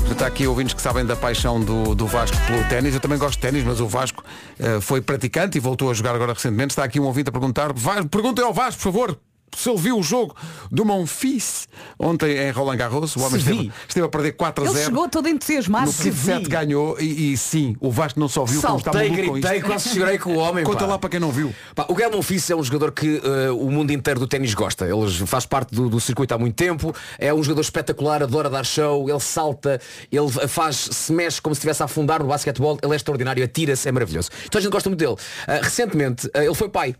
Já 0.08 0.14
está 0.14 0.28
aqui 0.28 0.48
ouvintes 0.48 0.74
que 0.74 0.82
sabem 0.82 1.06
da 1.06 1.16
paixão 1.16 1.60
do, 1.60 1.94
do 1.94 2.08
Vasco 2.08 2.36
pelo 2.48 2.64
ténis. 2.68 2.94
Eu 2.96 3.00
também 3.00 3.18
gosto 3.18 3.34
de 3.36 3.40
ténis, 3.40 3.64
mas 3.64 3.80
o 3.80 3.88
Vasco 3.88 4.24
eh, 4.60 4.80
foi 4.82 5.02
praticante 5.02 5.58
e 5.58 5.62
voltou 5.62 5.92
a 5.92 5.94
jogar 5.94 6.16
agora 6.16 6.34
recentemente. 6.34 6.72
Está 6.72 6.84
aqui 6.84 7.00
um 7.00 7.04
ouvinte 7.06 7.30
a 7.30 7.32
perguntar, 7.32 7.72
"Va- 7.74 8.04
perguntem 8.06 8.44
ao 8.44 8.54
Vasco, 8.54 8.82
por 8.82 8.92
favor, 8.92 9.20
se 9.56 9.70
ele 9.70 9.80
viu 9.80 9.98
o 10.00 10.04
jogo 10.04 10.36
do 10.72 10.86
Monfils 10.86 11.68
ontem 11.98 12.38
em 12.38 12.52
Roland 12.52 12.78
Garros. 12.78 13.16
O 13.16 13.22
homem 13.22 13.40
esteve, 13.40 13.72
esteve 13.88 14.06
a 14.06 14.10
perder 14.10 14.32
4 14.34 14.64
a 14.64 14.68
Ele 14.68 14.74
0. 14.76 14.86
chegou 14.86 15.10
todo 15.10 15.28
entusiasmado. 15.28 15.88
No 15.88 15.94
quinto 15.94 16.16
set 16.16 16.48
ganhou 16.50 17.00
e, 17.00 17.34
e 17.34 17.38
sim, 17.38 17.76
o 17.80 17.92
Vasco 17.92 18.20
não 18.20 18.28
só 18.28 18.46
viu 18.46 18.62
como 18.62 18.78
está 18.78 18.92
Saltei, 18.92 19.10
maluco 19.10 19.28
com 19.28 19.34
gritei, 19.40 19.58
isto. 19.58 19.66
quase 19.68 19.90
chorei 19.90 20.18
com 20.18 20.34
o 20.34 20.38
homem. 20.38 20.64
Conta 20.64 20.80
pá. 20.80 20.86
lá 20.86 21.00
para 21.00 21.10
quem 21.10 21.20
não 21.20 21.32
viu. 21.32 21.54
Pá, 21.76 21.86
o 21.90 21.94
Gael 21.96 22.12
Monfils 22.12 22.50
é 22.50 22.56
um 22.56 22.64
jogador 22.64 22.92
que 22.92 23.22
eh, 23.24 23.52
o 23.52 23.70
mundo 23.70 23.92
inteiro 23.92 24.20
do 24.20 24.28
ténis 24.28 24.54
gosta. 24.54 24.86
Ele 24.88 25.10
faz 25.26 25.46
parte 25.46 25.74
do, 25.74 25.90
do 25.90 26.00
circuito 26.00 26.34
há 26.34 26.38
muito 26.38 26.56
tempo. 26.56 26.94
É 27.18 27.34
um 27.34 27.42
jogador 27.44 27.62
espetacular, 27.62 28.24
adora 28.24 28.50
dar 28.50 28.66
show. 28.66 29.10
Ele 29.10 29.20
salta, 29.20 29.80
ele 30.12 30.30
faz, 30.48 30.76
se 30.76 31.12
mexe 31.12 31.42
como 31.42 31.54
se 31.56 31.60
estivesse 31.60 31.82
a 31.82 31.86
afundar 31.86 32.22
no 32.22 32.28
basquetebol. 32.30 32.78
Ele 32.82 32.94
é 32.94 32.96
extraordinário, 32.96 33.44
atira-se, 33.44 33.88
é 33.88 33.92
maravilhoso. 33.92 34.30
Então 34.46 34.60
a 34.60 34.62
gente 34.62 34.72
gosta 34.72 34.90
muito 34.90 35.00
dele. 35.00 35.16
Ah, 35.48 35.60
recentemente, 35.64 36.30
ah, 36.34 36.44
ele 36.44 36.54
foi 36.56 36.70
pai. 36.70 36.96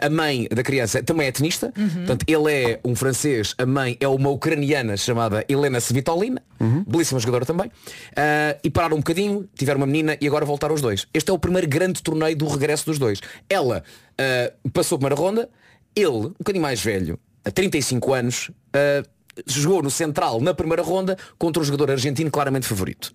A 0.00 0.08
mãe 0.10 0.46
da 0.50 0.62
criança 0.62 1.02
também 1.02 1.26
é 1.28 1.32
tenista. 1.32 1.72
Portanto, 1.98 2.24
ele 2.26 2.52
é 2.52 2.80
um 2.84 2.94
francês, 2.94 3.54
a 3.58 3.66
mãe 3.66 3.96
é 4.00 4.08
uma 4.08 4.30
ucraniana 4.30 4.96
chamada 4.96 5.44
Helena 5.48 5.80
Svitolina. 5.80 6.42
Belíssima 6.86 7.20
jogadora 7.20 7.44
também. 7.44 7.70
Ah, 8.16 8.56
e 8.62 8.70
pararam 8.70 8.96
um 8.96 9.00
bocadinho, 9.00 9.48
tiveram 9.54 9.78
uma 9.78 9.86
menina 9.86 10.16
e 10.20 10.26
agora 10.26 10.44
voltaram 10.44 10.74
os 10.74 10.80
dois. 10.80 11.06
Este 11.12 11.30
é 11.30 11.32
o 11.32 11.38
primeiro 11.38 11.68
grande 11.68 12.02
torneio 12.02 12.36
do 12.36 12.46
regresso 12.48 12.86
dos 12.86 12.98
dois. 12.98 13.20
Ela 13.48 13.84
ah, 14.18 14.52
passou 14.72 14.96
a 14.96 14.98
primeira 14.98 15.20
ronda, 15.20 15.48
ele, 15.94 16.08
um 16.08 16.34
bocadinho 16.38 16.62
mais 16.62 16.82
velho, 16.82 17.18
a 17.44 17.50
35 17.50 18.14
anos, 18.14 18.50
ah, 18.72 19.02
jogou 19.46 19.82
no 19.82 19.90
Central 19.90 20.40
na 20.40 20.54
primeira 20.54 20.82
ronda 20.82 21.16
contra 21.38 21.60
um 21.60 21.64
jogador 21.64 21.90
argentino 21.90 22.30
claramente 22.30 22.66
favorito. 22.66 23.12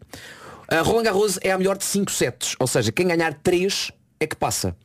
A 0.68 0.82
Roland 0.82 1.04
Garros 1.04 1.40
é 1.42 1.52
a 1.52 1.58
melhor 1.58 1.78
de 1.78 1.84
5 1.84 2.12
sets, 2.12 2.56
ou 2.60 2.68
seja, 2.68 2.92
quem 2.92 3.08
ganhar 3.08 3.34
3 3.34 3.92
é 4.20 4.28
que 4.28 4.36
passa. 4.36 4.76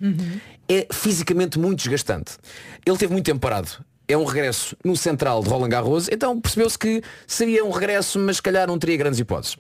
É 0.69 0.87
fisicamente 0.93 1.59
muito 1.59 1.79
desgastante. 1.79 2.37
Ele 2.85 2.97
teve 2.97 3.13
muito 3.13 3.27
tempo 3.27 3.41
parado. 3.41 3.69
É 4.07 4.17
um 4.17 4.25
regresso 4.25 4.77
no 4.85 4.95
central 4.97 5.43
de 5.43 5.49
Roland 5.49 5.71
Garros, 5.71 6.09
então 6.13 6.39
percebeu-se 6.39 6.79
que 6.79 7.03
seria 7.27 7.65
um 7.65 7.71
regresso, 7.71 8.19
mas 8.19 8.37
se 8.37 8.43
calhar 8.43 8.67
não 8.67 8.79
teria 8.79 8.99
grandes 8.99 9.19
hipóteses. 9.19 9.57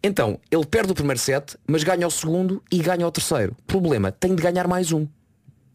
Então, 0.00 0.38
ele 0.50 0.64
perde 0.64 0.92
o 0.92 0.94
primeiro 0.94 1.18
set, 1.18 1.56
mas 1.66 1.82
ganha 1.82 2.06
o 2.06 2.10
segundo 2.10 2.62
e 2.70 2.78
ganha 2.78 3.04
o 3.04 3.10
terceiro. 3.10 3.56
Problema, 3.66 4.12
tem 4.12 4.36
de 4.36 4.42
ganhar 4.42 4.68
mais 4.68 4.92
um. 4.92 5.06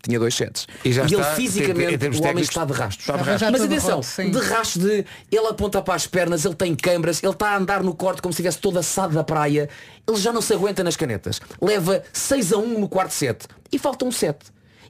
Tinha 0.04 0.20
dois 0.20 0.36
sets. 0.36 0.68
E 0.84 0.92
já 0.92 1.04
ele 1.04 1.16
está, 1.16 1.32
em 1.32 1.36
fisicamente, 1.36 1.98
termos 1.98 2.20
o 2.20 2.24
homem 2.24 2.44
está 2.44 2.66
de 2.66 2.74
rastros. 2.74 3.00
está 3.00 3.16
de 3.16 3.24
rastros. 3.24 3.52
Mas 3.52 3.62
atenção, 3.62 4.02
de 4.02 4.40
rastros 4.40 4.84
de 4.84 5.06
ele 5.32 5.48
aponta 5.48 5.82
para 5.82 5.96
as 5.96 6.06
pernas, 6.06 6.44
ele 6.44 6.56
tem 6.56 6.76
câmaras, 6.76 7.24
ele 7.24 7.32
está 7.32 7.52
a 7.52 7.58
andar 7.58 7.82
no 7.82 7.96
corte 7.96 8.22
como 8.22 8.34
se 8.34 8.42
estivesse 8.42 8.58
todo 8.58 8.78
assado 8.78 9.14
da 9.14 9.24
praia, 9.24 9.70
ele 10.06 10.18
já 10.18 10.34
não 10.34 10.42
se 10.42 10.54
aguenta 10.54 10.84
nas 10.84 10.98
canetas. 10.98 11.40
Leva 11.62 12.04
6 12.12 12.52
a 12.52 12.58
1 12.58 12.80
no 12.80 12.90
quarto 12.90 13.14
set 13.14 13.48
e 13.72 13.80
falta 13.80 14.04
um 14.04 14.12
set. 14.12 14.38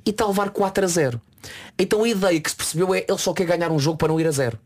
E 0.04 0.10
está 0.10 0.24
a 0.24 0.28
levar 0.28 0.50
4 0.50 0.84
a 0.84 0.88
0. 0.88 1.22
Então 1.78 2.04
a 2.04 2.10
ideia 2.10 2.40
que 2.42 2.50
se 2.50 2.56
percebeu 2.56 2.94
é 2.96 3.06
ele 3.08 3.18
só 3.20 3.34
quer 3.34 3.46
ganhar 3.46 3.72
um 3.72 3.78
jogo 3.78 3.98
para 3.98 4.08
não 4.08 4.20
ir 4.20 4.28
a 4.28 4.32
zero. 4.32 4.58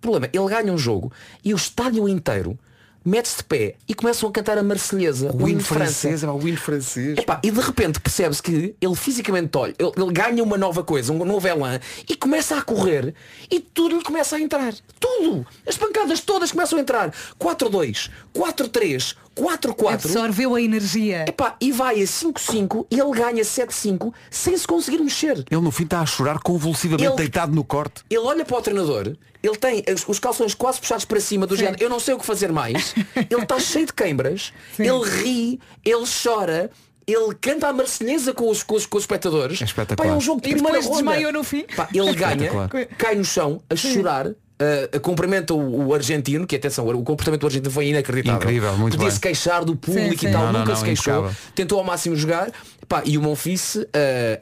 Problema, 0.00 0.28
ele 0.32 0.48
ganha 0.48 0.72
um 0.72 0.76
jogo 0.76 1.10
e 1.42 1.54
o 1.54 1.56
estádio 1.56 2.06
inteiro 2.06 2.58
mete-se 3.04 3.38
de 3.38 3.44
pé 3.44 3.74
e 3.86 3.94
começam 3.94 4.28
a 4.28 4.32
cantar 4.32 4.56
a 4.56 4.62
Marselhesa, 4.62 5.30
o, 5.32 5.44
O 5.44 5.48
hino 5.48 5.60
francês, 5.60 6.24
é 6.24 6.28
o 6.28 6.48
hino 6.48 6.56
francês. 6.56 7.18
Epá, 7.18 7.40
e 7.42 7.50
de 7.50 7.60
repente 7.60 8.00
percebe-se 8.00 8.42
que 8.42 8.74
ele 8.80 8.94
fisicamente 8.94 9.56
olha, 9.56 9.74
ele, 9.78 9.92
ele 9.96 10.12
ganha 10.12 10.42
uma 10.42 10.56
nova 10.56 10.82
coisa, 10.82 11.12
um 11.12 11.24
novo 11.24 11.46
elan 11.46 11.78
e 12.08 12.16
começa 12.16 12.56
a 12.56 12.62
correr 12.62 13.14
e 13.50 13.60
tudo 13.60 13.96
lhe 13.96 14.04
começa 14.04 14.36
a 14.36 14.40
entrar. 14.40 14.72
Tudo! 14.98 15.46
As 15.66 15.76
pancadas 15.76 16.20
todas 16.20 16.52
começam 16.52 16.78
a 16.78 16.82
entrar. 16.82 17.12
4-2, 17.38 18.10
4-3, 18.34 19.16
4-4. 19.36 19.94
Absorveu 19.94 20.54
a 20.54 20.60
energia. 20.62 21.24
Epá, 21.28 21.56
e 21.60 21.72
vai 21.72 22.00
a 22.00 22.04
5-5 22.04 22.86
e 22.90 22.98
ele 23.00 23.10
ganha 23.12 23.42
7-5 23.42 24.12
sem 24.30 24.56
se 24.56 24.66
conseguir 24.66 24.98
mexer. 24.98 25.44
Ele 25.50 25.60
no 25.60 25.70
fim 25.70 25.84
está 25.84 26.00
a 26.00 26.06
chorar 26.06 26.38
convulsivamente 26.38 27.04
Ele- 27.08 27.16
deitado 27.16 27.54
no 27.54 27.64
corte. 27.64 28.02
Ele 28.08 28.20
olha 28.20 28.44
para 28.44 28.56
o 28.56 28.62
treinador, 28.62 29.16
ele 29.42 29.56
tem 29.56 29.82
os, 29.92 30.04
os 30.08 30.18
calções 30.18 30.54
quase 30.54 30.80
puxados 30.80 31.04
para 31.04 31.20
cima 31.20 31.46
do 31.46 31.56
género, 31.56 31.82
eu 31.82 31.90
não 31.90 32.00
sei 32.00 32.14
o 32.14 32.18
que 32.18 32.24
fazer 32.26 32.50
mais, 32.52 32.94
ele 33.30 33.42
está 33.42 33.58
cheio 33.58 33.86
de 33.86 33.92
queimbras, 33.92 34.52
ele 34.78 35.04
ri, 35.22 35.60
ele 35.84 36.04
chora, 36.22 36.70
ele 37.06 37.34
canta 37.40 37.68
a 37.68 37.72
marselhesa 37.72 38.32
com 38.32 38.48
os, 38.48 38.62
com 38.62 38.74
os, 38.76 38.86
com 38.86 38.96
os 38.96 39.02
espectadores. 39.02 39.60
É 39.60 39.64
espetacular. 39.64 40.08
Pá, 40.08 40.14
é 40.14 40.16
um 40.16 40.20
jogo 40.20 40.40
de 40.40 40.48
E 40.48 40.52
primeira 40.54 40.78
depois 40.80 40.96
ronda. 40.98 41.10
desmaiou 41.12 41.32
no 41.32 41.44
fim. 41.44 41.64
Pá, 41.76 41.88
ele 41.92 42.14
ganha, 42.14 42.46
Espetacular. 42.46 42.70
cai 42.96 43.14
no 43.14 43.24
chão 43.24 43.60
a 43.68 43.76
chorar. 43.76 44.30
Uh, 44.54 45.00
cumprimenta 45.00 45.52
o, 45.52 45.88
o 45.88 45.94
argentino, 45.94 46.46
que 46.46 46.54
atenção, 46.54 46.86
o 46.88 47.02
comportamento 47.02 47.40
do 47.40 47.46
argentino 47.48 47.72
foi 47.72 47.88
inacreditável. 47.88 48.40
Incrível, 48.40 48.76
muito 48.78 48.96
Podia 48.96 49.10
se 49.10 49.18
bem. 49.18 49.32
queixar 49.32 49.64
do 49.64 49.74
público 49.74 50.12
Sim, 50.12 50.16
sim. 50.18 50.28
e 50.28 50.32
tal, 50.32 50.44
Não, 50.52 50.60
nunca 50.60 50.70
não, 50.70 50.76
se 50.76 50.84
queixou. 50.84 51.12
impecável. 51.12 51.36
Tentou 51.56 51.78
ao 51.80 51.84
máximo 51.84 52.14
jogar. 52.14 52.52
Pá, 52.88 53.02
e 53.04 53.18
o 53.18 53.22
Monfils 53.22 53.74
uh, 53.74 53.84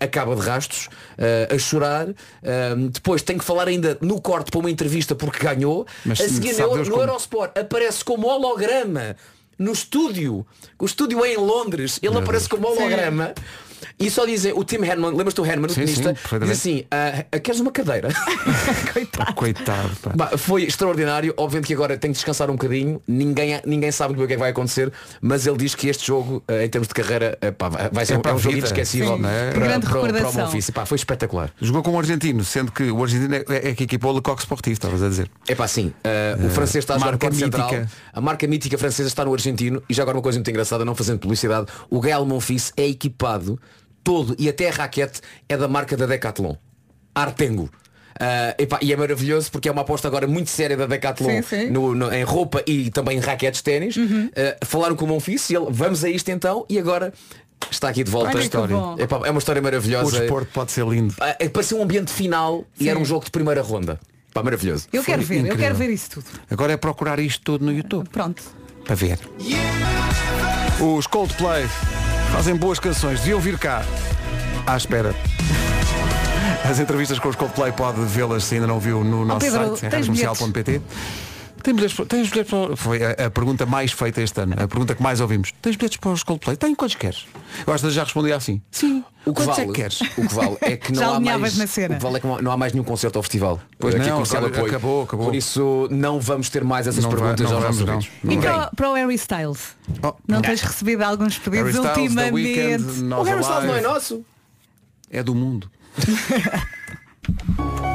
acaba 0.01 0.37
de 0.37 0.43
rastos, 0.43 0.89
uh, 1.19 1.55
a 1.55 1.59
chorar. 1.59 2.09
Uh, 2.09 2.89
depois 2.93 3.23
tem 3.23 3.39
que 3.39 3.45
falar 3.45 3.69
ainda 3.69 3.97
no 4.03 4.21
corte 4.21 4.51
para 4.51 4.61
uma 4.61 4.71
entrevista 4.71 5.15
porque 5.15 5.39
ganhou. 5.43 5.87
Mas 6.05 6.21
a 6.21 6.29
seguir 6.29 6.53
no, 6.59 6.75
Deus 6.75 6.89
no 6.89 6.95
como- 6.95 7.03
Eurosport 7.05 7.57
aparece 7.57 8.05
como 8.05 8.27
holograma 8.27 9.17
no 9.59 9.73
estúdio. 9.73 10.47
O 10.79 10.85
estúdio 10.85 11.25
é 11.25 11.33
em 11.33 11.39
Londres. 11.39 11.99
Ele 12.03 12.19
aparece 12.19 12.49
como 12.51 12.67
holograma. 12.69 13.33
E 13.99 14.11
só 14.11 14.25
dizem, 14.27 14.53
o 14.53 14.65
Tim 14.65 14.85
Herman, 14.85 15.11
lembras-te 15.11 15.37
do 15.37 15.47
Herman, 15.47 15.67
o 15.67 15.71
Sim, 15.71 15.81
tenista? 15.81 16.15
sim, 16.15 16.39
diz 16.41 16.51
assim, 16.51 16.85
ah, 16.91 17.39
queres 17.39 17.61
uma 17.61 17.71
cadeira? 17.73 18.09
Coitado. 19.35 19.97
pá. 20.03 20.13
Bah, 20.15 20.39
foi 20.39 20.65
extraordinário, 20.65 21.35
obviamente 21.37 21.67
que 21.67 21.75
agora 21.75 21.97
tem 21.97 22.11
que 22.11 22.17
descansar 22.17 22.51
um 22.51 22.55
bocadinho, 22.55 23.01
ninguém, 23.07 23.61
ninguém 23.65 23.91
sabe 23.91 24.15
o 24.15 24.17
que 24.17 24.23
é 24.23 24.27
que 24.27 24.37
vai 24.37 24.51
acontecer, 24.51 24.93
mas 25.21 25.47
ele 25.47 25.57
diz 25.57 25.75
que 25.75 25.89
este 25.89 26.07
jogo, 26.07 26.43
eh, 26.49 26.65
em 26.65 26.69
termos 26.69 26.89
de 26.89 26.95
carreira, 26.95 27.39
eh, 27.41 27.51
pá, 27.51 27.69
vai 27.69 28.05
ser 28.07 28.15
É 28.15 28.19
um, 28.19 28.21
para 28.21 28.33
é 28.33 28.35
um 28.35 28.39
jogo 28.39 28.57
inesquecível. 28.57 29.15
É. 29.27 29.51
para, 29.51 29.67
Grande 29.67 29.87
para, 29.87 30.01
para 30.01 30.29
o. 30.29 30.73
Pá, 30.73 30.87
foi 30.87 30.97
espetacular. 30.97 31.51
Jogou 31.61 31.83
com 31.83 31.93
o 31.93 31.99
argentino, 31.99 32.45
sendo 32.45 32.73
que 32.73 32.91
o 32.91 33.03
argentino 33.03 33.35
é, 33.35 33.43
é 33.49 33.75
que 33.75 33.85
equipou 33.85 34.13
o 34.13 34.17
Le 34.17 34.23
Coq 34.23 34.41
Sportif, 34.41 34.73
estavas 34.73 35.03
a 35.03 35.09
dizer. 35.09 35.31
É 35.49 35.55
pá, 35.55 35.67
sim, 35.67 35.93
eh, 36.05 36.37
o 36.45 36.51
francês 36.51 36.83
está 36.85 36.95
a 36.95 36.99
marca 36.99 37.19
corte 37.19 37.37
central, 37.37 37.71
mítica. 37.71 37.91
a 38.13 38.21
marca 38.21 38.47
mítica 38.47 38.79
francesa 38.79 39.09
está 39.09 39.25
no 39.25 39.33
argentino 39.33 39.83
e 39.89 39.95
já 39.95 40.03
agora 40.03 40.17
uma 40.17 40.23
coisa 40.23 40.39
muito 40.39 40.51
engraçada, 40.51 40.85
não 40.85 40.95
fazendo 40.95 41.19
publicidade, 41.19 41.67
o 41.91 42.01
Gael 42.01 42.25
Monfils 42.25 42.73
é 42.77 42.87
equipado 42.87 43.59
todo 44.05 44.35
e 44.39 44.49
até 44.49 44.69
a 44.69 44.73
raquete 44.73 45.21
é 45.49 45.57
da 45.57 45.69
marca 45.69 45.97
da 45.97 46.07
Decathlon, 46.07 46.55
Artengo. 47.15 47.71
Epá, 48.59 48.79
e 48.83 48.93
é 48.93 48.97
maravilhoso 48.97 49.51
porque 49.51 49.69
é 49.69 49.73
uma 49.73 49.83
aposta 49.83 50.07
agora 50.07 50.27
muito 50.29 50.49
séria 50.51 50.77
da 50.77 50.87
Decathlon 50.87 51.29
Sim, 51.29 51.43
sim. 51.43 51.71
no- 51.71 51.95
no- 51.95 52.13
em 52.13 52.23
roupa 52.23 52.63
e 52.67 52.91
também 52.91 53.17
em 53.17 53.21
raquetes 53.21 53.59
de 53.61 53.65
ténis. 53.65 53.97
Ah, 53.99 54.65
falaram 54.65 54.95
com 54.95 55.05
o 55.05 55.09
Monfils 55.09 55.49
e 55.51 55.57
ele, 55.57 55.67
vamos 55.71 56.05
a 56.05 56.09
isto 56.11 56.29
então 56.31 56.65
e 56.69 56.79
agora 56.79 57.13
está 57.71 57.89
aqui 57.89 58.05
de 58.05 58.11
volta 58.11 58.31
Olha 58.31 58.39
a 58.39 58.43
história. 58.43 58.77
Epá, 58.99 59.21
é 59.27 59.31
uma 59.31 59.39
história 59.39 59.61
O 59.61 59.63
maravilhosa. 59.65 60.21
desporto 60.21 60.51
pode 60.53 60.71
ser 60.73 60.87
lindo. 60.87 61.15
Ah, 61.21 61.35
é, 61.39 61.49
parecia 61.49 61.77
um 61.77 61.83
ambiente 61.83 62.13
final 62.13 62.65
e 62.79 62.89
era 62.89 62.99
um 62.99 63.05
jogo 63.05 63.25
de 63.25 63.31
primeira 63.31 63.63
ronda. 63.63 63.99
Pá, 64.33 64.43
maravilhoso. 64.43 64.87
Eu 64.93 65.03
quero 65.03 65.23
ver, 65.23 65.35
eu 65.37 65.41
incrível. 65.41 65.59
quero 65.59 65.75
ver 65.75 65.91
isso 65.91 66.11
tudo. 66.11 66.27
Agora 66.51 66.73
é 66.73 66.77
procurar 66.77 67.19
isto 67.19 67.43
tudo 67.43 67.65
no 67.65 67.73
YouTube. 67.73 68.09
Pronto. 68.11 68.43
Para 68.85 68.95
ver. 68.95 69.19
Os 70.81 71.07
Coldplay 71.07 71.65
fazem 72.33 72.57
boas 72.57 72.79
canções. 72.81 73.21
Deviam 73.21 73.39
vir 73.39 73.59
cá. 73.59 73.83
À 74.67 74.77
espera. 74.77 75.15
As 76.69 76.79
entrevistas 76.79 77.19
com 77.19 77.29
os 77.29 77.37
Coldplay 77.37 77.73
pode 77.73 78.01
vê-las 78.07 78.45
se 78.45 78.55
ainda 78.55 78.67
não 78.67 78.81
viu 78.81 79.05
no 79.05 79.25
nosso 79.25 79.41
Pedro, 79.41 79.77
site, 79.77 79.91
tens 79.91 80.09
radiocomercial.pt. 80.09 80.81
Tem 81.63 81.75
bilhetes, 81.75 81.95
para- 81.97 82.07
tens 82.07 82.29
bilhetes 82.31 82.51
para... 82.51 82.77
Foi 82.77 82.99
a, 83.05 83.11
a 83.27 83.31
pergunta 83.31 83.65
mais 83.65 83.93
feita 83.93 84.21
este 84.21 84.41
ano. 84.41 84.55
A 84.59 84.67
pergunta 84.67 84.95
que 84.95 85.03
mais 85.03 85.21
ouvimos. 85.21 85.53
Tens 85.63 85.77
bilhetes 85.77 85.97
para 85.99 86.11
os 86.11 86.23
Coldplay? 86.23 86.57
Tenho 86.57 86.75
quantos 86.75 86.97
queres? 86.97 87.27
Eu 87.67 87.73
acho 87.73 87.85
que 87.85 87.91
já 87.91 88.03
respondi 88.05 88.33
assim. 88.33 88.61
Sim. 88.71 89.05
O 89.25 89.33
que, 89.33 89.43
vale, 89.43 89.63
é 89.63 89.67
que 89.67 89.73
queres? 89.73 90.01
o 90.01 90.27
que 90.29 90.35
vale 90.35 90.57
é 90.61 90.77
que 90.77 90.93
Já 90.95 91.01
não 91.07 91.13
há 91.13 91.17
alinhavas 91.17 91.41
mais 91.41 91.59
na 91.59 91.67
cena. 91.69 91.95
O 91.95 91.99
que 91.99 92.03
vale 92.03 92.17
é 92.17 92.21
que 92.21 92.27
não 92.27 92.51
há, 92.51 92.55
há 92.55 92.57
mais 92.57 92.73
nenhum 92.73 92.85
concerto 92.85 93.19
ao 93.19 93.23
festival. 93.23 93.61
Pois 93.79 93.95
Aqui 93.95 94.09
não, 94.09 94.23
apoio. 94.23 94.67
acabou, 94.67 95.03
acabou. 95.05 95.27
Por 95.27 95.35
isso 95.37 95.87
não 95.91 96.19
vamos 96.19 96.49
ter 96.51 96.65
mais 96.65 96.87
essas 96.89 97.05
Não 97.05 97.11
vai- 97.11 97.21
perguntas 97.21 97.49
não 97.51 97.57
aos 97.57 97.65
vamos, 97.77 97.81
nossos 97.95 98.11
não. 98.25 98.33
E 98.33 98.37
para, 98.39 98.67
o- 98.73 98.77
para 98.77 98.91
o 98.91 98.95
Harry 98.95 99.15
Styles? 99.15 99.77
Oh, 100.03 100.15
Não 100.27 100.43
tens 100.43 100.61
recebido 100.63 101.03
alguns 101.03 101.39
pedidos 101.39 101.75
Harry 101.77 101.87
Styles, 101.87 101.95
The 101.95 102.01
ultimamente? 102.01 102.35
Weeknd, 102.35 103.01
O 103.01 103.05
Nós 103.05 103.29
Harry 103.29 103.41
Styles 103.43 103.65
não 103.65 103.75
é 103.77 103.81
nosso. 103.81 104.25
É 105.11 105.23
do 105.23 105.35
mundo. 105.35 105.71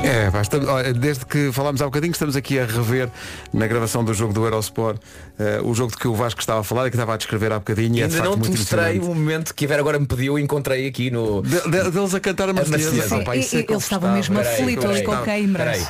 É, 0.04 0.32
pá, 0.32 0.42
estamos- 0.42 0.70
olha, 0.70 0.94
desde 0.94 1.26
que 1.26 1.52
falámos 1.52 1.82
há 1.82 1.86
bocadinho 1.86 2.12
estamos 2.12 2.36
aqui 2.36 2.58
a 2.60 2.66
rever 2.66 3.10
na 3.52 3.68
gravação 3.68 4.04
do 4.04 4.14
jogo 4.14 4.32
do 4.32 4.46
Eurosport 4.46 4.98
eh, 5.38 5.60
o 5.64 5.74
jogo 5.74 5.92
de 5.92 5.98
que 5.98 6.08
o 6.08 6.16
Vasco 6.16 6.40
estava 6.40 6.62
a 6.62 6.64
falar 6.64 6.88
e 6.88 6.90
que 6.90 6.96
estava 6.96 7.14
a 7.14 7.18
descrever 7.18 7.52
há 7.52 7.60
bocadinho 7.60 7.98
e 7.98 8.02
é 8.04 8.08
de 8.08 8.14
Ainda 8.16 8.18
facto 8.18 8.38
não 8.38 8.42
te 8.42 8.50
mostrei 8.52 9.00
o 9.00 9.06
momento 9.06 9.54
que 9.54 9.66
Ivera 9.66 9.82
agora 9.82 10.00
me 10.00 10.06
pediu 10.08 10.40
e 10.40 10.42
encontrei 10.42 10.88
aqui 10.88 11.12
no. 11.12 11.42
De- 11.42 11.60
de- 11.62 11.92
deles 11.92 12.14
a 12.14 12.20
cantar 12.22 12.50
a 12.50 12.54
Marselhesa. 12.54 12.92
Marselhesa. 12.92 13.16
E- 13.36 13.58
é 13.58 13.66
eles 13.70 13.84
estavam 13.84 14.12
mesmo 14.14 14.40
aflitos 14.40 15.02
com 15.02 15.18
queimbras. 15.24 15.88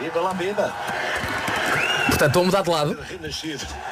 Viva 0.00 0.20
lá, 0.20 0.32
vida! 0.32 0.72
Portanto, 2.06 2.26
estou 2.28 2.42
a 2.42 2.44
mudar 2.46 2.62
de 2.62 2.70
lado 2.70 2.98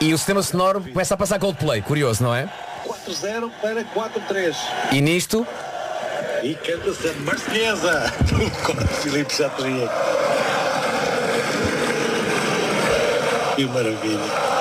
e 0.00 0.14
o 0.14 0.18
sistema 0.18 0.42
sonoro 0.42 0.80
começa 0.80 1.14
a 1.14 1.16
passar 1.16 1.38
Coldplay. 1.38 1.82
Curioso, 1.82 2.22
não 2.22 2.34
é? 2.34 2.48
4-0 2.86 3.50
para 3.60 3.84
4-3. 3.84 4.56
E 4.92 5.00
nisto, 5.00 5.46
E 6.42 6.56
canta-se 6.56 7.08
a 7.08 7.12
Marselhesa. 7.20 8.12
Com 8.64 8.72
o 8.82 8.86
Filipe 8.88 9.32
já 9.36 9.48
teria. 9.50 9.88
Que 13.54 13.64
maravilha. 13.66 14.52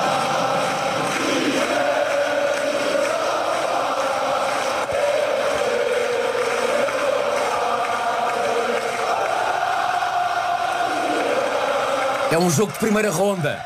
é 12.30 12.38
um 12.38 12.48
jogo 12.48 12.72
de 12.72 12.78
primeira 12.78 13.10
ronda. 13.10 13.60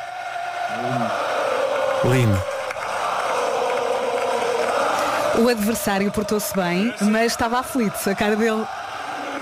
Lindo. 2.05 2.56
O 5.39 5.49
adversário 5.49 6.11
portou-se 6.11 6.55
bem, 6.57 6.95
mas 7.01 7.33
estava 7.33 7.59
aflito. 7.61 8.09
A 8.09 8.15
cara 8.15 8.37
dele. 8.37 8.67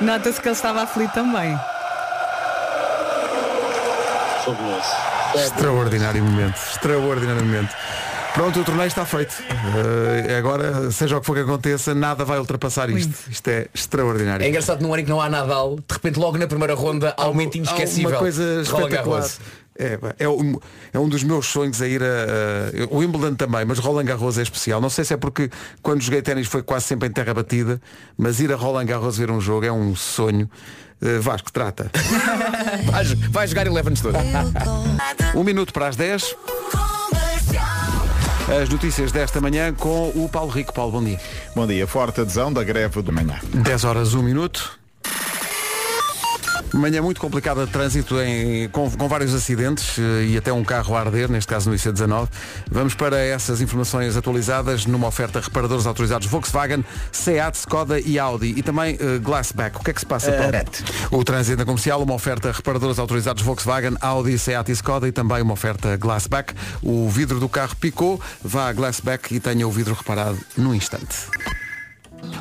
Nota-se 0.00 0.40
que 0.40 0.48
ele 0.48 0.56
estava 0.56 0.82
aflito 0.82 1.12
também. 1.12 1.58
Fabuloso. 4.44 4.90
Extraordinário 5.34 6.24
momento. 6.24 6.56
Extraordinário 6.56 7.44
momento. 7.44 7.74
Pronto, 8.34 8.60
o 8.60 8.64
torneio 8.64 8.88
está 8.88 9.04
feito. 9.06 9.32
Eh, 10.28 10.36
agora, 10.36 10.90
seja 10.90 11.16
o 11.16 11.20
que 11.20 11.26
for 11.26 11.34
que 11.36 11.42
aconteça, 11.42 11.94
nada 11.94 12.24
vai 12.24 12.38
ultrapassar 12.38 12.90
isto. 12.90 13.14
Isto 13.30 13.48
é 13.48 13.68
extraordinário. 13.72 14.44
É 14.44 14.48
engraçado 14.48 14.82
num 14.82 14.92
ano 14.92 15.02
em 15.02 15.04
que 15.04 15.10
não 15.10 15.20
há 15.20 15.28
Nadal, 15.30 15.76
de 15.76 15.92
repente 15.94 16.18
logo 16.18 16.36
na 16.36 16.46
primeira 16.48 16.74
ronda 16.74 17.14
há 17.16 17.24
um 17.26 17.28
momento 17.28 17.54
inesquecível. 17.56 18.10
Uma 18.10 18.18
coisa 18.18 18.42
Roland 18.68 18.86
espetacular. 18.88 19.30
É, 19.78 19.98
é, 20.20 20.28
um, 20.28 20.58
é 20.92 20.98
um 20.98 21.08
dos 21.08 21.22
meus 21.24 21.46
sonhos 21.46 21.80
a 21.82 21.86
ir 21.88 22.00
a, 22.02 22.06
a- 22.06 22.94
o 22.94 22.98
Wimbledon 22.98 23.34
também, 23.34 23.64
mas 23.64 23.78
Roland 23.78 24.04
Garros 24.04 24.36
é 24.38 24.42
especial. 24.42 24.80
Não 24.80 24.90
sei 24.90 25.04
se 25.04 25.14
é 25.14 25.16
porque 25.16 25.48
quando 25.82 26.00
joguei 26.02 26.20
ténis 26.22 26.46
foi 26.48 26.62
quase 26.62 26.86
sempre 26.86 27.08
em 27.08 27.12
terra 27.12 27.34
batida, 27.34 27.80
mas 28.16 28.40
ir 28.40 28.52
a 28.52 28.56
Roland 28.56 28.86
Garros 28.86 29.16
ver 29.16 29.30
um 29.30 29.40
jogo 29.40 29.64
é 29.66 29.72
um 29.72 29.94
sonho. 29.94 30.48
Eh, 31.02 31.18
Vasco, 31.18 31.52
trata. 31.52 31.90
Vai, 32.90 33.04
vai 33.30 33.46
jogar 33.48 33.66
e 33.66 33.70
leva-nos 33.70 34.00
todos. 34.00 34.20
Um 35.34 35.42
minuto 35.44 35.72
para 35.72 35.88
as 35.88 35.96
10. 35.96 36.34
As 38.46 38.68
notícias 38.68 39.10
desta 39.10 39.40
manhã 39.40 39.72
com 39.72 40.10
o 40.10 40.28
Paulo 40.28 40.50
Rico. 40.50 40.72
Paulo, 40.72 40.92
bom 40.92 41.02
dia. 41.02 41.18
Bom 41.56 41.66
dia. 41.66 41.86
Forte 41.86 42.20
adesão 42.20 42.52
da 42.52 42.62
greve 42.62 43.02
de 43.02 43.10
manhã. 43.10 43.40
10 43.54 43.84
horas, 43.84 44.12
1 44.12 44.22
minuto. 44.22 44.78
Manhã 46.74 47.00
muito 47.00 47.20
complicada 47.20 47.64
de 47.66 47.72
trânsito 47.72 48.20
em- 48.20 48.68
com, 48.68 48.90
com 48.90 49.08
vários 49.08 49.32
acidentes 49.34 49.96
eh, 49.98 50.24
e 50.30 50.36
até 50.36 50.52
um 50.52 50.64
carro 50.64 50.94
a 50.96 51.00
arder, 51.00 51.30
neste 51.30 51.48
caso 51.48 51.70
no 51.70 51.76
IC19. 51.76 52.28
Vamos 52.70 52.94
para 52.94 53.18
essas 53.18 53.60
informações 53.60 54.16
atualizadas 54.16 54.84
numa 54.84 55.06
oferta 55.06 55.40
reparadores 55.40 55.86
autorizados 55.86 56.26
Volkswagen, 56.26 56.84
Seat, 57.12 57.56
Skoda 57.56 58.00
e 58.00 58.18
Audi 58.18 58.54
e 58.56 58.62
também 58.62 58.98
eh, 59.00 59.18
Glassback. 59.18 59.76
O 59.76 59.84
que 59.84 59.90
é 59.90 59.94
que 59.94 60.00
se 60.00 60.06
passa, 60.06 60.32
Paulo? 60.32 60.50
O 61.12 61.24
trânsito 61.24 61.58
na 61.58 61.64
comercial, 61.64 62.02
uma 62.02 62.14
oferta 62.14 62.50
reparadores 62.50 62.98
autorizados 62.98 63.42
Volkswagen, 63.42 63.96
Audi, 64.00 64.36
Seat 64.38 64.68
e 64.70 64.72
Skoda 64.72 65.06
e 65.06 65.12
também 65.12 65.42
uma 65.42 65.52
oferta 65.54 65.96
Glassback. 65.96 66.54
O 66.82 67.08
vidro 67.08 67.38
do 67.38 67.48
carro 67.48 67.76
picou, 67.76 68.20
vá 68.42 68.68
a 68.68 68.72
Glassback 68.72 69.34
e 69.34 69.38
tenha 69.40 69.66
o 69.66 69.70
vidro 69.70 69.94
reparado 69.94 70.38
num 70.56 70.74
instante. 70.74 71.14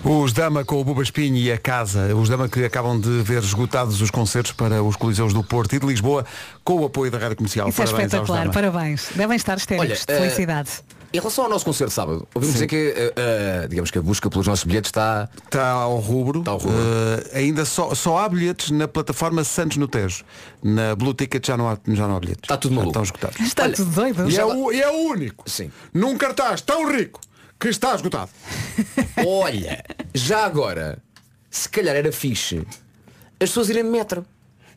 Os 0.04 0.34
Dama 0.34 0.66
com 0.66 0.82
o 0.82 0.84
Buba 0.84 1.02
Espinho 1.02 1.38
e 1.38 1.52
a 1.52 1.58
Casa. 1.58 2.14
Os 2.16 2.28
Dama 2.30 2.50
que 2.50 2.64
acabam 2.66 3.00
de 3.00 3.22
ver 3.22 3.42
esgotados 3.42 4.02
os 4.02 4.12
concertos 4.12 4.52
para 4.52 4.84
os 4.84 4.96
Coliseus 4.96 5.34
do 5.34 5.44
Porto 5.44 5.76
e 5.76 5.80
de 5.80 5.86
Lisboa 5.86 6.26
com 6.64 6.82
o 6.82 6.86
apoio 6.86 7.10
da 7.10 7.18
Rádio 7.18 7.38
Comercial. 7.38 7.70
Isso 7.70 7.82
é 7.82 7.86
Parabéns 7.86 8.14
aos 8.14 8.24
espetacular, 8.24 8.42
Dama. 8.42 8.54
parabéns. 8.54 9.10
Devem 9.16 9.36
estar 9.38 9.58
histéricos 9.58 10.06
de 10.06 10.14
eh, 10.14 10.18
felicidade. 10.18 10.70
Em 11.14 11.20
relação 11.20 11.44
ao 11.44 11.50
nosso 11.50 11.64
concerto 11.64 11.90
de 11.90 11.94
sábado, 11.94 12.28
ouvimos 12.34 12.56
dizer 12.56 12.66
que, 12.66 12.94
eh, 12.98 13.14
eh, 13.16 13.68
digamos 13.70 13.92
que 13.92 14.00
a 14.00 14.02
busca 14.02 14.32
pelos 14.32 14.48
nossos 14.48 14.66
bilhetes 14.66 14.90
está... 14.90 15.30
Está 15.46 15.70
ao 15.70 15.98
rubro. 16.00 16.40
Está 16.40 16.52
ao 16.52 16.58
rubro. 16.58 16.76
Eh, 16.76 17.38
ainda 17.38 17.66
só, 17.66 17.94
só 17.94 18.18
há 18.18 18.28
bilhetes 18.28 18.72
na 18.72 18.88
plataforma 18.88 19.44
Santos 19.44 19.78
no 19.78 19.88
Tejo. 19.88 20.26
Na 20.64 20.96
Blue 20.96 21.14
Ticket 21.14 21.46
já 21.46 21.56
não 21.56 21.70
há, 21.70 21.78
já 21.88 22.08
não 22.08 22.16
há 22.16 22.20
bilhetes. 22.20 22.42
Está 22.44 22.58
tudo 22.58 22.74
maluco. 22.74 22.90
Estão 22.90 23.04
esgotados. 23.04 23.40
Está 23.40 23.70
tudo 23.70 23.92
doido. 23.92 24.28
E 24.28 24.38
é, 24.38 24.44
o, 24.44 24.72
e 24.72 24.82
é 24.82 24.90
o 24.90 25.10
único. 25.10 25.48
Sim. 25.48 25.72
Num 25.94 26.18
cartaz 26.18 26.62
tão 26.62 26.92
rico 26.92 27.22
que 27.64 27.70
está 27.70 27.96
esgotado. 27.96 28.30
Olha, 29.26 29.84
já 30.14 30.46
agora, 30.46 31.00
se 31.50 31.68
calhar 31.70 31.96
era 31.96 32.12
fixe 32.12 32.58
as 33.40 33.50
pessoas 33.50 33.70
irem 33.70 33.84
de 33.84 33.90
metro. 33.90 34.26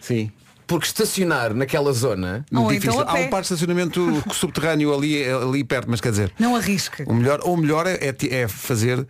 Sim. 0.00 0.30
Porque 0.66 0.86
estacionar 0.86 1.54
naquela 1.54 1.92
zona... 1.92 2.44
Ou 2.52 2.68
Difícil. 2.72 2.90
então 2.90 3.00
a 3.06 3.10
Há 3.10 3.14
pé. 3.14 3.26
um 3.26 3.30
parque 3.30 3.46
de 3.48 3.54
estacionamento 3.54 4.22
subterrâneo 4.34 4.92
ali, 4.92 5.24
ali 5.24 5.62
perto, 5.62 5.88
mas 5.88 6.00
quer 6.00 6.10
dizer, 6.10 6.32
Não 6.38 6.56
arrisque. 6.56 7.04
o 7.06 7.14
melhor, 7.14 7.40
ou 7.44 7.56
melhor 7.56 7.86
é, 7.86 7.94
é 7.94 8.16
é 8.42 8.48
fazer 8.48 9.06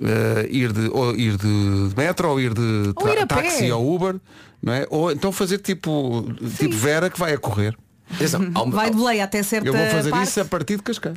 eh, 0.00 0.46
ir, 0.50 0.72
de, 0.72 0.88
ou 0.92 1.12
ir 1.16 1.36
de 1.36 1.90
metro 1.96 2.28
ou 2.30 2.40
ir 2.40 2.54
de 2.54 2.92
Ou 2.94 3.08
ir 3.08 3.18
a 3.18 3.26
pé. 3.26 3.42
táxi 3.42 3.72
ou 3.72 3.94
Uber, 3.94 4.16
não 4.62 4.72
é? 4.72 4.86
Ou 4.88 5.10
então 5.10 5.32
fazer 5.32 5.58
tipo, 5.58 6.32
tipo 6.58 6.74
Vera 6.76 7.10
que 7.10 7.18
vai 7.18 7.32
a 7.34 7.38
correr. 7.38 7.76
Atenção, 8.14 8.48
há, 8.54 8.62
uma, 8.62 8.76
Vai 8.76 8.90
de 8.90 8.96
boleia 8.96 9.24
até 9.24 9.42
certa 9.42 9.66
Eu 9.68 9.72
vou 9.72 9.86
fazer 9.86 10.10
parte. 10.10 10.28
isso 10.28 10.40
a 10.40 10.44
partir 10.44 10.76
de 10.76 10.82
Cascais. 10.84 11.16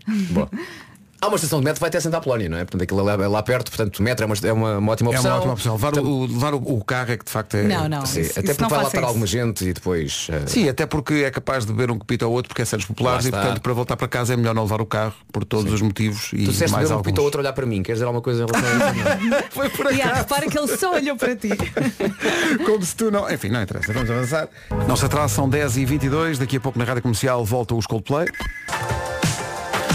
Há 1.20 1.28
uma 1.28 1.36
estação 1.36 1.59
de 1.59 1.65
metro 1.65 1.76
que 1.78 1.82
vai 1.82 1.88
até 1.89 1.99
Santa 1.99 2.18
Apolónia, 2.18 2.47
não 2.47 2.57
é? 2.57 2.61
Portanto, 2.63 2.84
aquilo 2.84 2.99
é 2.99 3.03
lá, 3.15 3.24
é 3.24 3.28
lá 3.28 3.41
perto, 3.41 3.72
portanto, 3.72 3.97
o 3.97 4.03
metro 4.03 4.24
é 4.24 4.28
uma, 4.28 4.36
é 4.43 4.53
uma, 4.53 4.78
uma 4.78 4.91
ótima 4.91 5.09
É 5.11 5.15
opção. 5.15 5.32
uma 5.32 5.38
ótima 5.38 5.53
opção. 5.53 5.74
Levar, 5.74 5.97
o, 5.97 6.26
levar 6.28 6.53
o, 6.53 6.57
o 6.57 6.84
carro 6.84 7.11
é 7.11 7.18
que 7.18 7.26
de 7.26 7.32
facto 7.32 7.55
é. 7.55 7.63
Não, 7.63 7.89
não. 7.89 8.05
Sim, 8.05 8.22
isso- 8.22 8.39
até 8.39 8.51
isso 8.51 8.61
não 8.61 8.68
porque 8.68 8.74
vai 8.76 8.80
lá 8.84 8.88
estar 8.88 8.97
isso. 8.99 9.07
alguma 9.07 9.26
gente 9.26 9.65
e 9.68 9.74
depois. 9.74 10.28
eh, 10.32 10.43
Sim, 10.45 10.70
até 10.70 10.86
porque 10.86 11.13
é 11.15 11.32
capaz 11.32 11.65
de 11.65 11.72
beber 11.74 11.89
um 11.91 11.97
copito 11.97 12.24
ao 12.24 12.32
outro 12.32 12.49
porque 12.49 12.61
é 12.61 12.65
Santos 12.65 12.86
Populares 12.86 13.26
e 13.26 13.32
portanto 13.32 13.61
para 13.61 13.74
voltar 13.74 13.97
para 13.97 14.07
casa 14.07 14.34
é 14.34 14.38
melhor 14.38 14.53
não 14.53 14.61
levar 14.63 14.80
o 14.80 14.86
carro 14.86 15.13
por 15.32 15.43
todos 15.43 15.74
os 15.74 15.82
motivos 15.82 16.30
e 16.34 16.45
Tu 16.45 16.51
disseste 16.51 16.72
mais 16.72 16.84
mesmo 16.84 16.95
um 16.95 16.97
alguns. 16.99 17.11
pito 17.11 17.22
ao 17.22 17.26
outro 17.26 17.41
olhar 17.41 17.53
para 17.53 17.65
mim. 17.65 17.82
Queres 17.82 17.97
dizer 17.97 18.05
alguma 18.05 18.22
coisa 18.22 18.43
em 18.43 18.45
relação 18.45 18.88
a 18.88 19.15
isso? 19.41 19.43
Foi 19.49 19.70
por 19.70 19.91
E 19.91 20.01
ah, 20.01 20.13
repara 20.13 20.45
que 20.47 20.57
ele 20.57 20.78
só 20.78 20.93
olhou 20.93 21.15
para 21.18 21.36
ti. 21.36 21.49
Como 22.65 22.84
se 22.86 22.95
tu 22.95 23.09
não. 23.09 23.28
Enfim, 23.32 23.49
não 23.49 23.61
interessa, 23.61 23.91
vamos 23.91 24.09
avançar. 24.11 24.47
Nossa 24.88 25.07
são 25.28 25.49
10 25.49 25.78
e 25.78 25.86
22 25.86 26.38
daqui 26.38 26.57
a 26.57 26.59
pouco 26.59 26.78
na 26.78 26.86
Rádio 26.86 27.01
Comercial 27.01 27.43
volta 27.43 27.74
os 27.74 27.88
Coldplay. 27.88 28.28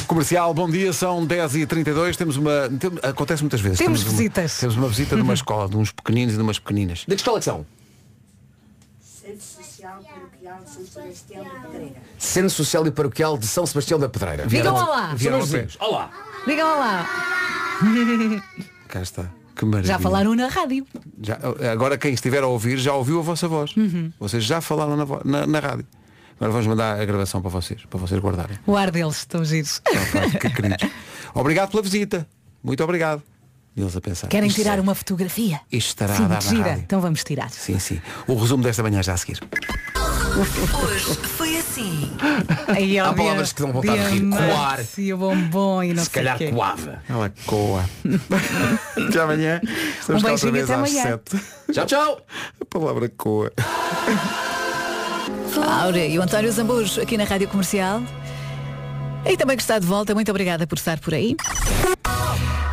Comercial, 0.07 0.53
bom 0.55 0.69
dia, 0.69 0.93
são 0.93 1.25
10 1.25 1.57
e 1.57 1.67
32 1.67 2.17
temos 2.17 2.37
uma. 2.37 2.69
tem- 2.79 2.91
acontece 3.03 3.43
muitas 3.43 3.61
vezes. 3.61 3.79
Temos 3.79 4.03
uma- 4.03 4.11
visitas. 4.11 4.59
temos 4.59 4.77
uma 4.77 4.89
visita 4.89 5.17
de 5.17 5.23
uma 5.23 5.35
escola, 5.35 5.69
de 5.69 5.77
uns 5.77 5.91
pequeninos 5.93 6.35
e 6.35 6.37
de 6.37 6.43
umas 6.43 6.59
pequeninas. 6.59 7.01
De 7.01 7.07
que 7.07 7.15
escola 7.15 7.39
que 7.39 7.45
são? 7.45 7.67
Centro 12.19 12.51
Social 12.51 12.87
e 12.87 12.91
Paroquial 12.91 13.37
de 13.39 13.47
São 13.47 13.65
Sebastião 13.67 13.99
da 13.99 14.09
Pedreira. 14.09 14.47
Digam 14.47 14.75
olá. 14.75 15.15
Vieram 15.15 15.39
São 15.41 15.49
a 15.49 15.51
pé. 15.51 15.65
vizinhos. 15.67 15.77
Olá. 15.81 16.11
Digam 16.47 16.67
olá. 16.77 17.09
Cá 18.89 19.03
está. 19.03 19.27
Que 19.55 19.65
maravilha. 19.65 19.95
Já 19.95 19.99
falaram 19.99 20.35
na 20.35 20.49
rádio. 20.49 20.87
Já- 21.23 21.39
agora 21.73 21.99
quem 21.99 22.15
estiver 22.15 22.43
a 22.43 22.47
ouvir 22.47 22.79
já 22.79 22.95
ouviu 22.95 23.19
a 23.19 23.23
vossa 23.23 23.47
voz. 23.47 23.77
Uhum. 23.77 24.11
Vocês 24.19 24.45
já 24.45 24.61
falaram 24.61 24.97
na, 24.97 25.05
vo- 25.05 25.21
na- 25.25 25.47
na 25.47 25.59
rádio. 25.61 25.87
Agora 26.43 26.55
vamos 26.55 26.67
mandar 26.67 27.01
a 27.01 27.05
gravação 27.05 27.41
para 27.41 27.51
vocês, 27.53 27.83
para 27.89 28.01
vocês 28.01 28.21
guardarem. 28.21 28.59
O 28.67 28.77
ar 28.77 28.91
deles, 28.91 29.19
estão 29.19 29.45
giros. 29.45 29.79
Pá, 29.79 30.29
que 30.41 30.51
queridos. 30.51 30.91
Obrigado 31.33 31.71
pela 31.71 31.81
visita. 31.85 32.27
Muito 32.65 32.83
obrigado. 32.83 33.23
E 33.77 33.81
eles 33.81 33.97
a 33.97 34.01
pensar. 34.01 34.27
Querem 34.27 34.49
tirar 34.51 34.81
uma 34.81 34.93
fotografia? 34.93 35.61
Isto 35.71 35.89
estará 35.91 36.17
Sim, 36.17 36.25
a 36.25 36.27
dar 36.27 36.43
gira. 36.43 36.73
Então 36.73 37.01
vamos 37.01 37.23
tirar. 37.23 37.49
Sim, 37.49 37.79
sim. 37.79 38.03
O 38.27 38.35
resumo 38.35 38.61
desta 38.61 38.83
manhã 38.83 39.01
já 39.05 39.13
a 39.15 39.17
seguir. 39.17 39.39
Hoje 40.85 41.15
foi 41.15 41.57
assim. 41.59 42.11
Aí, 42.67 43.01
ó, 43.01 43.11
Há 43.11 43.15
palavras 43.15 43.53
que 43.53 43.63
dão 43.63 43.73
vontade 43.73 44.03
de 44.03 44.19
rir. 44.19 44.29
Coar. 44.29 44.81
E 44.99 45.15
o 45.15 45.19
bombom 45.19 45.83
e 45.85 45.95
não 45.95 46.03
Se 46.05 46.11
sei 46.11 46.23
calhar 46.25 46.39
quê. 46.39 46.51
coava. 46.51 47.03
Ela 47.09 47.33
coa. 47.47 47.85
até 49.09 49.21
amanhã. 49.21 49.61
Estamos 50.01 50.23
Um 50.23 50.27
cá 50.27 50.33
outra 50.33 50.51
vez 50.51 50.65
às 50.65 50.77
amanhã. 50.77 51.03
sete. 51.05 51.41
Tchau, 51.73 51.87
tchau. 51.87 52.21
A 52.61 52.65
palavra 52.65 53.09
coa. 53.11 53.53
Áurea 55.61 56.07
e 56.07 56.19
o 56.19 56.23
António 56.23 56.51
Zambujo 56.51 57.01
aqui 57.01 57.17
na 57.17 57.25
Rádio 57.25 57.49
Comercial. 57.49 58.03
E 59.25 59.37
também 59.37 59.57
que 59.57 59.63
está 59.63 59.79
de 59.79 59.87
volta, 59.87 60.15
muito 60.15 60.31
obrigada 60.31 60.67
por 60.67 60.79
estar 60.79 60.99
por 60.99 61.15
aí. 61.15 61.37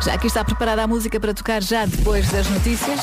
Já 0.02 0.14
aqui 0.14 0.26
está 0.26 0.44
preparada 0.44 0.82
a 0.82 0.86
música 0.86 1.20
para 1.20 1.34
tocar 1.34 1.62
já 1.62 1.84
depois 1.84 2.28
das 2.30 2.48
notícias. 2.48 3.00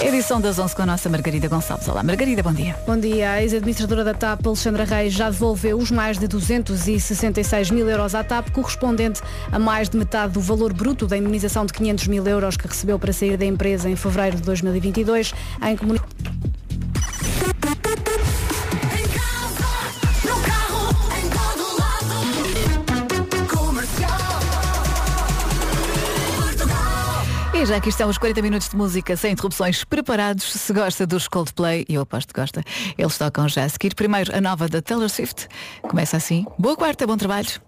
Edição 0.00 0.40
das 0.40 0.60
11 0.60 0.76
com 0.76 0.82
a 0.82 0.86
nossa 0.86 1.08
Margarida 1.08 1.48
Gonçalves. 1.48 1.88
Olá, 1.88 2.04
Margarida, 2.04 2.40
bom 2.40 2.52
dia. 2.52 2.76
Bom 2.86 2.96
dia. 2.96 3.32
A 3.32 3.42
ex-administradora 3.42 4.04
da 4.04 4.14
TAP, 4.14 4.46
Alexandra 4.46 4.84
Reis, 4.84 5.12
já 5.12 5.28
devolveu 5.28 5.76
os 5.76 5.90
mais 5.90 6.16
de 6.20 6.28
266 6.28 7.72
mil 7.72 7.88
euros 7.90 8.14
à 8.14 8.22
TAP, 8.22 8.50
correspondente 8.50 9.20
a 9.50 9.58
mais 9.58 9.88
de 9.88 9.96
metade 9.96 10.34
do 10.34 10.40
valor 10.40 10.72
bruto 10.72 11.04
da 11.04 11.16
indemnização 11.16 11.66
de 11.66 11.72
500 11.72 12.06
mil 12.06 12.24
euros 12.28 12.56
que 12.56 12.68
recebeu 12.68 12.96
para 12.96 13.12
sair 13.12 13.36
da 13.36 13.44
empresa 13.44 13.90
em 13.90 13.96
fevereiro 13.96 14.36
de 14.36 14.42
2022. 14.44 15.34
Em 15.66 15.76
comuni- 15.76 16.00
já 27.68 27.76
aqui 27.76 27.90
estão 27.90 28.08
os 28.08 28.16
40 28.16 28.40
minutos 28.40 28.68
de 28.70 28.76
música 28.76 29.14
sem 29.14 29.32
interrupções 29.32 29.84
preparados. 29.84 30.44
Se 30.44 30.72
gosta 30.72 31.06
dos 31.06 31.28
Coldplay, 31.28 31.84
e 31.86 31.94
eu 31.96 32.02
aposto 32.02 32.32
que 32.32 32.40
gosta, 32.40 32.62
eles 32.96 33.18
tocam 33.18 33.46
já 33.46 33.64
a 33.64 33.68
seguir. 33.68 33.94
Primeiro, 33.94 34.34
a 34.34 34.40
nova 34.40 34.68
da 34.68 34.80
Taylor 34.80 35.08
Swift. 35.10 35.46
Começa 35.82 36.16
assim. 36.16 36.46
Boa 36.58 36.76
quarta, 36.76 37.06
bom 37.06 37.16
trabalho. 37.16 37.60